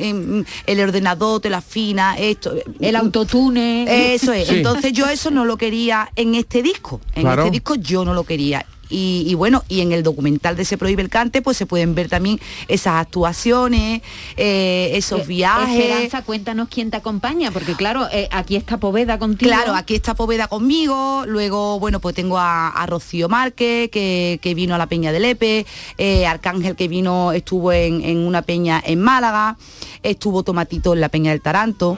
el 0.66 0.80
ordenador 0.80 1.40
te 1.40 1.50
lo 1.50 1.56
afina, 1.56 2.16
esto... 2.18 2.54
El 2.80 2.96
autotune. 2.96 4.14
Eso 4.14 4.32
es. 4.32 4.48
Sí. 4.48 4.56
Entonces 4.56 4.92
yo 4.92 5.06
eso 5.06 5.30
no 5.30 5.44
lo 5.44 5.56
quería 5.56 6.10
en 6.16 6.34
este 6.34 6.62
disco. 6.62 7.00
En 7.14 7.22
Claro. 7.22 7.42
este 7.42 7.50
disco 7.52 7.74
yo 7.74 8.04
no 8.04 8.14
lo 8.14 8.24
quería. 8.24 8.64
Y, 8.90 9.24
y 9.26 9.34
bueno, 9.34 9.62
y 9.68 9.80
en 9.80 9.92
el 9.92 10.02
documental 10.02 10.56
de 10.56 10.64
Se 10.64 10.76
Prohíbe 10.76 11.00
el 11.02 11.08
Cante, 11.08 11.40
pues 11.42 11.56
se 11.56 11.64
pueden 11.64 11.94
ver 11.94 12.08
también 12.08 12.40
esas 12.68 12.94
actuaciones, 12.94 14.02
eh, 14.36 14.90
esos 14.94 15.20
Eh, 15.20 15.24
viajes. 15.26 15.78
Esperanza, 15.78 16.22
cuéntanos 16.22 16.68
quién 16.68 16.90
te 16.90 16.96
acompaña, 16.96 17.50
porque 17.52 17.74
claro, 17.74 18.08
eh, 18.12 18.28
aquí 18.32 18.56
está 18.56 18.78
Poveda 18.78 19.18
contigo. 19.18 19.50
Claro, 19.50 19.74
aquí 19.74 19.94
está 19.94 20.14
Poveda 20.14 20.48
conmigo, 20.48 21.24
luego, 21.26 21.78
bueno, 21.78 22.00
pues 22.00 22.14
tengo 22.14 22.36
a, 22.38 22.68
a 22.68 22.86
Rocío 22.86 23.28
Márquez, 23.28 23.90
que, 23.90 24.38
que 24.42 24.54
vino 24.54 24.74
a 24.74 24.78
la 24.78 24.86
Peña 24.86 25.12
de 25.12 25.20
Lepe, 25.20 25.66
eh, 25.96 26.26
Arcángel 26.26 26.74
que 26.74 26.88
vino, 26.88 27.32
estuvo 27.32 27.72
en, 27.72 28.02
en 28.02 28.18
una 28.18 28.42
peña 28.42 28.82
en 28.84 29.00
Málaga, 29.00 29.56
estuvo 30.02 30.42
Tomatito 30.42 30.94
en 30.94 31.00
la 31.00 31.08
Peña 31.08 31.30
del 31.30 31.40
Taranto. 31.40 31.96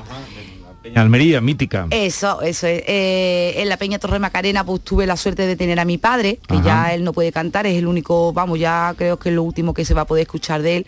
Peña 0.82 1.00
Almería, 1.02 1.40
mítica. 1.40 1.86
Eso, 1.90 2.42
eso 2.42 2.66
es. 2.66 2.82
Eh, 2.86 3.54
en 3.58 3.68
la 3.68 3.76
Peña 3.76 3.98
Torre 4.00 4.18
Macarena 4.18 4.64
pues 4.64 4.82
tuve 4.82 5.06
la 5.06 5.16
suerte 5.16 5.46
de 5.46 5.54
tener 5.56 5.78
a 5.78 5.84
mi 5.84 5.96
padre, 5.96 6.38
que 6.48 6.54
Ajá. 6.54 6.64
ya 6.64 6.94
él 6.94 7.04
no 7.04 7.12
puede 7.12 7.30
cantar, 7.30 7.66
es 7.66 7.76
el 7.78 7.86
único, 7.86 8.32
vamos, 8.32 8.58
ya 8.58 8.92
creo 8.98 9.16
que 9.18 9.28
es 9.28 9.34
lo 9.34 9.44
último 9.44 9.74
que 9.74 9.84
se 9.84 9.94
va 9.94 10.02
a 10.02 10.06
poder 10.06 10.22
escuchar 10.22 10.60
de 10.62 10.78
él. 10.78 10.86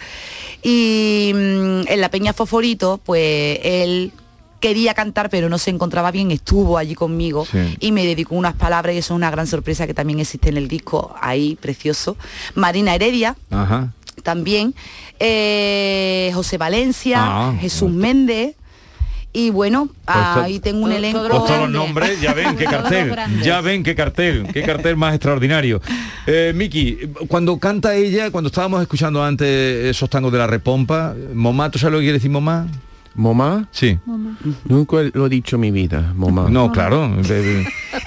Y 0.63 1.31
mm, 1.35 1.89
en 1.89 2.01
la 2.01 2.09
Peña 2.09 2.33
Foforito, 2.33 2.99
pues 3.05 3.61
él 3.63 4.13
quería 4.61 4.95
cantar 4.95 5.29
pero 5.29 5.49
no 5.51 5.59
se 5.59 5.69
encontraba 5.71 6.11
bien, 6.11 6.31
estuvo 6.31 6.79
allí 6.79 6.95
conmigo 6.95 7.45
Sí. 7.45 7.77
y 7.81 7.93
me 7.93 8.07
dedicó 8.07 8.35
unas 8.35 8.55
palabras 8.55 8.95
y 8.95 8.99
eso 8.99 9.13
es 9.13 9.17
una 9.17 9.31
gran 9.31 9.47
sorpresa 9.47 9.87
que 9.87 9.93
también 9.93 10.21
existe 10.21 10.49
en 10.49 10.57
el 10.57 10.69
disco, 10.69 11.15
ahí 11.21 11.55
precioso. 11.57 12.17
Marina 12.55 12.95
Heredia, 12.95 13.37
Ajá. 13.51 13.93
también, 14.23 14.75
eh, 15.21 16.31
José 16.35 16.57
Valencia, 16.59 17.19
Ah, 17.21 17.55
Jesús 17.61 17.91
Méndez. 17.91 18.57
Y 19.37 19.51
bueno, 19.51 19.89
Pues 20.05 20.17
ahí 20.17 20.61
tengo 20.61 20.85
un 20.85 20.93
elenco. 20.93 21.19
Pues 21.29 21.45
todos 21.45 21.59
los 21.63 21.71
nombres, 21.71 22.21
ya 22.21 22.33
ven 22.35 22.55
qué 22.57 22.65
cartel, 22.67 23.13
ya 23.43 23.61
ven 23.61 23.83
qué 23.83 23.95
cartel, 23.97 24.47
qué 24.53 24.63
cartel 24.63 24.97
más 24.97 25.13
extraordinario. 25.13 25.83
Eh, 26.27 26.53
Miki, 26.55 26.99
cuando 27.27 27.59
canta 27.59 27.97
ella, 27.97 28.31
cuando 28.31 28.47
estábamos 28.49 28.81
escuchando 28.81 29.25
antes 29.25 29.87
esos 29.87 30.09
tangos 30.09 30.31
de 30.33 30.39
la 30.39 30.47
repompa, 30.47 31.15
Momá, 31.35 31.69
¿tú 31.69 31.81
sabes 31.81 31.93
lo 31.95 31.99
que 31.99 32.05
quiere 32.05 32.19
decir 32.19 32.31
Momá? 32.31 32.69
¿Momá? 33.17 33.69
Sí. 33.73 33.99
Nunca 34.67 34.97
lo 35.13 35.27
he 35.27 35.29
dicho 35.29 35.57
en 35.57 35.61
mi 35.61 35.71
vida, 35.73 36.13
mamá. 36.17 36.47
No, 36.49 36.71
claro, 36.73 37.09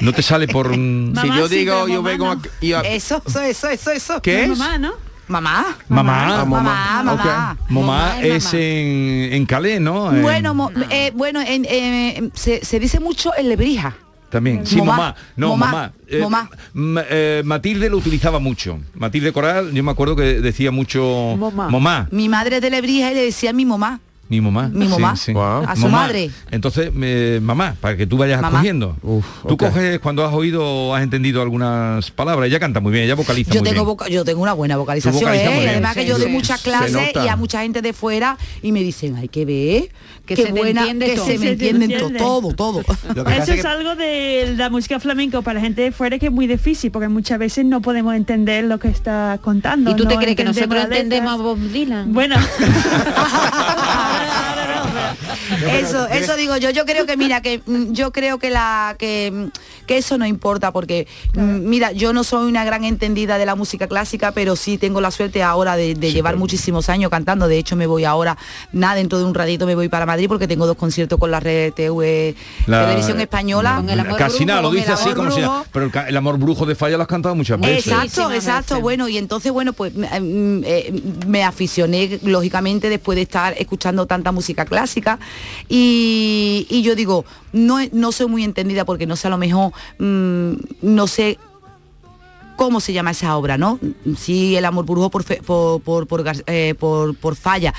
no 0.01 0.13
te 0.13 0.21
sale 0.21 0.47
por... 0.47 0.71
un- 0.71 1.13
Si 1.21 1.27
yo 1.27 1.47
digo, 1.49 1.87
yo 1.89 2.01
vengo 2.03 2.27
a... 2.31 2.37
yo- 2.61 2.81
Eso, 2.81 3.21
eso, 3.27 3.41
eso, 3.41 3.69
eso, 3.69 3.91
eso. 3.91 4.21
¿Qué 4.21 4.43
es? 4.43 4.49
Mamá, 4.49 4.77
¿no? 4.77 4.93
Mamá. 5.27 5.75
Mamá. 5.89 6.45
Mamá, 6.45 6.45
mamá. 6.45 7.03
mamá. 7.03 7.57
Momá 7.69 8.21
es 8.21 8.53
en, 8.53 9.29
en 9.33 9.45
Calais, 9.45 9.81
¿no? 9.81 10.11
En- 10.13 10.21
Bueno, 10.21 10.53
mo- 10.53 10.71
eh, 10.89 11.11
bueno, 11.15 11.41
en- 11.41 11.65
eh, 11.69 12.29
se, 12.33 12.63
se 12.63 12.79
dice 12.79 12.99
mucho 12.99 13.31
en 13.37 13.49
Lebrija. 13.49 13.95
También, 14.29 14.65
sí, 14.65 14.81
mamá. 14.81 15.15
No, 15.37 15.49
Momá. 15.49 15.93
mamá. 16.11 16.49
Eh, 16.99 17.05
eh, 17.09 17.41
Matilde 17.45 17.89
lo 17.89 17.97
utilizaba 17.97 18.39
mucho. 18.39 18.77
Matilde 18.93 19.31
Coral, 19.31 19.71
yo 19.71 19.83
me 19.83 19.91
acuerdo 19.91 20.15
que 20.17 20.41
decía 20.41 20.69
mucho 20.71 21.35
Momá. 21.37 21.69
mamá. 21.69 22.07
Mi 22.11 22.27
madre 22.27 22.57
es 22.57 22.61
de 22.61 22.69
Lebrija 22.69 23.11
y 23.11 23.15
le 23.15 23.21
decía 23.23 23.51
a 23.51 23.53
mi 23.53 23.65
mamá. 23.65 23.99
Mi 24.29 24.41
mamá. 24.41 24.69
Mi 24.73 24.87
mamá. 24.87 25.13
A 25.67 25.75
su 25.75 25.87
madre. 25.87 26.29
Entonces, 26.51 26.93
me- 26.93 27.39
mamá, 27.39 27.75
para 27.79 27.95
que 27.95 28.05
tú 28.05 28.17
vayas 28.17 28.41
Mamá. 28.41 28.57
cogiendo. 28.59 28.95
tú 29.47 29.57
coges 29.57 29.99
cuando 29.99 30.25
has 30.25 30.33
oído, 30.33 30.93
has 30.93 31.01
entendido 31.03 31.41
algunas 31.41 32.11
palabras. 32.11 32.47
Ella 32.49 32.59
canta 32.59 32.79
muy 32.81 32.91
bien, 32.91 33.05
ella 33.05 33.15
vocaliza 33.15 33.53
Yo 33.53 33.61
muy 33.61 33.69
tengo, 33.69 33.83
bien. 33.85 33.87
voca- 33.97 34.09
yo 34.09 34.25
tengo 34.25 34.41
una 34.41 34.53
buena 34.53 34.75
vocalización, 34.77 35.33
¿eh? 35.33 35.61
Y 35.63 35.67
además 35.67 35.93
que 35.95 36.01
Sí, 36.01 36.07
yo 36.07 36.17
doy 36.17 36.31
muchas 36.31 36.59
Se 36.61 36.69
clases 36.69 37.11
y 37.23 37.27
a 37.27 37.35
mucha 37.35 37.61
gente 37.61 37.81
de 37.81 37.93
fuera 37.93 38.37
y 38.61 38.71
me 38.71 38.81
dicen, 38.83 39.15
hay 39.15 39.27
que 39.29 39.45
ver, 39.45 39.89
Que 40.25 40.35
qué 40.35 40.43
se 40.43 40.51
te 40.51 40.59
buena, 40.59 40.81
entiende 40.81 41.05
que 41.07 41.15
todo. 41.15 41.25
se 41.25 41.37
me 41.39 41.49
entienden 41.51 41.91
entiende. 41.91 42.19
todo, 42.19 42.53
todo. 42.53 42.81
Eso 43.41 43.53
es 43.53 43.63
algo 43.65 43.95
de 43.95 44.53
la 44.57 44.69
música 44.69 44.99
flamenco 44.99 45.41
para 45.41 45.55
la 45.59 45.61
gente 45.61 45.81
de 45.83 45.91
fuera 45.93 46.19
que 46.19 46.25
es 46.27 46.31
muy 46.31 46.47
difícil 46.47 46.91
porque 46.91 47.07
muchas 47.07 47.39
veces 47.39 47.63
no 47.65 47.81
podemos 47.81 48.13
entender 48.15 48.65
lo 48.65 48.77
que 48.77 48.89
está 48.89 49.39
contando. 49.41 49.91
¿Y 49.91 49.95
tú 49.95 50.05
te 50.05 50.15
crees 50.17 50.35
que 50.35 50.43
nosotros 50.43 50.83
entendemos 50.83 51.31
a. 51.33 51.37
Bob 51.37 51.57
Dylan? 51.59 52.11
Bueno, 52.13 52.35
eso, 55.71 56.07
eso 56.07 56.35
digo 56.35 56.57
yo. 56.57 56.69
Yo 56.69 56.85
creo 56.85 57.05
que 57.05 57.17
mira 57.17 57.41
que 57.41 57.61
mm, 57.65 57.93
yo 57.93 58.11
creo 58.11 58.39
que 58.39 58.49
la 58.49 58.95
que, 58.97 59.31
mm, 59.31 59.47
que 59.87 59.97
eso 59.97 60.17
no 60.17 60.25
importa 60.27 60.71
porque 60.71 61.07
mm, 61.33 61.67
mira, 61.67 61.91
yo 61.93 62.13
no 62.13 62.23
soy 62.23 62.47
una 62.47 62.63
gran 62.63 62.83
entendida 62.83 63.37
de 63.37 63.45
la 63.45 63.55
música 63.55 63.87
clásica, 63.87 64.31
pero 64.33 64.55
sí 64.55 64.77
tengo 64.77 65.01
la 65.01 65.09
suerte 65.09 65.41
ahora 65.41 65.75
de, 65.75 65.95
de 65.95 66.11
llevar 66.13 66.37
muchísimos 66.37 66.89
años 66.89 67.09
cantando. 67.09 67.47
De 67.47 67.57
hecho, 67.57 67.75
me 67.75 67.87
voy 67.87 68.03
ahora, 68.05 68.37
nada, 68.71 68.95
dentro 68.95 69.17
de 69.17 69.25
un 69.25 69.33
ratito 69.33 69.65
me 69.65 69.73
voy 69.75 69.89
para 69.89 70.05
Madrid 70.05 70.27
porque 70.27 70.47
tengo 70.47 70.67
dos 70.67 70.77
conciertos 70.77 71.17
con 71.19 71.31
la 71.31 71.39
red 71.39 71.73
TV 71.73 72.35
La- 72.67 72.85
Televisión 72.85 73.19
Española. 73.19 73.83
Casi 74.17 74.45
nada, 74.45 74.61
lo 74.61 74.71
dice 74.71 74.91
así 74.91 75.09
como 75.13 75.31
si. 75.31 75.41
Pero 75.71 75.89
el, 76.07 76.17
amor 76.17 76.37
brujo 76.37 76.65
de 76.65 76.75
falla 76.75 76.97
lo 76.97 77.03
has 77.03 77.07
cantado 77.09 77.33
muchas 77.35 77.59
veces. 77.59 77.87
Exacto, 77.87 78.31
exacto. 78.31 78.81
Bueno, 78.81 79.07
y 79.07 79.17
entonces, 79.17 79.51
bueno, 79.51 79.73
pues 79.73 79.93
mm, 79.95 80.61
eh, 80.65 81.01
me 81.25 81.43
aficioné, 81.43 82.19
lógicamente, 82.23 82.89
después 82.89 83.15
de 83.15 83.21
estar 83.23 83.53
escuchando 83.57 84.05
tanta 84.05 84.31
música 84.31 84.65
clásica. 84.65 85.19
Y, 85.69 86.67
y 86.69 86.81
yo 86.81 86.95
digo, 86.95 87.25
no, 87.57 87.79
no 87.91 88.11
soy 88.11 88.27
muy 88.27 88.43
entendida 88.43 88.85
porque 88.85 89.05
no 89.07 89.15
sé 89.15 89.27
a 89.27 89.31
lo 89.31 89.37
mejor, 89.37 89.71
mm, 89.99 90.51
no 90.81 91.07
sé 91.07 91.37
cómo 92.55 92.79
se 92.79 92.91
llama 92.93 93.11
esa 93.11 93.35
obra, 93.37 93.57
¿no? 93.57 93.79
Sí, 94.17 94.55
el 94.55 94.65
amor 94.65 94.85
brujo 94.85 95.09
por, 95.11 95.23
fe- 95.23 95.41
por, 95.45 95.81
por, 95.81 96.07
por, 96.07 96.23
Gar- 96.23 96.43
eh, 96.47 96.73
por- 96.79 97.15
por 97.15 97.35
falla. 97.35 97.73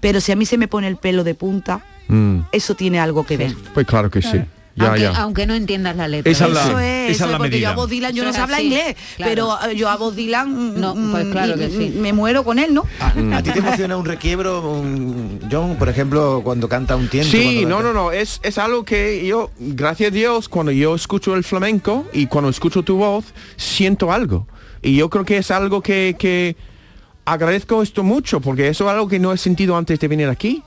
Pero 0.00 0.20
si 0.20 0.32
a 0.32 0.36
mí 0.36 0.46
se 0.46 0.56
me 0.56 0.68
pone 0.68 0.88
el 0.88 0.96
pelo 0.96 1.24
de 1.24 1.34
punta, 1.34 1.84
Mm, 2.08 2.40
eso 2.50 2.74
tiene 2.74 2.98
algo 2.98 3.24
que 3.24 3.36
ver. 3.36 3.54
pues 3.74 3.86
claro 3.86 4.10
que 4.10 4.20
sí. 4.22 4.42
Ya, 4.74 4.86
aunque, 4.86 5.00
ya. 5.02 5.10
aunque 5.22 5.46
no 5.46 5.54
entiendas 5.54 5.94
la 5.96 6.08
letra. 6.08 6.32
Esa 6.32 6.46
es 6.46 6.54
la- 6.54 6.62
Eso 6.62 6.78
es, 6.78 6.86
esa 6.86 7.02
eso 7.04 7.10
es 7.10 7.20
es 7.20 7.30
la 7.32 7.38
porque 7.38 7.60
yo 7.60 7.68
a 7.68 7.74
Bob 7.74 7.88
Dylan, 7.90 8.14
yo 8.14 8.22
Eso 8.22 8.28
no 8.30 8.34
sé 8.34 8.40
hablar 8.40 8.62
inglés, 8.62 8.96
claro. 9.16 9.30
pero 9.30 9.70
eh, 9.70 9.76
yo 9.76 9.88
a 9.90 9.96
Bob 9.96 10.14
Dylan 10.14 10.80
No, 10.80 10.94
mm, 10.94 11.10
pues 11.12 11.26
claro 11.26 11.54
que 11.56 11.66
y- 11.66 11.70
sí. 11.70 11.94
me 11.98 12.12
muero 12.14 12.42
con 12.42 12.58
él, 12.58 12.72
¿no? 12.72 12.84
¿A 13.34 13.42
ti 13.42 13.50
te 13.50 13.58
emociona 13.58 13.96
un 13.98 14.06
requiebro, 14.06 14.62
un 14.72 15.40
John, 15.50 15.76
por 15.76 15.88
ejemplo, 15.90 16.40
cuando 16.42 16.68
canta 16.68 16.96
un 16.96 17.08
tiempo? 17.08 17.30
Sí, 17.30 17.64
no, 17.66 17.82
no, 17.82 17.92
no, 17.92 18.12
es, 18.12 18.40
es 18.42 18.56
algo 18.56 18.84
que 18.84 19.26
yo, 19.26 19.50
gracias 19.58 20.10
a 20.10 20.14
Dios, 20.14 20.48
cuando 20.48 20.72
yo 20.72 20.94
escucho 20.94 21.34
el 21.34 21.44
flamenco 21.44 22.06
y 22.14 22.26
cuando 22.26 22.48
escucho 22.48 22.82
tu 22.82 22.96
voz, 22.96 23.26
siento 23.56 24.10
algo. 24.10 24.46
Y 24.80 24.96
yo 24.96 25.10
creo 25.10 25.24
que 25.26 25.36
es 25.36 25.50
algo 25.50 25.82
que, 25.82 26.16
que 26.18 26.56
agradezco 27.24 27.82
esto 27.82 28.02
mucho 28.02 28.40
porque 28.40 28.68
eso 28.68 28.84
es 28.86 28.90
algo 28.90 29.06
que 29.06 29.18
no 29.18 29.32
he 29.32 29.38
sentido 29.38 29.76
antes 29.76 30.00
de 30.00 30.08
venir 30.08 30.28
aquí. 30.28 30.62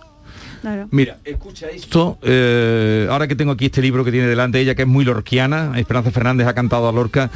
Mira, 0.92 1.18
escucha 1.24 1.70
esto, 1.70 2.18
eh, 2.22 3.08
ahora 3.10 3.28
que 3.28 3.36
tengo 3.36 3.52
aquí 3.52 3.66
este 3.66 3.82
libro 3.82 4.04
que 4.04 4.12
tiene 4.12 4.28
delante 4.28 4.60
ella, 4.60 4.76
que 4.76 4.84
es 4.84 4.88
muy 4.88 5.06
lorquiana, 5.06 5.74
Esperanza 5.76 6.12
Fernández 6.12 6.48
ha 6.48 6.54
cantado 6.54 6.90
a 6.90 6.92
Lorca, 6.92 7.30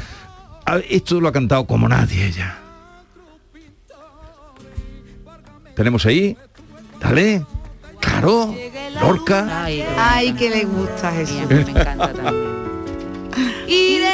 esto 0.90 1.22
lo 1.22 1.28
ha 1.28 1.32
cantado 1.32 1.66
como 1.66 1.88
nadie 1.88 2.28
ella. 2.28 2.58
Tenemos 5.76 6.06
ahí, 6.06 6.36
dale, 7.00 7.46
claro, 8.00 8.54
Lorca. 9.00 9.64
Ay, 9.64 10.34
que 10.34 10.50
le 10.50 10.66
gusta 10.66 11.12
Jesús. 11.12 11.48
me 11.50 11.62
encanta 11.62 12.14
también. 12.14 12.50
Iré 13.68 14.08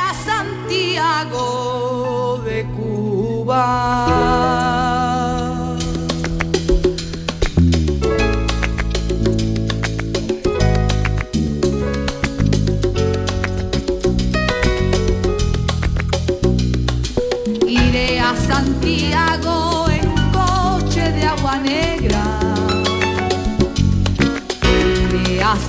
a 0.00 0.14
Santiago 0.24 2.40
de 2.44 2.64
Cuba. 2.66 4.71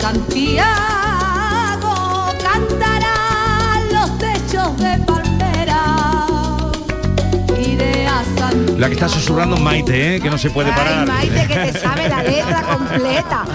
Santiago, 0.03 0.65
cantarán 2.43 3.93
los 3.93 4.17
techos 4.17 4.77
de 4.77 4.97
palmera. 5.05 5.81
Santiago. 8.37 8.77
La 8.79 8.87
que 8.87 8.93
está 8.95 9.07
susurrando 9.07 9.55
Maite, 9.55 10.17
¿eh? 10.17 10.19
que 10.19 10.29
no 10.29 10.37
se 10.37 10.49
puede 10.49 10.73
parar. 10.73 11.07
Maite, 11.07 11.47
que 11.47 11.55
te 11.55 11.79
sabe 11.79 12.09
la 12.09 12.21
letra 12.21 12.63
completa. 12.63 13.45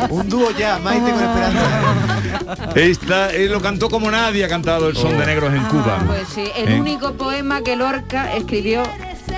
Un 0.10 0.28
dúo 0.28 0.50
ya, 0.58 0.80
Maite 0.80 1.08
con 1.12 1.22
Esperanza. 1.22 2.72
Esta 2.74 3.30
eh, 3.32 3.46
lo 3.48 3.60
cantó 3.62 3.88
como 3.88 4.10
nadie 4.10 4.44
ha 4.44 4.48
cantado 4.48 4.88
el 4.88 4.96
son 4.96 5.16
de 5.18 5.24
negros 5.24 5.54
en 5.54 5.62
Cuba. 5.66 6.02
Pues 6.04 6.22
sí, 6.34 6.46
el 6.56 6.68
¿Eh? 6.68 6.80
único 6.80 7.12
poema 7.12 7.62
que 7.62 7.76
Lorca 7.76 8.34
escribió 8.34 8.82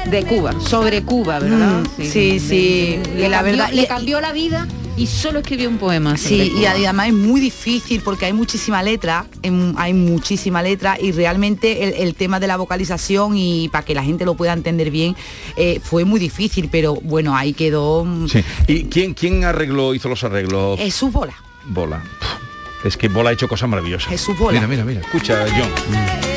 de 0.07 0.25
Cuba, 0.25 0.55
sobre 0.61 1.03
Cuba, 1.03 1.41
¿verdad? 1.41 1.83
Mm, 1.83 2.03
sí, 2.03 2.41
sí, 2.41 3.03
Le, 3.17 3.27
y 3.27 3.29
la 3.29 3.37
cambió, 3.43 3.53
verdad- 3.59 3.73
le 3.75 3.87
cambió 3.87 4.19
la 4.23 4.33
vida 4.33 4.67
y 5.01 5.07
solo 5.07 5.39
escribió 5.39 5.71
un 5.71 5.79
poema. 5.79 6.19
Sí, 6.19 6.53
y 6.55 6.67
además 6.67 7.09
es 7.09 7.15
muy 7.15 7.41
difícil 7.41 8.03
porque 8.03 8.27
hay 8.27 8.35
muchísima 8.35 8.83
letra, 8.83 9.25
em, 9.43 9.75
hay 9.79 9.95
muchísima 9.95 10.63
letra 10.63 10.99
y 11.01 11.13
realmente 11.13 11.85
el, 11.85 11.95
el 11.95 12.15
tema 12.15 12.39
de 12.39 12.47
la 12.47 12.59
vocalización 12.59 13.35
y 13.35 13.71
para 13.71 13.83
que 13.83 13.95
la 13.95 14.05
gente 14.05 14.27
lo 14.27 14.35
pueda 14.35 14.53
entender 14.53 14.91
bien 14.91 15.17
eh, 15.57 15.81
fue 15.83 16.05
muy 16.05 16.21
difícil, 16.21 16.69
pero 16.71 16.97
bueno, 16.97 17.35
ahí 17.35 17.55
quedó 17.55 18.05
mm, 18.05 18.29
Sí. 18.29 18.45
¿Y 18.67 18.85
quién, 18.85 19.15
quién 19.15 19.45
arregló, 19.45 19.95
hizo 19.95 20.11
los 20.11 20.23
arreglos? 20.23 20.79
Jesús 20.79 21.11
Bola. 21.11 21.35
Bola. 21.65 22.03
Es 22.85 22.99
que 22.99 23.09
Bola 23.09 23.31
ha 23.31 23.33
hecho 23.33 23.49
cosas 23.49 23.71
maravillosas. 23.71 24.11
Jesús 24.11 24.37
Bola. 24.39 24.61
Mira, 24.61 24.69
mira, 24.69 24.85
mira. 24.85 25.01
Escucha, 25.01 25.47
John. 25.49 26.30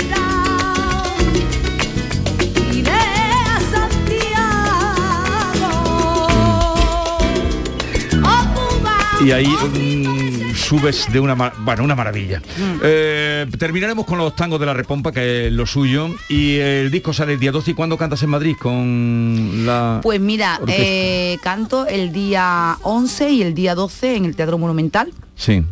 Y 9.24 9.32
ahí 9.32 9.48
mm, 9.48 10.54
subes 10.54 11.12
de 11.12 11.20
una, 11.20 11.34
bueno, 11.34 11.84
una 11.84 11.96
maravilla. 11.96 12.40
Mm. 12.40 12.80
Eh, 12.84 13.48
terminaremos 13.58 14.06
con 14.06 14.18
los 14.18 14.36
tangos 14.36 14.60
de 14.60 14.66
la 14.66 14.74
repompa, 14.74 15.14
que 15.14 15.48
es 15.48 15.54
lo 15.54 15.66
suyo. 15.66 16.10
Y 16.28 16.58
el 16.58 16.92
disco 16.92 17.14
sale 17.14 17.34
el 17.34 17.40
día 17.40 17.52
12. 17.52 17.72
¿Y 17.72 17.74
cuándo 17.74 17.98
cantas 17.98 18.22
en 18.24 18.30
Madrid 18.30 18.56
con 18.60 19.66
la 19.66 20.02
Pues 20.04 20.20
mira, 20.20 20.60
eh, 20.68 21.38
canto 21.42 21.88
el 21.88 22.12
día 22.12 22.78
11 22.82 23.32
y 23.32 23.42
el 23.42 23.54
día 23.54 23.76
12 23.76 24.18
en 24.18 24.26
el 24.26 24.36
Teatro 24.36 24.58
Monumental. 24.58 25.14
Sí. 25.36 25.64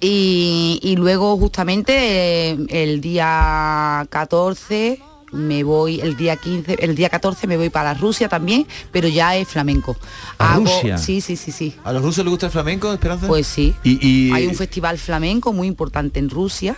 Y, 0.00 0.78
y 0.82 0.96
luego 0.96 1.38
justamente 1.38 2.50
eh, 2.50 2.58
el 2.68 3.00
día 3.00 4.06
14 4.10 5.00
me 5.32 5.62
voy, 5.62 6.00
el 6.00 6.16
día 6.16 6.36
15, 6.36 6.74
el 6.80 6.94
día 6.94 7.08
14 7.08 7.46
me 7.46 7.56
voy 7.56 7.70
para 7.70 7.94
Rusia 7.94 8.28
también, 8.28 8.66
pero 8.92 9.08
ya 9.08 9.36
es 9.36 9.48
flamenco. 9.48 9.96
¿A 10.38 10.54
Hago- 10.56 10.64
Rusia? 10.66 10.98
Sí, 10.98 11.20
sí, 11.20 11.36
sí, 11.36 11.52
sí. 11.52 11.74
¿A 11.84 11.92
los 11.92 12.02
rusos 12.02 12.24
les 12.24 12.30
gusta 12.30 12.46
el 12.46 12.52
flamenco, 12.52 12.92
Esperanza? 12.92 13.26
Pues 13.26 13.46
sí. 13.46 13.74
Y, 13.84 14.30
Hay 14.32 14.46
un 14.46 14.54
festival 14.54 14.98
flamenco 14.98 15.52
muy 15.52 15.68
importante 15.68 16.18
en 16.18 16.30
Rusia. 16.30 16.76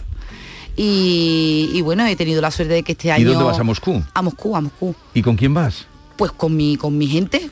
Y, 0.77 1.71
y 1.75 1.81
bueno, 1.83 2.07
he 2.07 2.17
tenido 2.17 2.41
la 2.41 2.51
suerte 2.51 2.73
de 2.75 2.83
que 2.83 2.93
este 2.93 3.13
año... 3.13 3.23
¿Y 3.23 3.25
dónde 3.25 3.45
vas 3.45 3.59
a 3.59 3.63
Moscú? 3.63 4.03
A 4.15 4.23
Moscú, 4.23 4.57
a 4.57 4.61
Moscú. 4.63 4.95
¿Y 5.13 5.21
con 5.23 5.37
quién 5.37 5.53
vas? 5.53 5.87
Pues 6.23 6.31
con 6.31 6.55
mi, 6.57 6.77
con 6.77 6.97
mi 6.97 7.09
gente. 7.09 7.51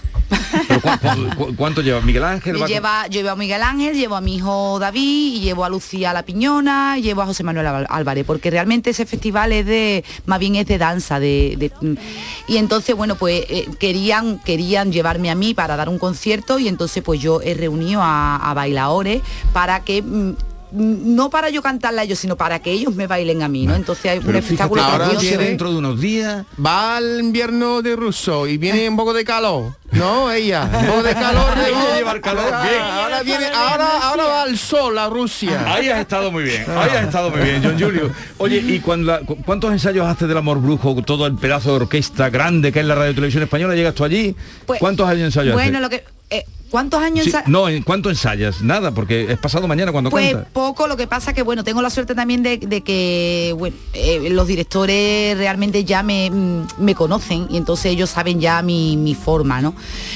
¿Cu- 1.36 1.56
¿Cuánto 1.56 1.80
lleva 1.82 2.00
Miguel 2.02 2.22
Ángel? 2.22 2.54
Va 2.54 2.60
con- 2.60 2.68
lleva, 2.68 3.06
llevo 3.08 3.30
a 3.30 3.34
Miguel 3.34 3.62
Ángel, 3.64 3.96
llevo 3.96 4.14
a 4.14 4.20
mi 4.20 4.36
hijo 4.36 4.78
David, 4.78 5.34
y 5.34 5.40
llevo 5.40 5.64
a 5.64 5.68
Lucía 5.68 6.12
La 6.12 6.22
Piñona, 6.24 6.96
y 6.96 7.02
llevo 7.02 7.22
a 7.22 7.26
José 7.26 7.42
Manuel 7.42 7.66
Ál- 7.66 7.86
Álvarez, 7.90 8.24
porque 8.24 8.48
realmente 8.48 8.90
ese 8.90 9.06
festival 9.06 9.50
es 9.52 9.66
de, 9.66 10.04
más 10.26 10.38
bien 10.38 10.54
es 10.54 10.66
de 10.66 10.78
danza, 10.78 11.18
de, 11.18 11.56
de- 11.58 11.98
y 12.46 12.58
entonces 12.58 12.94
bueno 12.94 13.16
pues 13.16 13.44
eh, 13.48 13.66
querían, 13.80 14.38
querían 14.38 14.92
llevarme 14.92 15.30
a 15.30 15.34
mí 15.34 15.52
para 15.52 15.74
dar 15.74 15.88
un 15.88 15.98
concierto 15.98 16.60
y 16.60 16.68
entonces 16.68 17.02
pues 17.02 17.20
yo 17.20 17.40
he 17.42 17.54
reunido 17.54 18.00
a, 18.02 18.36
a 18.36 18.54
bailadores 18.54 19.22
para 19.52 19.80
que 19.82 20.00
mm, 20.00 20.34
no 20.72 21.30
para 21.30 21.50
yo 21.50 21.62
cantarla 21.62 22.02
a 22.02 22.04
ellos, 22.04 22.18
sino 22.18 22.36
para 22.36 22.58
que 22.60 22.70
ellos 22.72 22.94
me 22.94 23.06
bailen 23.06 23.42
a 23.42 23.48
mí, 23.48 23.66
¿no? 23.66 23.74
Entonces 23.74 24.06
hay 24.10 24.18
un 24.18 24.24
Pero 24.24 24.38
espectáculo 24.38 24.82
ahora 24.82 25.06
precioso. 25.08 25.26
viene 25.28 25.44
dentro 25.44 25.70
de 25.72 25.78
unos 25.78 26.00
días. 26.00 26.44
Va 26.64 26.96
al 26.96 27.20
invierno 27.20 27.82
de 27.82 27.96
ruso 27.96 28.46
y 28.46 28.56
viene 28.58 28.88
un 28.88 28.96
poco 28.96 29.12
de 29.12 29.24
calor. 29.24 29.74
No, 29.92 30.30
ella. 30.30 30.70
Un 30.72 30.86
poco 30.86 31.02
de 31.02 31.14
calor. 31.14 31.54
de 31.58 31.68
Ella 31.68 31.96
lleva 31.96 32.12
el 32.12 32.20
calor, 32.20 32.50
Ah, 32.52 32.62
bien. 32.62 32.80
Ahora 32.82 33.22
viene, 33.22 33.46
ahora, 33.46 33.88
ahora 34.02 34.24
va 34.24 34.42
al 34.42 34.56
sol 34.58 34.96
a 34.98 35.08
Rusia. 35.08 35.64
Ahí 35.74 35.88
has 35.88 36.00
estado 36.00 36.30
muy 36.30 36.44
bien, 36.44 36.64
ahí 36.68 36.90
has 36.96 37.04
estado 37.06 37.30
muy 37.30 37.40
bien, 37.40 37.60
John 37.62 37.76
Julio. 37.80 38.10
Oye, 38.38 38.58
¿y 38.58 38.78
cuando 38.80 39.12
la- 39.12 39.20
cu- 39.20 39.36
cuántos 39.44 39.72
ensayos 39.72 40.06
hace 40.06 40.26
del 40.26 40.36
amor 40.36 40.60
brujo, 40.60 40.94
todo 41.02 41.26
el 41.26 41.34
pedazo 41.34 41.70
de 41.70 41.76
orquesta 41.76 42.30
grande 42.30 42.70
que 42.72 42.80
es 42.80 42.86
la 42.86 42.94
radio 42.94 43.14
televisión 43.14 43.42
española? 43.42 43.74
¿Llegas 43.74 43.94
tú 43.94 44.04
allí? 44.04 44.34
Pues, 44.66 44.78
¿Cuántos 44.78 45.08
años 45.08 45.24
ensayos 45.24 45.54
Bueno, 45.54 45.78
haces? 45.78 45.80
lo 45.82 45.90
que 45.90 46.04
eh, 46.30 46.44
¿cuántos 46.70 47.02
años 47.02 47.26
Sí, 47.26 47.32
no, 47.46 47.68
¿en 47.68 47.82
cuánto 47.82 48.10
ensayas? 48.10 48.62
Nada, 48.62 48.92
porque 48.92 49.30
es 49.30 49.38
pasado 49.38 49.68
mañana 49.68 49.92
cuando 49.92 50.10
Pues 50.10 50.34
poco, 50.52 50.86
lo 50.86 50.96
que 50.96 51.06
pasa 51.06 51.32
que 51.32 51.42
bueno, 51.42 51.64
tengo 51.64 51.82
la 51.82 51.90
suerte 51.90 52.14
también 52.14 52.42
de, 52.42 52.58
de 52.58 52.80
que 52.82 53.54
bueno, 53.58 53.76
eh, 53.92 54.30
los 54.30 54.46
directores 54.46 55.36
realmente 55.36 55.84
ya 55.84 56.02
me, 56.02 56.30
mm, 56.30 56.66
me 56.78 56.94
conocen 56.94 57.46
y 57.50 57.56
entonces 57.56 57.86
ellos 57.92 58.10
saben 58.10 58.40
ya 58.40 58.62
mi, 58.62 58.96
mi 58.96 59.14
forma, 59.14 59.60
¿no? 59.60 59.74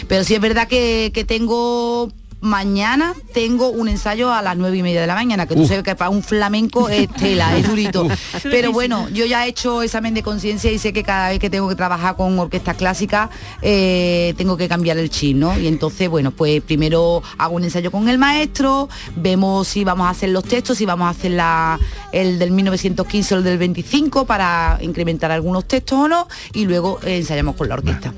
Pero 0.08 0.24
sí 0.24 0.34
es 0.34 0.40
verdad 0.40 0.68
que, 0.68 1.10
que 1.12 1.24
tengo 1.24 2.10
mañana 2.44 3.14
tengo 3.32 3.70
un 3.70 3.88
ensayo 3.88 4.32
a 4.32 4.42
las 4.42 4.56
nueve 4.56 4.76
y 4.76 4.82
media 4.82 5.00
de 5.00 5.06
la 5.06 5.14
mañana, 5.14 5.46
que 5.46 5.56
tú 5.56 5.66
sabes 5.66 5.82
que 5.82 5.94
para 5.96 6.10
un 6.10 6.22
flamenco 6.22 6.88
es 6.90 7.08
tela, 7.08 7.56
es 7.56 7.66
durito. 7.66 8.06
Pero 8.42 8.70
bueno, 8.70 9.08
yo 9.08 9.24
ya 9.24 9.46
he 9.46 9.48
hecho 9.48 9.82
examen 9.82 10.12
de 10.12 10.22
conciencia 10.22 10.70
y 10.70 10.78
sé 10.78 10.92
que 10.92 11.02
cada 11.02 11.30
vez 11.30 11.38
que 11.38 11.48
tengo 11.48 11.68
que 11.68 11.74
trabajar 11.74 12.16
con 12.16 12.38
orquestas 12.38 12.76
clásicas 12.76 13.30
eh, 13.62 14.34
tengo 14.36 14.56
que 14.58 14.68
cambiar 14.68 14.98
el 14.98 15.08
chip, 15.08 15.36
¿no? 15.36 15.58
Y 15.58 15.66
entonces, 15.66 16.08
bueno, 16.08 16.30
pues 16.32 16.60
primero 16.60 17.22
hago 17.38 17.56
un 17.56 17.64
ensayo 17.64 17.90
con 17.90 18.08
el 18.08 18.18
maestro, 18.18 18.90
vemos 19.16 19.66
si 19.66 19.82
vamos 19.82 20.06
a 20.06 20.10
hacer 20.10 20.28
los 20.28 20.44
textos, 20.44 20.76
si 20.76 20.84
vamos 20.84 21.06
a 21.06 21.10
hacer 21.10 21.30
la, 21.30 21.80
el 22.12 22.38
del 22.38 22.50
1915 22.50 23.34
o 23.34 23.38
el 23.38 23.44
del 23.44 23.58
25 23.58 24.26
para 24.26 24.78
incrementar 24.82 25.30
algunos 25.30 25.66
textos 25.66 25.98
o 25.98 26.08
no, 26.08 26.28
y 26.52 26.66
luego 26.66 27.00
eh, 27.04 27.16
ensayamos 27.16 27.56
con 27.56 27.70
la 27.70 27.76
orquesta. 27.76 28.12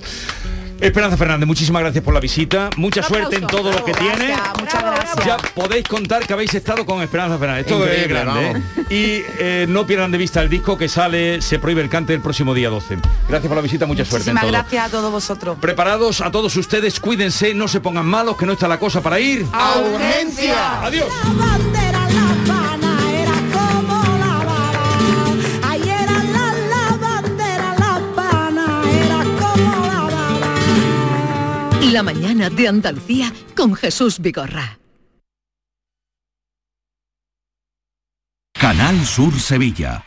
Esperanza 0.80 1.16
Fernández, 1.16 1.46
muchísimas 1.46 1.82
gracias 1.82 2.04
por 2.04 2.12
la 2.14 2.20
visita. 2.20 2.68
Mucha 2.76 3.02
suerte 3.02 3.36
en 3.36 3.46
todo 3.46 3.72
lo 3.72 3.84
que 3.84 3.92
tiene. 3.94 4.34
Muchas 4.58 4.82
gracias. 4.82 5.24
Ya 5.24 5.36
podéis 5.54 5.88
contar 5.88 6.26
que 6.26 6.32
habéis 6.32 6.54
estado 6.54 6.84
con 6.84 7.02
Esperanza 7.02 7.38
Fernández. 7.38 7.66
Esto 7.66 7.86
es 7.86 7.92
Increíble, 8.04 8.20
grande. 8.20 8.50
¿eh? 8.50 8.84
Y 8.90 9.24
eh, 9.38 9.66
no 9.68 9.86
pierdan 9.86 10.10
de 10.10 10.18
vista 10.18 10.42
el 10.42 10.48
disco 10.50 10.76
que 10.76 10.88
sale 10.88 11.40
Se 11.40 11.58
prohíbe 11.58 11.80
el 11.82 11.88
cante 11.88 12.12
el 12.14 12.20
próximo 12.20 12.52
día 12.54 12.68
12. 12.68 12.98
Gracias 13.28 13.48
por 13.48 13.56
la 13.56 13.62
visita, 13.62 13.86
mucha 13.86 14.04
suerte 14.04 14.30
en 14.30 14.34
Muchísimas 14.34 14.42
todo. 14.42 14.52
gracias 14.52 14.86
a 14.86 14.90
todos 14.90 15.12
vosotros. 15.12 15.58
Preparados 15.60 16.20
a 16.20 16.30
todos 16.30 16.54
ustedes, 16.56 17.00
cuídense, 17.00 17.54
no 17.54 17.68
se 17.68 17.80
pongan 17.80 18.06
malos, 18.06 18.36
que 18.36 18.44
no 18.46 18.52
está 18.52 18.68
la 18.68 18.78
cosa 18.78 19.00
para 19.00 19.18
ir. 19.18 19.46
¡A 19.52 19.78
urgencia! 19.78 20.82
Adiós. 20.84 21.08
La 31.96 32.02
mañana 32.02 32.50
de 32.50 32.68
Andalucía 32.68 33.32
con 33.56 33.74
Jesús 33.74 34.18
Vigorra. 34.20 34.78
Canal 38.52 39.02
Sur 39.06 39.32
Sevilla. 39.40 40.04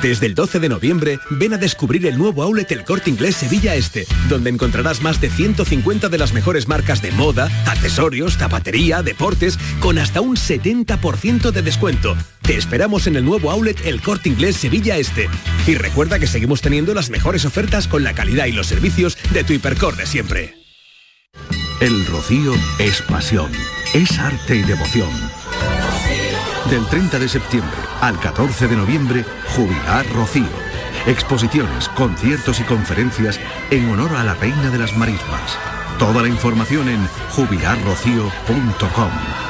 Desde 0.00 0.26
el 0.26 0.36
12 0.36 0.60
de 0.60 0.68
noviembre, 0.68 1.18
ven 1.30 1.54
a 1.54 1.58
descubrir 1.58 2.06
el 2.06 2.16
nuevo 2.16 2.44
outlet 2.44 2.70
El 2.70 2.84
Corte 2.84 3.10
Inglés 3.10 3.34
Sevilla 3.34 3.74
Este, 3.74 4.06
donde 4.28 4.50
encontrarás 4.50 5.02
más 5.02 5.20
de 5.20 5.28
150 5.28 6.08
de 6.08 6.18
las 6.18 6.32
mejores 6.32 6.68
marcas 6.68 7.02
de 7.02 7.10
moda, 7.10 7.50
accesorios, 7.66 8.36
zapatería, 8.36 9.02
deportes, 9.02 9.58
con 9.80 9.98
hasta 9.98 10.20
un 10.20 10.36
70% 10.36 11.50
de 11.50 11.62
descuento. 11.62 12.16
Te 12.42 12.56
esperamos 12.56 13.08
en 13.08 13.16
el 13.16 13.24
nuevo 13.24 13.50
outlet 13.50 13.84
El 13.84 14.00
Corte 14.00 14.28
Inglés 14.28 14.54
Sevilla 14.54 14.98
Este. 14.98 15.28
Y 15.66 15.74
recuerda 15.74 16.20
que 16.20 16.28
seguimos 16.28 16.60
teniendo 16.60 16.94
las 16.94 17.10
mejores 17.10 17.44
ofertas 17.44 17.88
con 17.88 18.04
la 18.04 18.14
calidad 18.14 18.46
y 18.46 18.52
los 18.52 18.68
servicios 18.68 19.18
de 19.32 19.42
tu 19.42 19.52
hipercor 19.52 19.96
de 19.96 20.06
siempre. 20.06 20.59
El 21.80 22.04
rocío 22.04 22.52
es 22.78 23.00
pasión, 23.00 23.50
es 23.94 24.18
arte 24.18 24.54
y 24.54 24.62
devoción. 24.62 25.08
Del 26.68 26.86
30 26.86 27.18
de 27.18 27.26
septiembre 27.26 27.78
al 28.02 28.20
14 28.20 28.68
de 28.68 28.76
noviembre, 28.76 29.24
Jubilar 29.56 30.06
Rocío. 30.12 30.44
Exposiciones, 31.06 31.88
conciertos 31.88 32.60
y 32.60 32.64
conferencias 32.64 33.40
en 33.70 33.88
honor 33.88 34.14
a 34.14 34.24
la 34.24 34.34
Reina 34.34 34.68
de 34.68 34.76
las 34.76 34.94
Marismas. 34.94 35.56
Toda 35.98 36.20
la 36.20 36.28
información 36.28 36.90
en 36.90 37.08
jubilarrocío.com. 37.34 39.49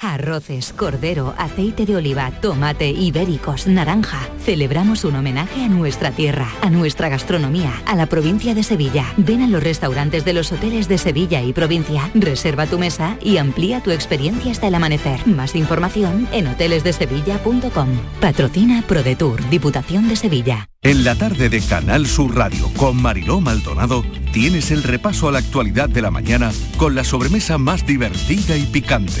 Arroces, 0.00 0.72
cordero, 0.72 1.34
aceite 1.36 1.84
de 1.84 1.94
oliva, 1.94 2.30
tomate, 2.40 2.88
ibéricos, 2.88 3.66
naranja. 3.66 4.30
Celebramos 4.42 5.04
un 5.04 5.16
homenaje 5.16 5.62
a 5.62 5.68
nuestra 5.68 6.10
tierra, 6.10 6.48
a 6.62 6.70
nuestra 6.70 7.10
gastronomía, 7.10 7.82
a 7.84 7.94
la 7.94 8.06
provincia 8.06 8.54
de 8.54 8.62
Sevilla. 8.62 9.04
Ven 9.18 9.42
a 9.42 9.46
los 9.46 9.62
restaurantes 9.62 10.24
de 10.24 10.32
los 10.32 10.52
hoteles 10.52 10.88
de 10.88 10.96
Sevilla 10.96 11.42
y 11.42 11.52
provincia, 11.52 12.10
reserva 12.14 12.66
tu 12.66 12.78
mesa 12.78 13.18
y 13.22 13.36
amplía 13.36 13.82
tu 13.82 13.90
experiencia 13.90 14.52
hasta 14.52 14.68
el 14.68 14.74
amanecer. 14.74 15.26
Más 15.26 15.54
información 15.54 16.26
en 16.32 16.46
hotelesdesevilla.com. 16.46 17.88
Patrocina 18.20 18.82
ProDetour, 18.88 19.50
Diputación 19.50 20.08
de 20.08 20.16
Sevilla. 20.16 20.70
En 20.82 21.04
la 21.04 21.14
tarde 21.14 21.50
de 21.50 21.60
Canal 21.60 22.06
Sur 22.06 22.34
Radio 22.34 22.70
con 22.78 23.02
Mariló 23.02 23.42
Maldonado 23.42 24.02
tienes 24.32 24.70
el 24.70 24.82
repaso 24.82 25.28
a 25.28 25.32
la 25.32 25.40
actualidad 25.40 25.90
de 25.90 26.00
la 26.00 26.10
mañana 26.10 26.52
con 26.78 26.94
la 26.94 27.04
sobremesa 27.04 27.58
más 27.58 27.86
divertida 27.86 28.56
y 28.56 28.62
picante, 28.62 29.20